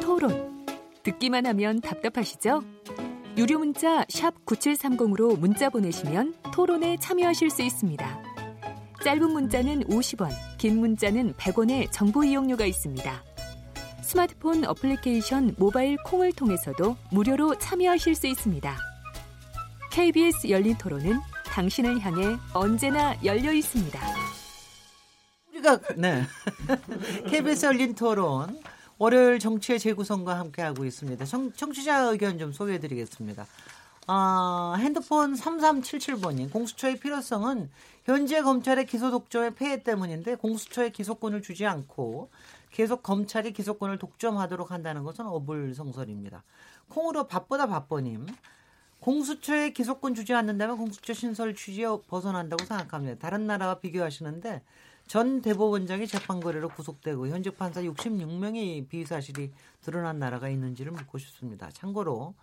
토론. 0.02 0.66
듣기만 1.04 1.46
하면 1.46 1.80
답답하시죠? 1.80 2.62
유료 3.36 3.58
문자 3.58 4.04
9730으로 4.04 5.38
문자 5.38 5.68
보내시면 5.68 6.34
토론에 6.52 6.96
참여하실 6.98 7.50
수 7.50 7.62
있습니다. 7.62 8.33
짧은 9.04 9.32
문자는 9.32 9.84
50원, 9.84 10.30
긴 10.56 10.80
문자는 10.80 11.34
100원의 11.34 11.92
정보 11.92 12.24
이용료가 12.24 12.64
있습니다. 12.64 13.22
스마트폰 14.00 14.64
어플리케이션 14.64 15.54
모바일 15.58 15.98
콩을 16.06 16.32
통해서도 16.32 16.96
무료로 17.10 17.58
참여하실 17.58 18.14
수 18.14 18.26
있습니다. 18.26 18.74
KBS 19.92 20.48
열린 20.48 20.74
토론은 20.78 21.18
당신을 21.44 22.00
향해 22.00 22.38
언제나 22.54 23.14
열려 23.22 23.52
있습니다. 23.52 24.00
우리가 25.50 25.80
네 25.98 26.22
KBS 27.28 27.66
열린 27.66 27.94
토론 27.94 28.58
월요일 28.96 29.38
정치의 29.38 29.80
재구성과 29.80 30.38
함께하고 30.38 30.86
있습니다. 30.86 31.22
청, 31.26 31.52
청취자 31.52 32.04
의견 32.04 32.38
좀 32.38 32.52
소개해드리겠습니다. 32.52 33.44
아, 34.06 34.76
핸드폰 34.78 35.34
3377번님, 35.34 36.52
공수처의 36.52 37.00
필요성은 37.00 37.70
현재 38.04 38.42
검찰의 38.42 38.84
기소 38.84 39.10
독점의 39.10 39.54
폐해 39.54 39.82
때문인데 39.82 40.34
공수처의 40.34 40.92
기소권을 40.92 41.40
주지 41.40 41.64
않고 41.64 42.28
계속 42.70 43.02
검찰이 43.02 43.52
기소권을 43.52 43.98
독점하도록 43.98 44.70
한다는 44.70 45.04
것은 45.04 45.26
어불성설입니다. 45.26 46.42
콩으로 46.88 47.26
바쁘다 47.28 47.66
바빠님, 47.66 48.26
공수처의 49.00 49.72
기소권 49.72 50.14
주지 50.14 50.34
않는다면 50.34 50.76
공수처 50.76 51.14
신설 51.14 51.54
취지에 51.54 51.86
벗어난다고 52.06 52.64
생각합니다. 52.66 53.18
다른 53.18 53.46
나라와 53.46 53.78
비교하시는데 53.78 54.62
전 55.06 55.40
대법원장이 55.40 56.06
재판거래로 56.06 56.68
구속되고 56.70 57.28
현직 57.28 57.56
판사 57.56 57.80
66명이 57.82 58.88
비사실이 58.88 59.52
드러난 59.82 60.18
나라가 60.18 60.48
있는지를 60.50 60.92
묻고 60.92 61.18
싶습니다. 61.18 61.70
참고로 61.70 62.34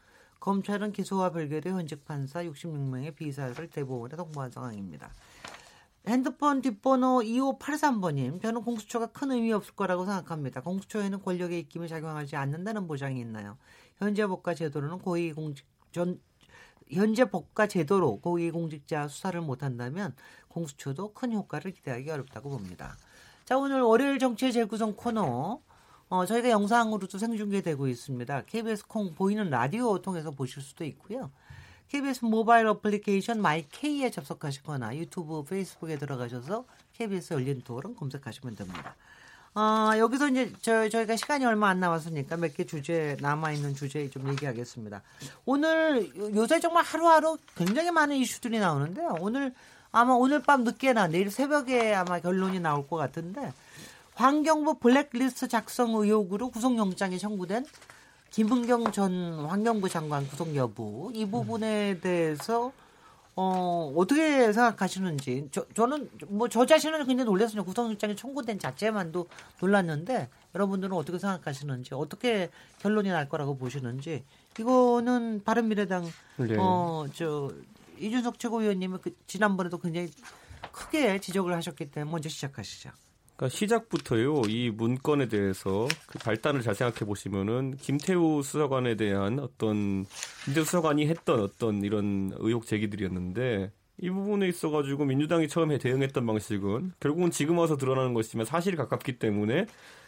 검찰은 0.41 0.91
기소와 0.91 1.31
별개로 1.31 1.69
현직 1.71 2.03
판사 2.03 2.43
66명의 2.43 3.15
비사를 3.15 3.69
대법원에 3.69 4.15
통보한 4.17 4.51
상황입니다. 4.51 5.13
핸드폰 6.07 6.63
뒷번호 6.63 7.19
2583번님, 7.19 8.41
저는 8.41 8.63
공수처가 8.63 9.07
큰 9.07 9.31
의미 9.31 9.53
없을 9.53 9.75
거라고 9.75 10.03
생각합니다. 10.03 10.61
공수처에는 10.61 11.21
권력의 11.21 11.59
입김을 11.59 11.87
작용하지 11.87 12.35
않는다는 12.35 12.87
보장이 12.87 13.19
있나요? 13.19 13.55
현재 13.97 14.25
법과 14.25 14.55
제도로는 14.55 14.97
고위공직, 14.97 15.63
전, 15.91 16.19
현재 16.89 17.25
법과 17.25 17.67
제도로 17.67 18.19
고위공직자 18.19 19.09
수사를 19.09 19.39
못한다면 19.41 20.15
공수처도 20.47 21.13
큰 21.13 21.33
효과를 21.33 21.71
기대하기 21.71 22.09
어렵다고 22.09 22.49
봅니다. 22.49 22.97
자, 23.45 23.59
오늘 23.59 23.81
월요일 23.81 24.17
정치의 24.17 24.53
재구성 24.53 24.95
코너. 24.95 25.61
어, 26.11 26.25
저희가 26.25 26.49
영상으로도 26.49 27.17
생중계되고 27.17 27.87
있습니다. 27.87 28.43
KBS 28.45 28.85
콩 28.87 29.15
보이는 29.15 29.49
라디오 29.49 29.97
통해서 30.01 30.29
보실 30.31 30.61
수도 30.61 30.83
있고요. 30.83 31.31
KBS 31.87 32.25
모바일 32.25 32.67
어플리케이션 32.67 33.41
마이K에 33.41 34.11
접속하시거나 34.11 34.97
유튜브, 34.97 35.41
페이스북에 35.45 35.97
들어가셔서 35.97 36.65
KBS 36.97 37.33
열린 37.33 37.61
토론 37.61 37.95
검색하시면 37.95 38.57
됩니다. 38.57 38.95
어, 39.55 39.91
여기서 39.97 40.27
이제 40.29 40.51
저, 40.61 40.89
저희가 40.89 41.15
시간이 41.15 41.45
얼마 41.45 41.69
안 41.69 41.79
남았으니까 41.79 42.35
몇 42.35 42.53
개 42.55 42.65
주제, 42.65 43.15
남아있는 43.21 43.75
주제 43.75 44.09
좀 44.09 44.27
얘기하겠습니다. 44.31 45.01
오늘 45.45 46.11
요새 46.35 46.59
정말 46.59 46.83
하루하루 46.83 47.37
굉장히 47.55 47.89
많은 47.89 48.17
이슈들이 48.17 48.59
나오는데요. 48.59 49.15
오늘 49.21 49.53
아마 49.93 50.11
오늘 50.13 50.41
밤 50.41 50.65
늦게나 50.65 51.07
내일 51.07 51.31
새벽에 51.31 51.93
아마 51.93 52.19
결론이 52.19 52.59
나올 52.59 52.85
것 52.85 52.97
같은데 52.97 53.53
환경부 54.21 54.75
블랙리스트 54.75 55.47
작성 55.47 55.95
의혹으로 55.95 56.49
구속영장이 56.51 57.17
청구된 57.17 57.65
김은경 58.29 58.91
전 58.91 59.45
환경부 59.45 59.89
장관 59.89 60.27
구속 60.27 60.55
여부 60.55 61.11
이 61.15 61.25
부분에 61.25 61.99
대해서 61.99 62.71
어, 63.33 63.91
어떻게 63.95 64.51
생각하시는지. 64.51 65.47
저, 65.51 65.65
저는, 65.73 66.09
뭐, 66.27 66.49
저 66.49 66.65
자신은 66.65 67.07
굉장히 67.07 67.23
놀랐어요. 67.23 67.63
구속영장이 67.63 68.17
청구된 68.17 68.59
자체만도 68.59 69.27
놀랐는데, 69.61 70.27
여러분들은 70.53 70.93
어떻게 70.95 71.17
생각하시는지, 71.17 71.93
어떻게 71.93 72.49
결론이 72.79 73.07
날 73.07 73.29
거라고 73.29 73.55
보시는지, 73.55 74.25
이거는 74.59 75.43
바른미래당, 75.45 76.11
네. 76.39 76.57
어, 76.59 77.05
저, 77.13 77.53
이준석 77.99 78.37
최고위원님은 78.37 78.99
그 79.01 79.15
지난번에도 79.27 79.79
굉장히 79.79 80.11
크게 80.73 81.19
지적을 81.19 81.55
하셨기 81.55 81.89
때문에 81.89 82.11
먼저 82.11 82.27
시작하시죠. 82.27 82.91
그러니까 83.41 83.57
시작부터요 83.57 84.43
이 84.47 84.69
문건에 84.69 85.27
대해서 85.27 85.87
그 86.05 86.19
발단을 86.19 86.61
잘 86.61 86.75
생각해 86.75 87.07
보시면은 87.07 87.75
김태우 87.77 88.43
수사관에 88.43 88.95
대한 88.95 89.39
어떤 89.39 90.05
김태우 90.45 90.63
수사관이 90.63 91.07
했던 91.07 91.39
어떤 91.39 91.83
이런 91.83 92.31
의혹 92.37 92.67
제기들이었는데 92.67 93.71
이 93.97 94.09
부분에 94.11 94.47
있어가지고 94.47 95.05
민주당이 95.05 95.47
처음에 95.47 95.79
대응했던 95.79 96.23
방식은 96.23 96.93
결국은 96.99 97.31
지금 97.31 97.57
와서 97.57 97.77
드러나는 97.77 98.13
것이지만 98.13 98.45
사실이 98.45 98.77
가깝기 98.77 99.17
때문에 99.17 99.65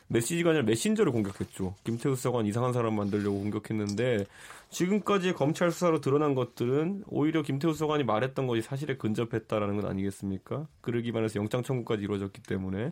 메시지가 0.09 0.51
아니라 0.51 0.65
메신저를 0.65 1.11
공격했죠. 1.11 1.75
김태우 1.83 2.15
수사관 2.15 2.45
이상한 2.45 2.71
사람 2.71 2.95
만들려고 2.95 3.39
공격했는데 3.39 4.25
지금까지 4.69 5.33
검찰 5.33 5.71
수사로 5.71 6.01
드러난 6.01 6.35
것들은 6.35 7.05
오히려 7.07 7.41
김태우 7.41 7.73
수사관이 7.73 8.03
말했던 8.03 8.45
것이 8.45 8.61
사실에 8.61 8.97
근접했다라는 8.97 9.81
건 9.81 9.89
아니겠습니까? 9.89 10.67
그러기 10.81 11.11
반해서 11.11 11.39
영장 11.39 11.63
청구까지 11.63 12.03
이루어졌기 12.03 12.43
때문에 12.43 12.91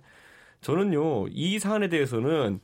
저는요 0.62 1.28
이 1.30 1.57
사안에 1.59 1.89
대해서는 1.89 2.59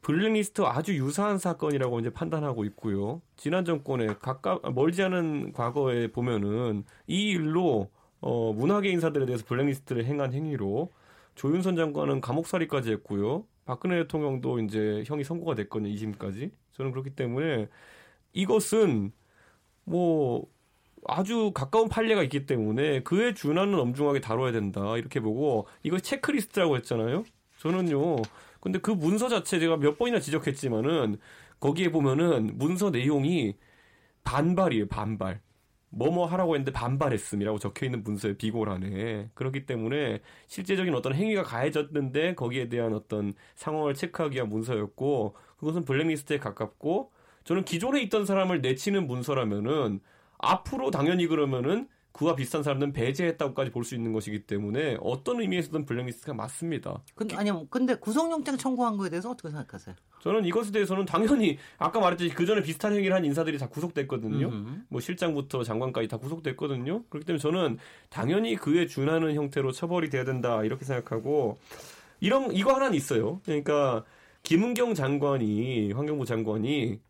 블랙리스트 0.00 0.62
아주 0.62 0.96
유사한 0.96 1.38
사건이라고 1.38 2.00
이제 2.00 2.10
판단하고 2.10 2.64
있고요. 2.64 3.22
지난 3.36 3.64
정권에 3.64 4.06
가까 4.20 4.58
멀지 4.74 5.02
않은 5.02 5.52
과거에 5.52 6.08
보면은 6.08 6.84
이 7.06 7.30
일로 7.30 7.90
어 8.20 8.52
문화계 8.52 8.90
인사들에 8.90 9.26
대해서 9.26 9.44
블랙리스트를 9.46 10.04
행한 10.06 10.32
행위로 10.32 10.90
조윤선 11.34 11.76
장관은 11.76 12.20
감옥살이까지 12.20 12.90
했고요. 12.92 13.46
박근혜 13.64 13.98
대통령도 14.02 14.60
이제 14.60 15.04
형이 15.06 15.22
선고가 15.22 15.54
됐거든요. 15.54 15.90
2심까지. 15.94 16.50
저는 16.72 16.90
그렇기 16.90 17.10
때문에 17.10 17.68
이것은 18.32 19.12
뭐 19.84 20.46
아주 21.06 21.52
가까운 21.54 21.88
판례가 21.88 22.22
있기 22.24 22.46
때문에 22.46 23.02
그에 23.02 23.34
준하는 23.34 23.78
엄중하게 23.78 24.20
다뤄야 24.20 24.52
된다. 24.52 24.96
이렇게 24.96 25.20
보고 25.20 25.66
이거 25.82 25.98
체크리스트라고 25.98 26.76
했잖아요. 26.76 27.24
저는요. 27.62 28.16
근데 28.60 28.80
그 28.80 28.90
문서 28.90 29.28
자체 29.28 29.60
제가 29.60 29.76
몇 29.76 29.96
번이나 29.96 30.18
지적했지만은 30.18 31.18
거기에 31.60 31.92
보면은 31.92 32.58
문서 32.58 32.90
내용이 32.90 33.56
반발이에요. 34.24 34.88
반발. 34.88 35.40
뭐뭐 35.90 36.26
하라고 36.26 36.56
했는데 36.56 36.72
반발했음이라고 36.72 37.58
적혀 37.60 37.86
있는 37.86 38.02
문서의 38.02 38.36
비고란에 38.36 39.28
그렇기 39.34 39.66
때문에 39.66 40.22
실제적인 40.48 40.92
어떤 40.94 41.14
행위가 41.14 41.44
가해졌는데 41.44 42.34
거기에 42.34 42.68
대한 42.68 42.94
어떤 42.94 43.32
상황을 43.54 43.94
체크하기 43.94 44.34
위한 44.34 44.48
문서였고 44.48 45.36
그것은 45.58 45.84
블랙리스트에 45.84 46.38
가깝고 46.38 47.12
저는 47.44 47.64
기존에 47.64 48.00
있던 48.02 48.26
사람을 48.26 48.60
내치는 48.62 49.06
문서라면은 49.06 50.00
앞으로 50.38 50.90
당연히 50.90 51.28
그러면은 51.28 51.86
그와 52.12 52.34
비슷한 52.36 52.62
사람들은 52.62 52.92
배제했다고까지 52.92 53.70
볼 53.70 53.84
수 53.84 53.94
있는 53.94 54.12
것이기 54.12 54.46
때문에 54.46 54.96
어떤 55.00 55.40
의미에서든 55.40 55.86
블랙리스트가 55.86 56.34
맞습니다. 56.34 57.02
근데 57.14 57.34
아니 57.36 57.50
근데 57.70 57.94
구속영장 57.94 58.56
청구한 58.56 58.96
거에 58.96 59.10
대해서 59.10 59.30
어떻게 59.30 59.48
생각하세요? 59.50 59.94
저는 60.20 60.44
이것에 60.44 60.70
대해서는 60.70 61.04
당연히 61.04 61.58
아까 61.78 61.98
말했듯이 61.98 62.32
그 62.34 62.46
전에 62.46 62.62
비슷한 62.62 62.92
행위를 62.92 63.16
한 63.16 63.24
인사들이 63.24 63.58
다 63.58 63.68
구속됐거든요. 63.68 64.46
음흠. 64.48 64.82
뭐 64.88 65.00
실장부터 65.00 65.64
장관까지 65.64 66.06
다 66.08 66.16
구속됐거든요. 66.18 67.02
그렇기 67.08 67.26
때문에 67.26 67.40
저는 67.40 67.78
당연히 68.08 68.54
그에 68.56 68.86
준하는 68.86 69.34
형태로 69.34 69.72
처벌이 69.72 70.10
돼야 70.10 70.24
된다 70.24 70.62
이렇게 70.62 70.84
생각하고 70.84 71.58
이런 72.20 72.52
이거 72.52 72.72
하나는 72.74 72.94
있어요. 72.94 73.40
그러니까 73.44 74.04
김은경 74.44 74.94
장관이 74.94 75.92
환경부 75.92 76.24
장관이 76.26 77.00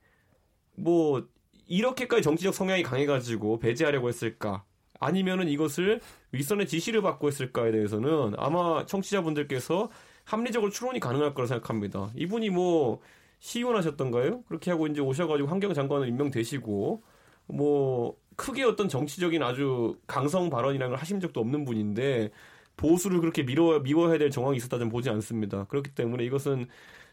뭐 0.77 1.27
이렇게까지 1.67 2.23
정치적 2.23 2.55
성향이 2.55 2.83
강해가지고 2.83 3.59
배제하려고 3.59 4.09
했을까? 4.09 4.65
아니면은 5.03 5.49
이것을 5.49 6.01
윗선의 6.31 6.67
지시를 6.67 7.03
받고 7.03 7.27
했을까에 7.27 7.73
대해서는 7.73 8.35
아마 8.39 8.87
청취자분들께서 8.87 9.91
합리적으로 10.25 10.71
추론이 10.71 11.01
가능할 11.01 11.35
거라 11.35 11.49
생각합니다. 11.49 12.11
이분이 12.15 12.51
뭐 12.51 13.01
시의원하셨던가요? 13.41 14.43
그렇게 14.45 14.71
하고 14.71 14.87
이제 14.87 15.01
오셔가지고 15.01 15.49
환경장관을 15.49 16.07
임명되시고 16.09 17.03
뭐 17.47 18.17
크게 18.37 18.63
어떤 18.63 18.89
정치적인 18.89 19.43
아주 19.43 19.97
강성 20.07 20.49
발언이라는 20.49 20.91
걸 20.91 20.99
하신 20.99 21.21
적도 21.21 21.41
없는 21.41 21.65
분인데 21.65 22.31
보수를 22.77 23.21
그렇게 23.21 23.45
미워, 23.45 23.81
미워해야 23.81 24.19
될 24.19 24.31
정황이 24.31 24.57
있었다 24.57 24.79
좀 24.79 24.89
보지 24.89 25.11
않습니다. 25.11 25.65
그렇기 25.65 25.91
때문에 25.91 26.25
이것은 26.25 26.67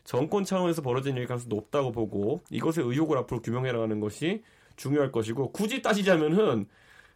정권 0.04 0.44
차원에서 0.44 0.82
벌어진 0.82 1.16
일일 1.16 1.28
가능성이 1.28 1.50
높다고 1.50 1.92
보고 1.92 2.42
이것의 2.52 2.88
의혹을 2.88 3.18
앞으로 3.18 3.42
규명해 3.42 3.72
나가는 3.72 4.00
것이 4.00 4.44
중요할 4.76 5.12
것이고 5.12 5.52
굳이 5.52 5.82
따지자면은 5.82 6.68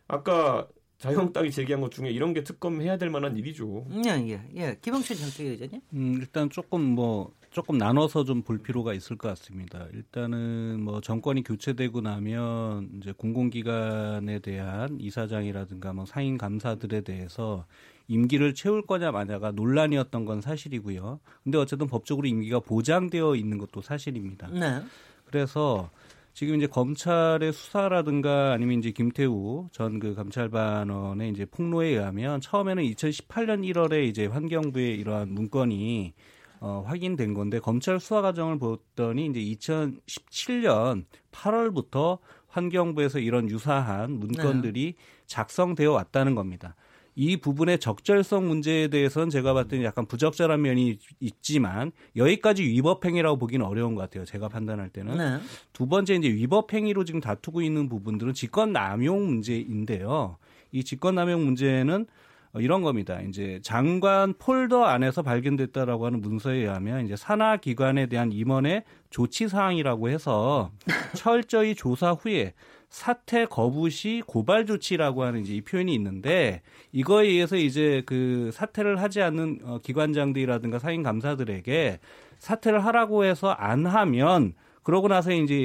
아까 0.07 0.67
자유한국당이 0.99 1.51
제기한 1.51 1.81
것 1.81 1.91
중에 1.91 2.09
이런 2.09 2.33
게 2.33 2.43
특검해야 2.43 2.97
될 2.97 3.09
만한 3.09 3.35
일이죠. 3.35 3.85
예, 4.05 4.11
예, 4.29 4.41
예. 4.55 4.77
김영춘 4.81 5.17
정책위원장님. 5.17 5.81
음, 5.93 6.13
일단 6.19 6.49
조금 6.49 6.81
뭐 6.81 7.33
조금 7.51 7.77
나눠서 7.77 8.23
좀 8.23 8.41
볼 8.43 8.57
필요가 8.59 8.93
있을 8.93 9.17
것 9.17 9.27
같습니다. 9.29 9.85
일단은 9.93 10.81
뭐 10.81 11.01
정권이 11.01 11.43
교체되고 11.43 11.99
나면 12.01 12.89
이제 13.01 13.11
공공기관에 13.11 14.39
대한 14.39 14.97
이사장이라든가 14.99 15.91
뭐 15.93 16.05
상임 16.05 16.37
감사들에 16.37 17.01
대해서 17.01 17.65
임기를 18.07 18.53
채울 18.53 18.85
거냐 18.85 19.11
마냐가 19.11 19.51
논란이었던 19.51 20.25
건 20.25 20.41
사실이고요. 20.41 21.19
근데 21.43 21.57
어쨌든 21.57 21.87
법적으로 21.87 22.27
임기가 22.27 22.61
보장되어 22.61 23.35
있는 23.35 23.57
것도 23.57 23.81
사실입니다. 23.81 24.47
네. 24.47 24.81
그래서 25.25 25.89
지금 26.33 26.55
이제 26.55 26.65
검찰의 26.67 27.53
수사라든가 27.53 28.53
아니면 28.53 28.79
이제 28.79 28.91
김태우 28.91 29.67
전 29.71 29.99
그 29.99 30.15
감찰반원의 30.15 31.29
이제 31.29 31.45
폭로에 31.45 31.89
의하면 31.89 32.41
처음에는 32.41 32.83
2018년 32.83 33.63
1월에 33.63 34.05
이제 34.05 34.25
환경부의 34.25 34.99
이러한 34.99 35.29
문건이 35.29 36.13
어, 36.59 36.83
확인된 36.87 37.33
건데 37.33 37.59
검찰 37.59 37.99
수사 37.99 38.21
과정을 38.21 38.57
보더니 38.57 39.27
이제 39.27 39.39
2017년 39.39 41.05
8월부터 41.31 42.19
환경부에서 42.47 43.19
이런 43.19 43.49
유사한 43.49 44.13
문건들이 44.19 44.95
작성되어 45.27 45.91
왔다는 45.91 46.35
겁니다. 46.35 46.75
이 47.15 47.37
부분의 47.37 47.79
적절성 47.79 48.47
문제에 48.47 48.87
대해서는 48.87 49.29
제가 49.29 49.53
봤더니 49.53 49.83
약간 49.83 50.05
부적절한 50.05 50.61
면이 50.61 50.97
있지만 51.19 51.91
여기까지 52.15 52.63
위법 52.63 53.05
행위라고 53.05 53.37
보기는 53.37 53.65
어려운 53.65 53.95
것 53.95 54.01
같아요. 54.01 54.25
제가 54.25 54.49
판단할 54.49 54.89
때는 54.89 55.17
네. 55.17 55.39
두 55.73 55.87
번째 55.87 56.15
이제 56.15 56.27
위법 56.29 56.73
행위로 56.73 57.05
지금 57.05 57.19
다투고 57.19 57.61
있는 57.61 57.89
부분들은 57.89 58.33
직권 58.33 58.73
남용 58.73 59.25
문제인데요. 59.25 60.37
이 60.71 60.83
직권 60.83 61.15
남용 61.15 61.45
문제는 61.45 62.07
어, 62.53 62.59
이런 62.59 62.81
겁니다. 62.83 63.19
이제 63.21 63.59
장관 63.63 64.33
폴더 64.33 64.83
안에서 64.85 65.23
발견됐다라고 65.23 66.05
하는 66.05 66.21
문서에 66.21 66.57
의하면 66.57 67.05
이제 67.05 67.15
산하 67.15 67.57
기관에 67.57 68.05
대한 68.05 68.31
임원의 68.31 68.83
조치 69.09 69.47
사항이라고 69.47 70.09
해서 70.09 70.71
철저히 71.15 71.75
조사 71.75 72.11
후에 72.11 72.53
사퇴 72.93 73.47
거부 73.47 73.89
시 73.89 74.21
고발 74.27 74.67
조치라고 74.67 75.23
하는 75.23 75.41
이제 75.41 75.55
이 75.55 75.61
표현이 75.61 75.91
있는데 75.95 76.61
이거에 76.91 77.25
의해서 77.25 77.55
이제 77.57 78.03
그 78.05 78.51
사퇴를 78.53 79.01
하지 79.01 79.19
않는 79.23 79.61
어, 79.63 79.79
기관장들이라든가 79.81 80.77
상임 80.77 81.01
감사들에게 81.01 81.99
사퇴를 82.37 82.85
하라고 82.85 83.25
해서 83.25 83.49
안 83.49 83.87
하면 83.87 84.53
그러고 84.83 85.07
나서 85.07 85.31
이제 85.31 85.55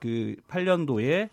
2018년도에 0.00 1.28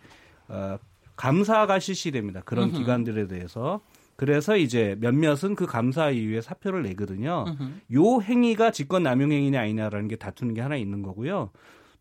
어, 0.49 0.77
감사가 1.15 1.79
실시됩니다. 1.79 2.41
그런 2.41 2.71
음흠. 2.71 2.77
기관들에 2.77 3.27
대해서. 3.27 3.79
그래서 4.17 4.57
이제 4.57 4.97
몇몇은 4.99 5.55
그 5.55 5.65
감사 5.65 6.09
이후에 6.09 6.41
사표를 6.41 6.83
내거든요. 6.83 7.45
요 7.93 8.19
행위가 8.21 8.71
직권 8.71 9.03
남용 9.03 9.31
행위냐 9.31 9.61
아니냐라는 9.61 10.09
게 10.09 10.17
다투는 10.17 10.53
게 10.53 10.59
하나 10.59 10.75
있는 10.75 11.01
거고요. 11.01 11.51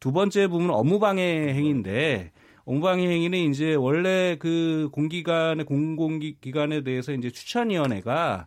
두 0.01 0.11
번째 0.11 0.49
부분은 0.49 0.75
업무방해 0.75 1.55
행위인데 1.55 2.33
업 2.33 2.46
무방해 2.67 3.09
행위는 3.09 3.39
이제 3.51 3.75
원래 3.75 4.37
그 4.39 4.89
공기관의 4.93 5.64
공공기관에 5.67 6.83
대해서 6.83 7.12
이제 7.12 7.31
추천위원회가 7.31 8.47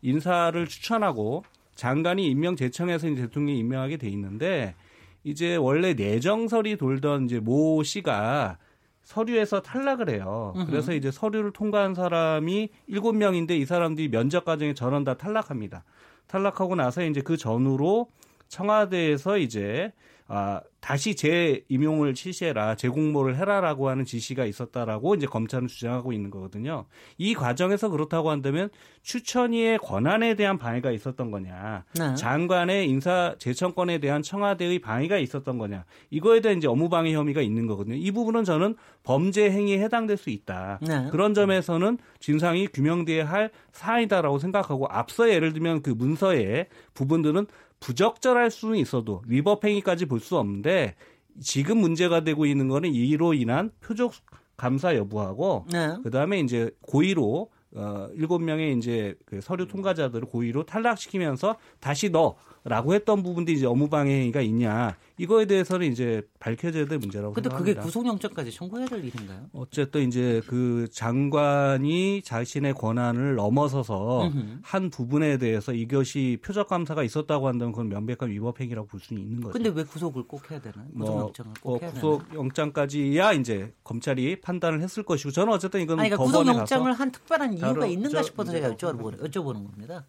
인사를 0.00 0.66
추천하고 0.66 1.44
장관이 1.74 2.26
임명 2.28 2.56
제청해서 2.56 3.08
이제 3.08 3.22
대통령이 3.22 3.58
임명하게 3.58 3.98
돼 3.98 4.08
있는데 4.08 4.74
이제 5.22 5.56
원래 5.56 5.92
내정설이 5.92 6.76
돌던 6.76 7.26
이제 7.26 7.40
모 7.40 7.82
씨가 7.82 8.56
서류에서 9.02 9.60
탈락을 9.62 10.10
해요. 10.10 10.54
그래서 10.66 10.92
이제 10.92 11.10
서류를 11.10 11.52
통과한 11.52 11.94
사람이 11.94 12.70
일곱 12.86 13.16
명인데 13.16 13.56
이 13.56 13.64
사람들이 13.64 14.08
면접 14.08 14.44
과정에 14.44 14.74
전원 14.74 15.04
다 15.04 15.14
탈락합니다. 15.14 15.84
탈락하고 16.26 16.74
나서 16.74 17.02
이제 17.04 17.20
그 17.20 17.36
전후로 17.36 18.08
청와대에서 18.48 19.38
이제 19.38 19.92
아, 20.30 20.60
다시 20.80 21.16
재임용을 21.16 22.14
실시해라, 22.14 22.76
재공모를 22.76 23.36
해라라고 23.36 23.88
하는 23.88 24.04
지시가 24.04 24.44
있었다라고 24.44 25.14
이제 25.14 25.26
검찰은 25.26 25.66
주장하고 25.68 26.12
있는 26.12 26.30
거거든요. 26.30 26.84
이 27.16 27.34
과정에서 27.34 27.88
그렇다고 27.88 28.30
한다면 28.30 28.68
추천위의 29.02 29.78
권한에 29.78 30.34
대한 30.34 30.58
방해가 30.58 30.90
있었던 30.92 31.30
거냐, 31.30 31.84
네. 31.98 32.14
장관의 32.14 32.88
인사 32.88 33.34
재청권에 33.38 33.98
대한 33.98 34.22
청와대의 34.22 34.80
방해가 34.80 35.16
있었던 35.18 35.56
거냐, 35.56 35.84
이거에 36.10 36.40
대한 36.40 36.58
이제 36.58 36.68
업무방해 36.68 37.12
혐의가 37.14 37.40
있는 37.40 37.66
거거든요. 37.66 37.96
이 37.96 38.10
부분은 38.10 38.44
저는 38.44 38.76
범죄 39.02 39.50
행위에 39.50 39.78
해당될 39.78 40.18
수 40.18 40.28
있다. 40.28 40.78
네. 40.82 41.08
그런 41.10 41.32
점에서는 41.32 41.96
진상이 42.20 42.68
규명돼야 42.68 43.26
할 43.26 43.50
사안이다라고 43.72 44.38
생각하고 44.38 44.86
앞서 44.90 45.30
예를 45.30 45.54
들면 45.54 45.82
그 45.82 45.90
문서의 45.90 46.66
부분들은 46.92 47.46
부적절할 47.80 48.50
수는 48.50 48.76
있어도 48.78 49.22
위법 49.26 49.64
행위까지 49.64 50.06
볼 50.06 50.20
수 50.20 50.36
없는데 50.36 50.94
지금 51.40 51.78
문제가 51.78 52.24
되고 52.24 52.46
있는 52.46 52.68
거는 52.68 52.92
이로 52.92 53.32
인한 53.34 53.70
표적 53.80 54.12
감사 54.56 54.96
여부하고 54.96 55.66
네. 55.72 55.96
그다음에 56.02 56.40
이제 56.40 56.70
고의로 56.80 57.50
어 57.76 58.08
일곱 58.14 58.40
명의 58.40 58.76
이제 58.76 59.14
그 59.24 59.40
서류 59.40 59.68
통과자들을 59.68 60.26
고의로 60.28 60.64
탈락시키면서 60.64 61.56
다시 61.80 62.10
넣어 62.10 62.34
라고 62.68 62.94
했던 62.94 63.22
부분들이 63.22 63.56
이제 63.56 63.66
업무방해 63.66 64.12
행위가 64.20 64.40
있냐 64.42 64.96
이거에 65.16 65.46
대해서는 65.46 65.90
이제 65.90 66.22
밝혀져야 66.38 66.86
될 66.86 66.98
문제라고 66.98 67.32
근데 67.34 67.48
그게 67.48 67.72
생각합니다. 67.72 67.82
구속영장까지 67.82 68.52
청구해야 68.52 68.86
될 68.86 69.04
일인가요? 69.04 69.46
어쨌든 69.52 70.06
이제 70.06 70.40
그 70.46 70.86
장관이 70.92 72.22
자신의 72.22 72.74
권한을 72.74 73.34
넘어서서 73.34 74.26
음흠. 74.28 74.58
한 74.62 74.90
부분에 74.90 75.38
대해서 75.38 75.72
이것이 75.72 76.38
표적 76.42 76.68
감사가 76.68 77.02
있었다고 77.02 77.48
한다면 77.48 77.72
그건 77.72 77.88
명백한 77.88 78.30
위법 78.30 78.60
행위라고 78.60 78.86
볼 78.86 79.00
수는 79.00 79.22
있는 79.22 79.40
거죠. 79.40 79.52
근데 79.52 79.70
왜 79.70 79.82
구속을 79.84 80.24
꼭 80.24 80.50
해야 80.50 80.60
되나요? 80.60 80.86
뭐, 80.92 81.06
구속영장을 81.06 81.52
꼭 81.60 81.74
어, 81.74 81.78
해야 81.80 81.92
되나요? 81.92 82.18
구속영장까지야 82.18 83.32
이제 83.32 83.72
검찰이 83.84 84.40
판단을 84.40 84.82
했을 84.82 85.02
것이고 85.02 85.30
저는 85.30 85.52
어쨌든 85.52 85.80
이건 85.80 86.00
아니, 86.00 86.10
그러니까 86.10 86.24
구속영장을 86.38 86.92
한 86.92 87.10
특별한 87.10 87.54
이유가 87.54 87.86
있는가 87.86 88.18
저- 88.18 88.22
싶어서 88.22 88.52
제가 88.52 88.70
여쭤보는, 88.70 89.20
여쭤보는 89.30 89.54
겁니다. 89.68 90.04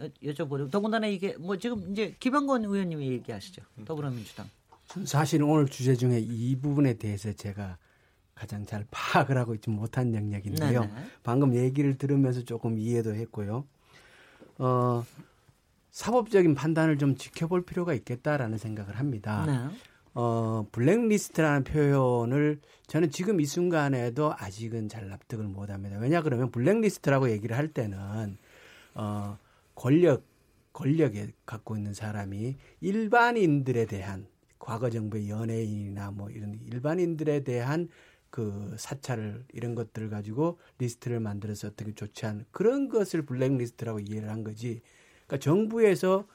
여- 0.00 0.32
여쭤보려. 0.32 0.70
더군다나 0.70 1.06
이게 1.06 1.36
뭐 1.38 1.56
지금 1.58 1.90
이제 1.92 2.14
김영건 2.20 2.64
의원님이 2.64 3.08
얘기하시죠. 3.12 3.62
더불어민주당. 3.84 4.48
사실 5.04 5.42
오늘 5.42 5.66
주제 5.68 5.94
중에 5.94 6.18
이 6.18 6.56
부분에 6.56 6.94
대해서 6.94 7.32
제가 7.32 7.78
가장 8.34 8.64
잘 8.66 8.86
파악을 8.90 9.36
하고 9.38 9.54
있지 9.54 9.70
못한 9.70 10.14
영역인데요. 10.14 10.80
네네. 10.80 10.92
방금 11.22 11.54
얘기를 11.54 11.96
들으면서 11.98 12.42
조금 12.42 12.78
이해도 12.78 13.14
했고요. 13.14 13.64
어, 14.58 15.04
사법적인 15.90 16.54
판단을 16.54 16.98
좀 16.98 17.16
지켜볼 17.16 17.64
필요가 17.64 17.94
있겠다라는 17.94 18.58
생각을 18.58 18.98
합니다. 18.98 19.44
네. 19.46 19.76
어, 20.14 20.66
블랙리스트라는 20.72 21.64
표현을 21.64 22.60
저는 22.86 23.10
지금 23.10 23.40
이 23.40 23.46
순간에도 23.46 24.34
아직은 24.36 24.88
잘 24.88 25.08
납득을 25.08 25.44
못 25.44 25.70
합니다. 25.70 25.98
왜냐 25.98 26.22
그러면 26.22 26.50
블랙리스트라고 26.50 27.30
얘기를 27.30 27.56
할 27.56 27.68
때는 27.68 28.36
어, 28.94 29.38
권력 29.80 30.26
권력에 30.74 31.32
갖고 31.46 31.74
있는 31.74 31.94
사람이 31.94 32.56
일반인들에 32.82 33.86
대한 33.86 34.26
과거 34.58 34.90
정부의 34.90 35.30
연예인이나 35.30 36.10
뭐 36.10 36.28
이런 36.28 36.60
일반인들에 36.66 37.44
대한 37.44 37.88
그 38.28 38.74
사찰을 38.78 39.42
이런 39.54 39.74
것들을 39.74 40.10
가지고 40.10 40.58
리스트를 40.78 41.18
만들어서 41.18 41.68
어떻게 41.68 41.94
조치한 41.94 42.44
그런 42.50 42.90
것을 42.90 43.22
블랙리스트라고 43.22 44.00
이해를 44.00 44.28
한 44.28 44.44
거지. 44.44 44.82
그러니까 45.26 45.38
정부에서 45.38 46.28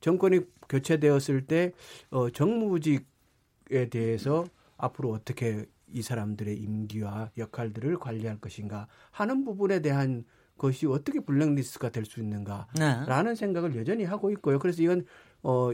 정권이 0.00 0.40
교체되었을 0.68 1.46
때 1.46 1.72
어, 2.10 2.28
정무직에 2.28 3.88
대해서 3.90 4.44
앞으로 4.76 5.10
어떻게 5.10 5.64
이 5.88 6.02
사람들의 6.02 6.54
임기와 6.54 7.30
역할들을 7.38 7.98
관리할 7.98 8.38
것인가 8.40 8.88
하는 9.10 9.42
부분에 9.42 9.80
대한 9.80 10.24
것이 10.60 10.86
어떻게 10.86 11.20
블랙리스트가 11.20 11.88
될수 11.88 12.20
네. 12.20 12.26
있는가라는 12.26 13.34
생각을 13.34 13.74
여전히 13.76 14.04
하고 14.04 14.30
있고요. 14.32 14.58
그래서 14.58 14.82
이건 14.82 15.06
어 15.42 15.70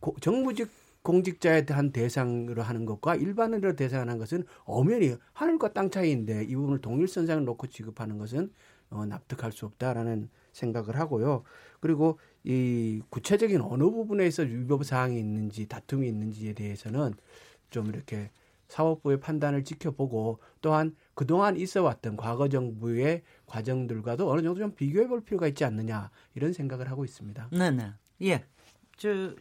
고- 0.00 0.16
정부직 0.20 0.70
공직자에 1.02 1.66
대한 1.66 1.92
대상으로 1.92 2.62
하는 2.62 2.86
것과 2.86 3.14
일반인으로 3.16 3.76
대상하는 3.76 4.16
것은 4.16 4.44
엄연히 4.64 5.14
하늘과 5.34 5.74
땅 5.74 5.90
차이인데 5.90 6.44
이 6.44 6.56
부분을 6.56 6.80
동일선상을 6.80 7.44
놓고 7.44 7.66
취급하는 7.66 8.16
것은 8.16 8.50
어, 8.88 9.04
납득할 9.04 9.52
수 9.52 9.66
없다라는 9.66 10.30
생각을 10.52 10.98
하고요. 10.98 11.42
그리고 11.80 12.18
이 12.44 13.02
구체적인 13.10 13.60
어느 13.60 13.84
부분에서 13.84 14.44
위법 14.44 14.84
사항이 14.84 15.18
있는지 15.18 15.66
다툼이 15.68 16.08
있는지에 16.08 16.54
대해서는 16.54 17.12
좀 17.68 17.88
이렇게 17.88 18.30
사법부의 18.68 19.20
판단을 19.20 19.64
지켜보고 19.64 20.38
또한 20.62 20.96
그동안 21.14 21.56
있어 21.56 21.82
왔던 21.82 22.16
과거 22.16 22.48
정부의 22.48 23.22
과정들과도 23.46 24.30
어느 24.30 24.42
정도 24.42 24.60
좀 24.60 24.74
비교해 24.74 25.06
볼 25.06 25.20
필요가 25.22 25.46
있지 25.48 25.64
않느냐 25.64 26.10
이런 26.34 26.52
생각을 26.52 26.90
하고 26.90 27.04
있습니다. 27.04 27.48
네 27.52 27.70
네. 27.70 27.92
예. 28.22 28.44
저 28.96 29.08
유- 29.10 29.34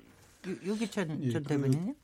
유기찬 0.65 1.23
예, 1.23 1.29
전 1.31 1.43
그- 1.43 1.49
대변인님. 1.49 1.95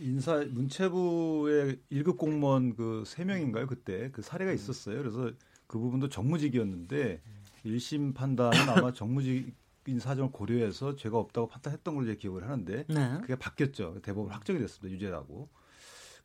인사 0.00 0.44
문체부의 0.50 1.78
1급 1.90 2.18
공무원 2.18 2.74
그세 2.76 3.24
명인가요 3.24 3.66
그때 3.66 4.10
그 4.12 4.20
사례가 4.22 4.52
있었어요. 4.52 4.98
그래서 4.98 5.32
그 5.66 5.78
부분도 5.78 6.08
정무직이었는데 6.08 7.20
1심 7.64 8.14
판단은 8.14 8.68
아마 8.68 8.92
정무직 8.92 9.54
인 9.88 10.00
사정을 10.00 10.32
고려해서 10.32 10.96
죄가 10.96 11.16
없다고 11.16 11.46
판단했던 11.46 11.94
걸로 11.94 12.06
제 12.06 12.16
기억을 12.16 12.42
하는데 12.44 12.84
네. 12.88 13.18
그게 13.20 13.36
바뀌었죠. 13.36 14.00
대법원 14.02 14.32
확정이 14.32 14.58
됐습니다. 14.58 14.92
유죄라고. 14.92 15.48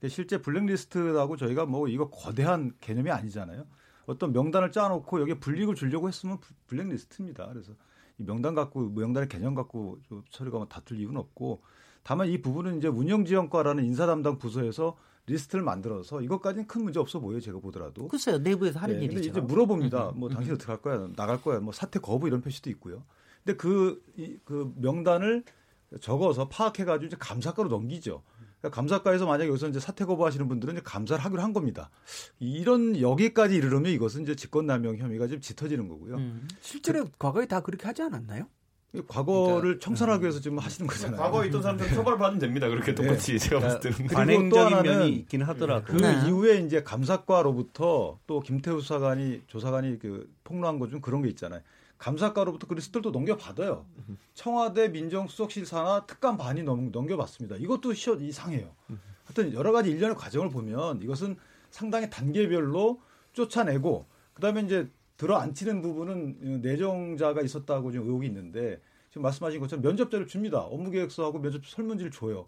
실제 0.08 0.42
블랙리스트라고 0.42 1.38
저희가 1.38 1.66
뭐 1.66 1.88
이거 1.88 2.10
거대한 2.10 2.74
개념이 2.82 3.12
아니잖아요. 3.12 3.66
어떤 4.06 4.34
명단을 4.34 4.72
짜놓고 4.72 5.22
여기에 5.22 5.36
불이익을 5.36 5.76
주려고 5.76 6.08
했으면 6.08 6.40
블랙리스트입니다. 6.68 7.48
그래서 7.48 7.74
이 8.18 8.24
명단 8.24 8.56
갖고 8.56 8.90
명단의 8.90 9.30
개념 9.30 9.56
갖고 9.56 10.00
처리가 10.32 10.58
뭐 10.58 10.68
다툴 10.68 10.98
이유는 10.98 11.18
없고 11.18 11.62
다만 12.04 12.28
이 12.28 12.42
부분은 12.42 12.78
이제 12.78 12.88
운영지원과라는 12.88 13.86
인사 13.86 14.06
담당 14.06 14.38
부서에서 14.38 14.98
리스트를 15.28 15.64
만들어서 15.64 16.22
이것까지는 16.22 16.68
큰 16.68 16.84
문제 16.84 17.00
없어 17.00 17.20
보여요. 17.20 17.40
제가 17.40 17.60
보더라도. 17.60 18.08
글쎄요. 18.08 18.40
내부에서 18.40 18.80
하는 18.80 19.00
네, 19.00 19.06
일이죠. 19.06 19.30
이제 19.30 19.40
물어봅니다. 19.40 20.14
뭐 20.16 20.30
당신 20.30 20.54
어떻게 20.54 20.72
할 20.72 20.82
거야? 20.82 21.08
나갈 21.16 21.42
거야? 21.42 21.60
뭐 21.60 21.72
사퇴 21.72 22.00
거부 22.00 22.28
이런 22.28 22.42
표시도 22.42 22.70
있고요. 22.72 23.04
근데 23.44 23.56
그, 23.56 24.04
이, 24.18 24.38
그 24.44 24.74
명단을 24.78 25.44
적어서 26.00 26.48
파악해가지고 26.50 27.06
이제 27.06 27.16
감사과로 27.20 27.70
넘기죠. 27.70 28.24
그러니까 28.62 28.76
감사과에서 28.76 29.26
만약에 29.26 29.50
여기서 29.50 29.68
이제 29.70 29.80
사퇴 29.80 30.06
거부하시는 30.06 30.48
분들은 30.48 30.76
이제 30.76 30.82
감사를 30.84 31.24
하기로 31.24 31.42
한 31.42 31.52
겁니다. 31.54 31.90
이런 32.40 33.00
여기까지 33.00 33.56
이르려면 33.56 33.92
이것은 33.92 34.22
이제 34.24 34.36
직권남용 34.36 34.98
혐의가 34.98 35.28
좀 35.28 35.42
짙어지는 35.42 35.88
거고요. 35.88 36.16
음. 36.18 36.48
실제로 36.62 37.08
과거에 37.18 37.48
다 37.48 37.62
그렇게 37.62 37.88
하지 37.88 38.04
않았나요? 38.04 38.48
과거를 39.08 39.62
그러니까, 39.62 39.86
청산하기 39.86 40.22
위해서 40.24 40.42
지금 40.42 40.60
하시는 40.60 40.86
거잖아요. 40.86 41.20
과거에 41.20 41.48
있던 41.48 41.62
사람들은 41.62 41.94
처벌받으면 41.94 42.40
됩니다. 42.40 42.68
그렇게 42.68 42.94
똑같이 42.94 43.40
제가 43.40 43.62
봤을 43.62 43.80
때는. 43.80 43.98
그리고 43.98 44.10
또 44.10 44.16
관행적인 44.16 44.74
하나는 44.74 44.92
면이 45.00 45.10
있긴 45.14 45.44
하더라도 45.44 45.86
그 45.86 45.96
네. 45.96 46.28
이후에 46.28 46.58
이제 46.58 46.84
감사과로부터 46.84 48.20
또 48.28 48.40
김태우 48.42 48.82
수사관이 48.82 49.44
조사관이 49.48 49.98
그 50.00 50.30
폭로한 50.44 50.78
것 50.78 50.90
중 50.90 51.00
그런 51.00 51.22
게 51.22 51.30
있잖아요. 51.30 51.62
감사과로부터 52.02 52.66
그 52.66 52.74
리스트를 52.74 53.04
또 53.04 53.12
넘겨받아요. 53.12 53.86
청와대 54.34 54.90
민정수석실 54.90 55.68
산하 55.68 56.06
특감 56.08 56.36
반이 56.36 56.64
넘, 56.64 56.92
넘겨받습니다. 56.92 57.58
이것도 57.58 57.94
시어 57.94 58.16
이상해요. 58.16 58.76
하여튼 59.26 59.54
여러 59.54 59.72
가지 59.72 59.92
일련의 59.92 60.16
과정을 60.16 60.50
보면 60.50 61.04
이것은 61.04 61.38
상당히 61.70 62.10
단계별로 62.10 63.00
쫓아내고 63.34 64.08
그다음에 64.34 64.62
이제 64.62 64.90
들어앉히는 65.18 65.84
부분은 65.84 66.62
내정자가 66.64 67.44
있었다고 67.44 67.92
지금 67.92 68.08
의혹이 68.08 68.26
있는데 68.28 68.82
지금 69.10 69.22
말씀하신 69.22 69.60
것처럼 69.60 69.84
면접자를 69.84 70.26
줍니다. 70.26 70.62
업무계획서하고 70.62 71.40
면접 71.40 71.64
설문지를 71.68 72.10
줘요. 72.12 72.48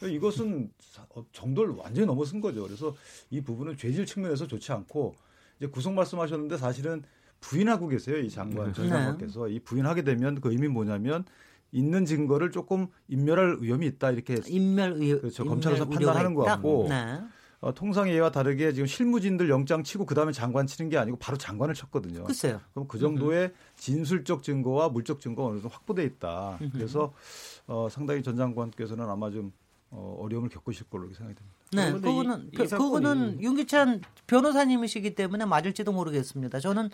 이것은 0.00 0.70
어, 1.16 1.24
정도를 1.32 1.74
완전히 1.74 2.06
넘어선 2.06 2.40
거죠. 2.40 2.62
그래서 2.62 2.94
이 3.30 3.40
부분은 3.40 3.76
죄질 3.76 4.06
측면에서 4.06 4.46
좋지 4.46 4.70
않고 4.70 5.16
이제 5.58 5.66
구속 5.66 5.92
말씀하셨는데 5.94 6.56
사실은 6.56 7.02
부인하고 7.42 7.88
계세요. 7.88 8.18
이 8.18 8.30
장관 8.30 8.72
전 8.72 8.86
네. 8.86 8.90
장관께서 8.90 9.48
이 9.48 9.60
부인하게 9.60 10.02
되면 10.02 10.40
그 10.40 10.50
의미는 10.50 10.72
뭐냐면 10.72 11.24
있는 11.72 12.06
증거를 12.06 12.50
조금 12.50 12.86
인멸할 13.08 13.58
위험이 13.60 13.86
있다 13.88 14.12
이렇게 14.12 14.38
인멸 14.46 15.02
의 15.02 15.20
그렇죠. 15.20 15.44
검찰에서 15.44 15.86
판단하는 15.86 16.34
것 16.34 16.44
같고. 16.44 16.86
네. 16.88 17.20
어, 17.60 17.72
통상의 17.72 18.12
예와 18.16 18.32
다르게 18.32 18.72
지금 18.72 18.88
실무진들 18.88 19.48
영장 19.48 19.84
치고 19.84 20.04
그 20.04 20.16
다음에 20.16 20.32
장관 20.32 20.66
치는 20.66 20.90
게 20.90 20.98
아니고 20.98 21.16
바로 21.18 21.38
장관을 21.38 21.74
쳤거든요. 21.74 22.24
글쎄요. 22.24 22.60
그럼 22.72 22.88
그 22.88 22.98
정도의 22.98 23.52
진술적 23.76 24.42
증거와 24.42 24.88
물적 24.88 25.20
증거가 25.20 25.50
어느 25.50 25.60
정도 25.60 25.68
확보돼 25.68 26.02
있다. 26.02 26.58
그래서 26.72 27.12
어, 27.68 27.86
상당히 27.88 28.20
전 28.24 28.36
장관께서는 28.36 29.08
아마 29.08 29.30
좀 29.30 29.52
어, 29.94 30.16
어려움을 30.20 30.48
겪으실 30.48 30.86
걸로 30.88 31.12
생각이 31.12 31.34
듭니다. 31.36 31.56
네, 31.74 31.92
그거는 31.92 32.44
이- 32.44 32.48
이 32.48 32.56
그- 32.56 32.64
사건이- 32.64 32.78
그거는 32.78 33.42
윤기찬 33.42 34.00
변호사님이시기 34.26 35.14
때문에 35.14 35.44
맞을지도 35.44 35.92
모르겠습니다. 35.92 36.60
저는 36.60 36.88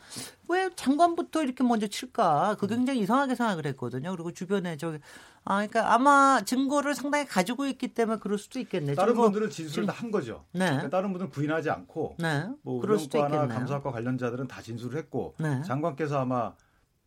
왜 0.49 0.69
장관부터 0.75 1.45
이렇게 1.45 1.63
먼저 1.63 1.87
칠까? 1.87 2.57
그 2.59 2.67
굉장히 2.67 3.01
이상하게 3.01 3.37
생각을 3.37 3.67
했거든요. 3.67 4.11
그리고 4.11 4.33
주변에 4.33 4.77
저기 4.77 4.99
아 5.45 5.55
그러니까 5.67 5.95
아마 5.95 6.43
증거를 6.45 6.95
상당히 6.97 7.25
가지고 7.25 7.67
있기 7.67 7.95
때문에 7.95 8.19
그럴 8.19 8.37
수도 8.37 8.59
있겠네. 8.59 8.95
다른 8.95 9.15
증거- 9.15 9.25
분들은 9.25 9.51
진술을 9.51 9.87
다 9.87 9.93
한 9.93 10.11
거죠. 10.11 10.45
네. 10.53 10.67
그러니까 10.67 10.91
다른 10.91 11.11
분들은 11.13 11.31
부인하지 11.31 11.71
않고 11.71 12.17
네. 12.19 12.49
뭐 12.63 12.81
그럴 12.81 12.99
수도 12.99 13.19
있겠네요. 13.19 13.47
감사과 13.49 13.93
관련자들은 13.93 14.49
다 14.49 14.61
진술을 14.61 14.99
했고 14.99 15.35
네. 15.39 15.63
장관께서 15.63 16.19
아마 16.21 16.53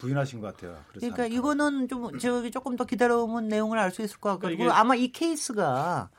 부인하신 0.02 0.42
것 0.42 0.48
같아요. 0.56 0.78
그래서 0.90 1.14
그러니까. 1.14 1.26
이거는 1.36 1.88
좀 1.88 2.18
저기 2.18 2.50
조금 2.52 2.76
더 2.76 2.86
기다려보면 2.86 3.48
내용을 3.48 3.78
알 3.78 3.92
수 3.92 4.02
있을 4.02 4.18
것 4.20 4.30
같고 4.30 4.42
그러니까 4.48 4.80
아마 4.80 4.96
이 4.96 5.12
케이스가 5.12 6.10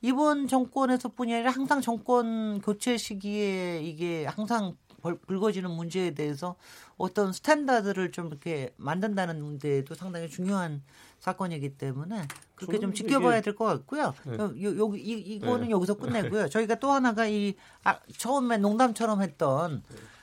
이번 0.00 0.46
정권에서뿐이 0.48 1.34
아니라 1.34 1.50
항상 1.50 1.80
정권 1.80 2.60
교체 2.60 2.96
시기에 2.96 3.80
이게 3.82 4.26
항상 4.26 4.76
벌- 5.00 5.18
불거지는 5.26 5.70
문제에 5.70 6.12
대해서 6.12 6.54
어떤 6.96 7.32
standard를 7.32 8.12
좀 8.12 8.28
이렇게 8.28 8.72
만든다는 8.76 9.58
데에도 9.58 9.94
상당히 9.94 10.28
중요한 10.28 10.82
사건이기 11.18 11.76
때문에 11.76 12.26
그렇게 12.54 12.78
좀 12.78 12.92
지켜봐야 12.94 13.38
이게- 13.38 13.42
될것 13.42 13.66
같고요. 13.78 14.14
네. 14.26 14.36
요, 14.36 14.52
요, 14.62 14.76
요- 14.78 14.96
이, 14.96 15.12
이거는 15.20 15.66
네. 15.66 15.70
여기서 15.70 15.94
끝내고요. 15.94 16.48
저희가 16.48 16.76
또 16.76 16.90
하나가 16.92 17.26
이 17.26 17.54
아, 17.84 17.98
처음에 18.16 18.58
농담처럼 18.58 19.22
했던 19.22 19.82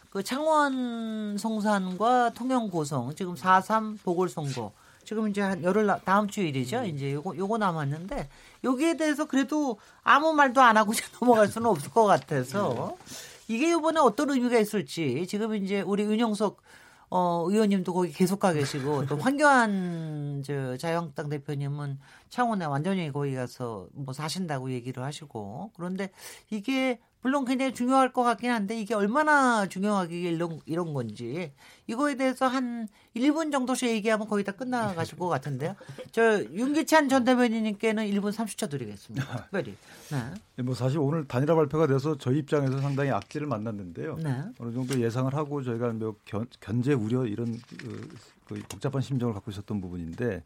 그 0.10 0.24
창원 0.24 1.38
성산과 1.38 2.32
통영 2.34 2.70
고성 2.70 3.14
지금 3.16 3.36
4.3 3.36 4.02
보궐선거 4.04 4.72
지금 5.04 5.28
이제 5.28 5.42
한 5.42 5.64
열흘 5.64 5.86
나- 5.88 6.00
다음 6.00 6.28
주일이죠. 6.28 6.84
이제 6.86 7.14
요거 7.14 7.36
요거 7.38 7.58
남았는데 7.58 8.28
여기에 8.64 8.98
대해서 8.98 9.26
그래도 9.26 9.80
아무 10.04 10.34
말도 10.34 10.62
안 10.62 10.78
하고 10.78 10.92
넘어갈 11.22 11.48
수는 11.48 11.68
없을 11.68 11.92
것 11.92 12.06
같아서 12.06 12.96
이게 13.48 13.72
이번에 13.72 14.00
어떤 14.00 14.30
의미가 14.30 14.60
있을지 14.60 15.26
지금 15.28 15.56
이제 15.56 15.82
우리 15.82 16.04
윤영석 16.04 16.62
어, 17.12 17.44
의원님도 17.48 17.92
거기 17.92 18.12
계속 18.12 18.40
가 18.40 18.54
계시고 18.54 19.08
또 19.08 19.18
황교안 19.18 20.44
저 20.46 20.78
자유한국당 20.78 21.30
대표님은 21.30 21.98
창원에 22.30 22.66
완전히 22.66 23.12
거기 23.12 23.34
가서 23.34 23.88
뭐 23.94 24.14
사신다고 24.14 24.72
얘기를 24.72 25.04
하시고 25.04 25.72
그런데 25.76 26.12
이게 26.52 27.00
물론 27.22 27.44
굉장히 27.44 27.74
중요할 27.74 28.14
것 28.14 28.24
같긴 28.24 28.50
한데 28.50 28.80
이게 28.80 28.94
얼마나 28.94 29.68
중요하게 29.68 30.22
이런, 30.22 30.60
이런 30.66 30.94
건지 30.94 31.52
이거에 31.88 32.16
대해서 32.16 32.48
한 32.48 32.88
1분 33.16 33.52
정도씩 33.52 33.90
얘기하면 33.90 34.28
거의 34.28 34.46
다 34.46 34.54
끝나가실 34.54 35.18
것 35.18 35.28
같은데요. 35.28 35.76
저 36.12 36.42
윤기찬 36.44 37.10
전 37.10 37.26
대변인님께는 37.26 38.06
1분 38.12 38.32
30초 38.32 38.70
드리겠습니다. 38.70 39.44
특별히. 39.44 39.76
네. 40.12 40.64
뭐 40.64 40.74
사실 40.74 41.00
오늘 41.00 41.28
단일화 41.28 41.56
발표가 41.56 41.88
돼서 41.88 42.18
저희 42.18 42.38
입장에서 42.38 42.80
상당히 42.80 43.12
악재를 43.12 43.48
만났는데요. 43.48 44.18
네. 44.24 44.44
어느 44.60 44.74
정도 44.74 45.00
예상을 45.00 45.34
하고 45.34 45.62
저희가 45.62 45.90
뭐 45.94 46.16
견, 46.26 46.48
견제 46.62 46.94
우려 46.94 47.26
이런 47.26 47.60
그, 47.78 48.10
그 48.46 48.62
복잡한 48.70 49.02
심정을 49.02 49.34
갖고 49.34 49.52
있었던 49.52 49.82
부분인데 49.82 50.44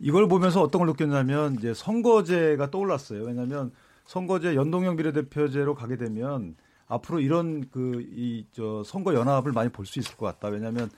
이걸 0.00 0.28
보면서 0.28 0.60
어떤 0.60 0.80
걸 0.80 0.88
느꼈냐면 0.88 1.54
이제 1.54 1.72
선거제가 1.72 2.70
떠올랐어요. 2.70 3.22
왜냐하면 3.22 3.72
선거제 4.06 4.54
연동형 4.54 4.96
비례대표제로 4.96 5.74
가게 5.74 5.96
되면 5.96 6.56
앞으로 6.88 7.20
이런 7.20 7.68
그 7.70 8.02
이 8.02 8.44
저 8.52 8.82
선거 8.84 9.14
연합을 9.14 9.52
많이 9.52 9.70
볼 9.70 9.86
수 9.86 9.98
있을 9.98 10.16
것 10.16 10.26
같다. 10.26 10.48
왜냐하면 10.48 10.90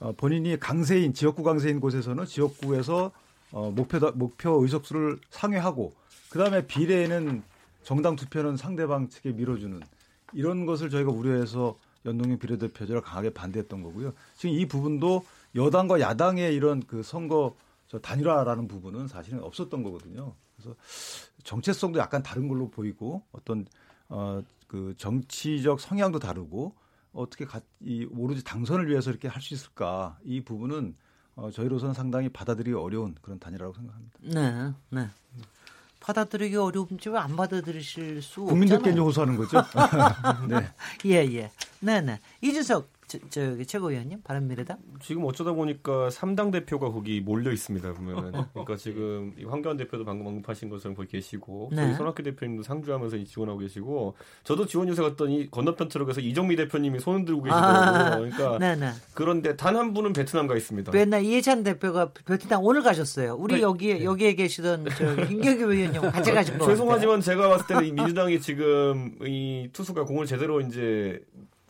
어, 0.00 0.12
본인이 0.16 0.58
강세인 0.58 1.12
지역구 1.14 1.42
강세인 1.42 1.80
곳에서는 1.80 2.24
지역구에서 2.24 3.12
어, 3.52 3.70
목표 3.70 3.98
목표 4.14 4.62
의석수를 4.62 5.18
상회하고 5.30 5.92
그 6.30 6.38
다음에 6.38 6.66
비례에는 6.66 7.42
정당 7.82 8.16
투표는 8.16 8.56
상대방 8.56 9.08
측에 9.08 9.32
밀어주는 9.32 9.80
이런 10.32 10.66
것을 10.66 10.88
저희가 10.90 11.10
우려해서 11.12 11.78
연동형 12.06 12.38
비례대표제를 12.38 13.02
강하게 13.02 13.30
반대했던 13.30 13.82
거고요. 13.82 14.12
지금 14.36 14.54
이 14.56 14.66
부분도 14.66 15.24
여당과 15.54 16.00
야당의 16.00 16.54
이런 16.54 16.82
그 16.86 17.02
선거 17.02 17.54
저 17.88 17.98
단일화라는 17.98 18.66
부분은 18.66 19.08
사실은 19.08 19.42
없었던 19.42 19.82
거거든요. 19.82 20.34
그래서 20.56 20.74
정체성도 21.44 21.98
약간 22.00 22.22
다른 22.22 22.48
걸로 22.48 22.68
보이고 22.70 23.22
어떤 23.32 23.66
어 24.08 24.42
그 24.74 24.92
정치적 24.96 25.78
성향도 25.78 26.18
다르고 26.18 26.74
어떻게 27.12 27.44
가, 27.44 27.60
이 27.80 28.08
오로지 28.10 28.42
당선을 28.42 28.88
위해서 28.88 29.10
이렇게 29.10 29.28
할 29.28 29.40
수 29.40 29.54
있을까 29.54 30.18
이 30.24 30.40
부분은 30.40 30.96
어, 31.36 31.50
저희로서는 31.52 31.94
상당히 31.94 32.28
받아들이기 32.28 32.74
어려운 32.74 33.14
그런 33.22 33.38
단일화라고 33.38 33.74
생각합니다. 33.76 34.18
네. 34.22 34.72
네. 34.90 35.08
받아들이기 36.00 36.56
어려운지 36.56 37.08
왜 37.08 37.18
안 37.18 37.36
받아들이실 37.36 38.20
수 38.20 38.42
국민들께 38.46 38.90
이제 38.90 39.00
없잖아요. 39.00 39.04
호소하는 39.04 39.36
거죠. 39.36 39.62
네. 40.48 40.68
예, 41.06 41.34
예. 41.34 41.50
네, 41.78 42.00
네. 42.00 42.18
이준석 42.40 42.93
저, 43.06 43.18
저기 43.28 43.66
최고위원님 43.66 44.22
바른미래당. 44.22 44.78
지금 45.00 45.24
어쩌다 45.24 45.52
보니까 45.52 46.08
3당 46.08 46.50
대표가 46.50 46.90
거기 46.90 47.20
몰려 47.20 47.52
있습니다 47.52 47.92
보면은 47.92 48.32
그러니까 48.52 48.76
지금 48.76 49.34
이 49.38 49.44
황교안 49.44 49.76
대표도 49.76 50.04
방금 50.04 50.26
언급하신 50.26 50.70
것처럼 50.70 50.96
거기 50.96 51.08
계시고 51.08 51.68
네. 51.72 51.76
저희 51.82 51.94
손학규 51.94 52.22
대표님도 52.22 52.62
상주하면서 52.62 53.16
이 53.18 53.24
지원하고 53.26 53.58
계시고 53.58 54.14
저도 54.42 54.66
지원 54.66 54.88
요새 54.88 55.02
갔더니 55.02 55.50
건너편 55.50 55.88
트럭에서 55.88 56.20
이정미 56.20 56.56
대표님이 56.56 57.00
손을 57.00 57.24
들고 57.26 57.42
계시더라고요 57.42 58.30
그러니까 58.30 58.58
네, 58.58 58.74
네. 58.76 58.90
그런데 59.12 59.54
단 59.56 59.74
한 59.74 59.92
분은 59.92 60.12
베트남 60.12 60.46
가 60.46 60.56
있습니다 60.56 60.92
맨날 60.92 61.24
이해찬 61.24 61.64
대표가 61.64 62.12
베트남 62.24 62.62
오늘 62.62 62.82
가셨어요. 62.82 63.34
우리 63.34 63.56
네. 63.56 63.60
여기에 63.62 64.04
여기에 64.04 64.34
계시던 64.34 64.86
저 64.96 65.16
김경규 65.26 65.72
의원님 65.72 66.00
같이 66.12 66.30
가신 66.32 66.58
거. 66.58 66.66
죄송하지만 66.70 67.20
제가 67.20 67.48
봤을 67.48 67.66
때는 67.66 67.84
이 67.86 67.92
민주당이 67.92 68.40
지금 68.40 69.16
이 69.26 69.68
투수가 69.72 70.04
공을 70.04 70.26
제대로 70.26 70.60
이제 70.60 71.20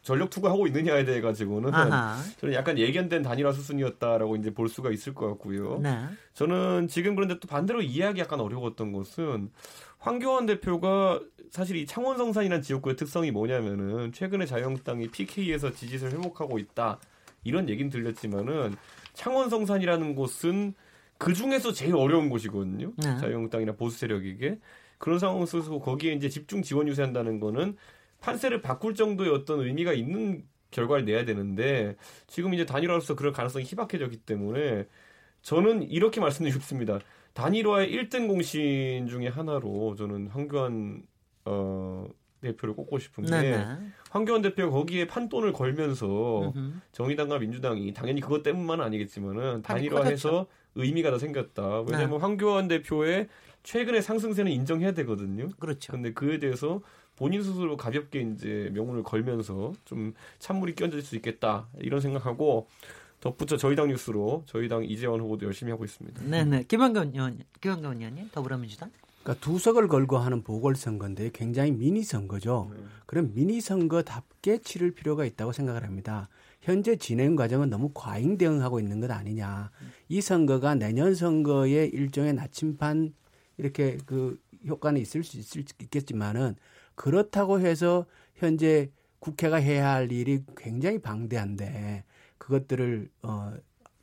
전력 0.05 0.28
투구하고 0.28 0.66
있느냐에 0.66 1.05
대해 1.05 1.22
가지고는 1.22 1.74
아하. 1.74 2.22
저는 2.38 2.55
약간 2.55 2.78
예견된 2.78 3.22
단일화 3.22 3.52
수순이었다라고 3.52 4.36
이제 4.36 4.52
볼 4.52 4.68
수가 4.68 4.90
있을 4.90 5.14
것 5.14 5.26
같고요. 5.28 5.80
네. 5.82 5.98
저는 6.34 6.88
지금 6.88 7.14
그런데 7.14 7.40
또 7.40 7.48
반대로 7.48 7.80
이해하기 7.80 8.20
약간 8.20 8.38
어려웠던 8.38 8.92
것은 8.92 9.50
황교안 9.98 10.44
대표가 10.44 11.20
사실 11.50 11.76
이 11.76 11.86
창원 11.86 12.18
성산이라는 12.18 12.62
지역구의 12.62 12.96
특성이 12.96 13.30
뭐냐면은 13.30 14.12
최근에 14.12 14.44
자유한국당이 14.44 15.09
PK에서 15.09 15.72
지지를 15.72 16.12
회복하고 16.12 16.59
있다 16.59 16.98
이런 17.42 17.70
얘기는 17.70 17.90
들렸지만은 17.90 18.76
창원 19.14 19.48
성산이라는 19.48 20.14
곳은 20.14 20.74
그 21.16 21.32
중에서 21.32 21.72
제일 21.72 21.96
어려운 21.96 22.28
곳이거든요. 22.28 22.92
네. 22.98 23.16
자유한국당이나 23.16 23.72
보수 23.72 23.98
세력에게 24.00 24.59
그런 24.98 25.18
상황 25.18 25.46
속에서 25.46 25.78
거기에 25.78 26.12
이제 26.12 26.28
집중 26.28 26.61
지원 26.62 26.88
유세한다는 26.88 27.40
거는 27.40 27.76
판세를 28.24 28.62
바꿀 28.62 28.94
정도의 28.94 29.30
어떤 29.30 29.60
의미가 29.60 29.92
있는 29.92 30.44
결과를 30.70 31.04
내야 31.04 31.24
되는데 31.24 31.96
지금 32.26 32.54
이제 32.54 32.64
단일화로서 32.64 33.14
그럴 33.14 33.32
가능성이 33.32 33.64
희박해졌기 33.64 34.18
때문에 34.18 34.86
저는 35.42 35.82
이렇게 35.82 36.20
말씀드리고 36.20 36.58
싶습니다. 36.60 36.98
단일화의 37.34 37.92
1등 37.92 38.26
공신 38.26 39.06
중에 39.08 39.28
하나로 39.28 39.94
저는 39.96 40.28
황교안 40.28 41.02
어, 41.44 42.06
대표를 42.40 42.74
꼽고 42.74 42.98
싶은 42.98 43.24
게 43.24 43.30
네네. 43.30 43.66
황교안 44.10 44.42
대표가 44.42 44.70
거기에 44.70 45.06
판돈을 45.06 45.52
걸면서 45.52 46.52
으흠. 46.54 46.80
정의당과 46.92 47.38
민주당이 47.38 47.92
당연히 47.92 48.20
그것 48.20 48.42
때문만은 48.42 48.84
아니겠지만은 48.84 49.62
단일화해서 49.62 50.46
의미가 50.76 51.10
더 51.10 51.18
생겼다. 51.18 51.82
왜냐하면 51.82 52.10
네. 52.10 52.16
황교안 52.18 52.68
대표의 52.68 53.28
최근의 53.62 54.02
상승세는 54.02 54.50
인정해야 54.52 54.92
되거든요. 54.92 55.48
그렇죠. 55.58 55.92
근데 55.92 56.12
그에 56.12 56.38
대해서 56.38 56.82
본인 57.16 57.42
스스로 57.42 57.76
가볍게 57.76 58.20
이제 58.20 58.70
명운을 58.72 59.02
걸면서 59.02 59.72
좀 59.84 60.14
찬물이 60.38 60.74
끼얹을 60.74 61.02
수 61.02 61.16
있겠다 61.16 61.68
이런 61.78 62.00
생각하고 62.00 62.68
덧붙여 63.20 63.56
저희 63.56 63.74
당 63.76 63.88
뉴스로 63.88 64.42
저희 64.46 64.68
당 64.68 64.84
이재원 64.84 65.20
후보도 65.20 65.46
열심히 65.46 65.70
하고 65.70 65.84
있습니다. 65.84 66.24
네네. 66.24 66.64
김한경 66.64 67.12
의원, 67.14 67.38
김한경 67.60 67.96
의원님, 67.96 68.28
더불어민주당. 68.32 68.90
그러니까 69.22 69.42
두 69.42 69.58
석을 69.58 69.88
걸고 69.88 70.18
하는 70.18 70.42
보궐선거인데 70.42 71.30
굉장히 71.32 71.72
미니 71.72 72.02
선거죠. 72.02 72.70
네. 72.70 72.82
그럼 73.06 73.32
미니 73.32 73.62
선거답게 73.62 74.58
치를 74.58 74.92
필요가 74.92 75.24
있다고 75.24 75.52
생각을 75.52 75.84
합니다. 75.84 76.28
현재 76.60 76.96
진행 76.96 77.34
과정은 77.34 77.70
너무 77.70 77.90
과잉 77.94 78.36
대응하고 78.36 78.80
있는 78.80 79.00
것 79.00 79.10
아니냐. 79.10 79.70
이 80.08 80.20
선거가 80.20 80.74
내년 80.74 81.14
선거의 81.14 81.88
일종의 81.88 82.34
나침반 82.34 83.14
이렇게 83.56 83.96
그 84.04 84.38
효과는 84.66 85.00
있을 85.00 85.24
수 85.24 85.38
있을, 85.38 85.64
있겠지만은 85.80 86.56
그렇다고 86.95 87.61
해서 87.61 88.07
현재 88.34 88.90
국회가 89.18 89.57
해야 89.57 89.90
할 89.92 90.12
일이 90.12 90.45
굉장히 90.57 90.99
방대한데 90.99 92.05
그것들을 92.38 93.09
어 93.22 93.55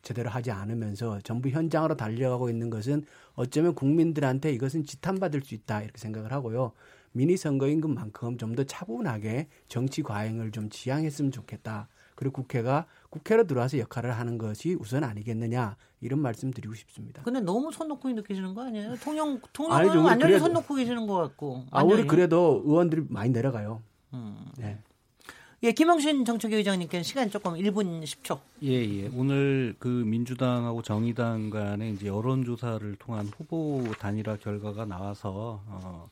제대로 0.01 0.29
하지 0.29 0.49
않으면서 0.51 1.19
전부 1.21 1.49
현장으로 1.49 1.95
달려가고 1.95 2.49
있는 2.49 2.69
것은 2.69 3.03
어쩌면 3.33 3.75
국민들한테 3.75 4.51
이것은 4.51 4.83
지탄받을 4.83 5.41
수 5.43 5.53
있다 5.53 5.83
이렇게 5.83 5.99
생각을 5.99 6.31
하고요. 6.31 6.71
미니 7.13 7.37
선거인 7.37 7.81
것만큼 7.81 8.37
좀 8.37 8.55
더 8.55 8.63
차분하게 8.63 9.47
정치 9.67 10.01
과잉을 10.01 10.51
좀 10.51 10.69
지향했으면 10.69 11.31
좋겠다. 11.31 11.87
그리고 12.15 12.33
국회가 12.41 12.85
국회로 13.09 13.45
들어와서 13.45 13.77
역할을 13.79 14.11
하는 14.11 14.37
것이 14.37 14.75
우선 14.79 15.03
아니겠느냐 15.03 15.75
이런 16.01 16.19
말씀 16.19 16.51
드리고 16.51 16.73
싶습니다. 16.73 17.21
근데 17.23 17.39
너무 17.39 17.71
손 17.71 17.87
놓고 17.87 18.09
느끼시는 18.09 18.53
거 18.55 18.65
아니에요? 18.65 18.95
통영 19.03 19.39
통영은 19.53 19.97
완전히 19.99 20.39
손 20.39 20.51
놓고 20.53 20.75
계시는 20.75 21.05
것 21.07 21.15
같고. 21.15 21.65
아 21.71 21.83
우리 21.83 22.05
그래도 22.05 22.61
의원들이 22.65 23.05
많이 23.09 23.29
내려가요. 23.29 23.81
음. 24.13 24.45
네. 24.57 24.79
예, 25.63 25.73
김영신 25.73 26.25
정책위 26.25 26.55
의장님께는 26.55 27.03
시간 27.03 27.29
조금 27.29 27.53
1분 27.53 28.01
10초. 28.01 28.39
예, 28.63 28.71
예. 28.71 29.11
오늘 29.13 29.75
그 29.77 29.87
민주당하고 29.87 30.81
정의당 30.81 31.51
간의 31.51 31.93
이제 31.93 32.07
여론조사를 32.07 32.95
통한 32.95 33.27
후보 33.27 33.83
단일화 33.99 34.37
결과가 34.37 34.85
나와서 34.85 35.61
어 35.67 36.09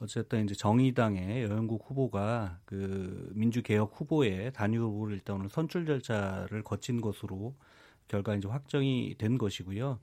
어쨌든 0.00 0.44
이제 0.44 0.56
정의당의 0.56 1.44
여영국 1.44 1.84
후보가 1.88 2.58
그 2.64 3.30
민주개혁 3.34 3.92
후보의 3.94 4.52
단일 4.52 4.80
후보를 4.80 5.14
일단 5.14 5.36
오늘 5.36 5.48
선출 5.48 5.86
절차를 5.86 6.64
거친 6.64 7.00
것으로 7.00 7.54
결과 8.08 8.34
이제 8.34 8.48
확정이 8.48 9.14
된 9.18 9.38
것이고요. 9.38 9.98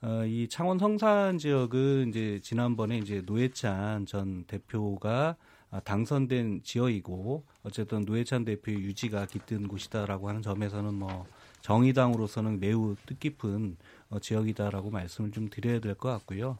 어, 0.00 0.24
이 0.26 0.46
창원 0.48 0.78
성산 0.78 1.38
지역은 1.38 2.10
이제 2.10 2.40
지난번에 2.42 2.98
이제 2.98 3.22
노회찬 3.26 4.06
전 4.06 4.44
대표가 4.44 5.36
아, 5.70 5.80
당선된 5.80 6.62
지역이고 6.62 7.44
어쨌든 7.62 8.04
노회찬 8.06 8.44
대표의 8.44 8.78
유지가 8.78 9.26
깃든 9.26 9.68
곳이다라고 9.68 10.28
하는 10.28 10.40
점에서는 10.40 10.94
뭐 10.94 11.26
정의당으로서는 11.60 12.60
매우 12.60 12.94
뜻깊은 13.06 13.76
어, 14.10 14.18
지역이다라고 14.20 14.90
말씀을 14.90 15.30
좀 15.32 15.48
드려야 15.50 15.80
될 15.80 15.94
것 15.94 16.08
같고요. 16.10 16.56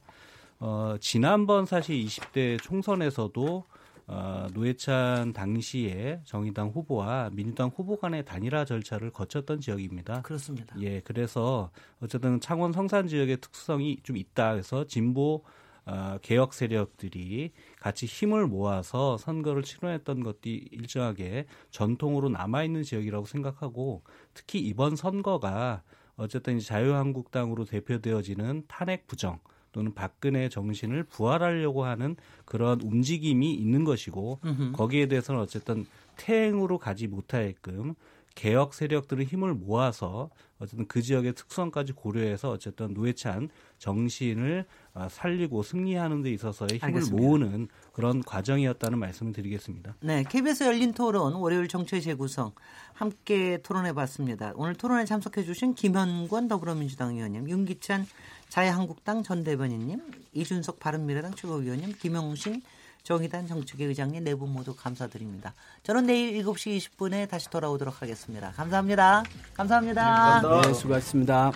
어, 0.60 0.96
지난번 1.00 1.64
사실 1.64 1.96
20대 2.04 2.60
총선에서도 2.62 3.64
어, 4.10 4.46
노회찬 4.54 5.34
당시에 5.34 6.22
정의당 6.24 6.68
후보와 6.68 7.28
민주당 7.32 7.68
후보 7.68 7.98
간의 7.98 8.24
단일화 8.24 8.64
절차를 8.64 9.10
거쳤던 9.10 9.60
지역입니다. 9.60 10.22
그렇습니다. 10.22 10.74
예, 10.80 11.00
그래서 11.00 11.70
어쨌든 12.00 12.40
창원 12.40 12.72
성산 12.72 13.06
지역의 13.06 13.42
특성이 13.42 13.98
좀 14.02 14.16
있다. 14.16 14.52
그래서 14.52 14.86
진보 14.86 15.44
어, 15.84 16.18
개혁 16.22 16.54
세력들이 16.54 17.52
같이 17.80 18.06
힘을 18.06 18.46
모아서 18.46 19.18
선거를 19.18 19.62
치러냈던 19.62 20.22
것이 20.22 20.68
일정하게 20.70 21.46
전통으로 21.70 22.30
남아있는 22.30 22.84
지역이라고 22.84 23.26
생각하고 23.26 24.02
특히 24.32 24.60
이번 24.60 24.96
선거가 24.96 25.82
어쨌든 26.16 26.58
자유한국당으로 26.58 27.64
대표되어지는 27.66 28.64
탄핵 28.68 29.06
부정 29.06 29.38
또는 29.72 29.94
박근혜 29.94 30.48
정신을 30.48 31.04
부활하려고 31.04 31.84
하는 31.84 32.16
그런 32.44 32.80
움직임이 32.80 33.54
있는 33.54 33.84
것이고 33.84 34.40
으흠. 34.44 34.72
거기에 34.72 35.06
대해서는 35.06 35.40
어쨌든 35.40 35.86
태행으로 36.16 36.78
가지 36.78 37.06
못하게끔 37.06 37.94
개혁 38.34 38.72
세력들의 38.72 39.26
힘을 39.26 39.54
모아서 39.54 40.30
어쨌든 40.60 40.86
그 40.86 41.02
지역의 41.02 41.34
특성까지 41.34 41.92
고려해서 41.92 42.50
어쨌든 42.50 42.94
노회찬 42.94 43.48
정신을 43.78 44.64
어, 44.87 44.87
살리고 45.08 45.62
승리하는 45.62 46.22
데 46.22 46.32
있어서의 46.32 46.78
힘을 46.78 46.84
알겠습니다. 46.86 47.22
모으는 47.22 47.68
그런 47.92 48.22
과정이었다는 48.24 48.98
말씀을 48.98 49.32
드리겠습니다. 49.32 49.94
네, 50.00 50.24
KBS 50.28 50.64
열린 50.64 50.92
토론 50.94 51.34
월요일 51.34 51.68
정체 51.68 52.00
재구성 52.00 52.52
함께 52.94 53.58
토론해 53.62 53.92
봤습니다. 53.92 54.52
오늘 54.56 54.74
토론에 54.74 55.04
참석해 55.04 55.44
주신 55.44 55.74
김현권 55.74 56.48
더불어민주당 56.48 57.14
의원님, 57.14 57.48
윤기찬 57.48 58.06
자유한국당 58.48 59.22
전 59.22 59.44
대변인님, 59.44 60.00
이준석 60.32 60.80
바른미래당 60.80 61.34
최고위원님, 61.34 61.94
김용신 62.00 62.62
정의단 63.04 63.46
정책위 63.46 63.84
의장님 63.84 64.24
네 64.24 64.34
분 64.34 64.52
모두 64.52 64.74
감사드립니다. 64.74 65.54
저는 65.82 66.06
내일 66.06 66.44
7시 66.44 66.76
20분에 66.78 67.28
다시 67.28 67.48
돌아오도록 67.48 68.02
하겠습니다. 68.02 68.50
감사합니다. 68.52 69.22
감사합니다. 69.54 70.42
네, 70.62 70.74
수고하셨습니다. 70.74 71.52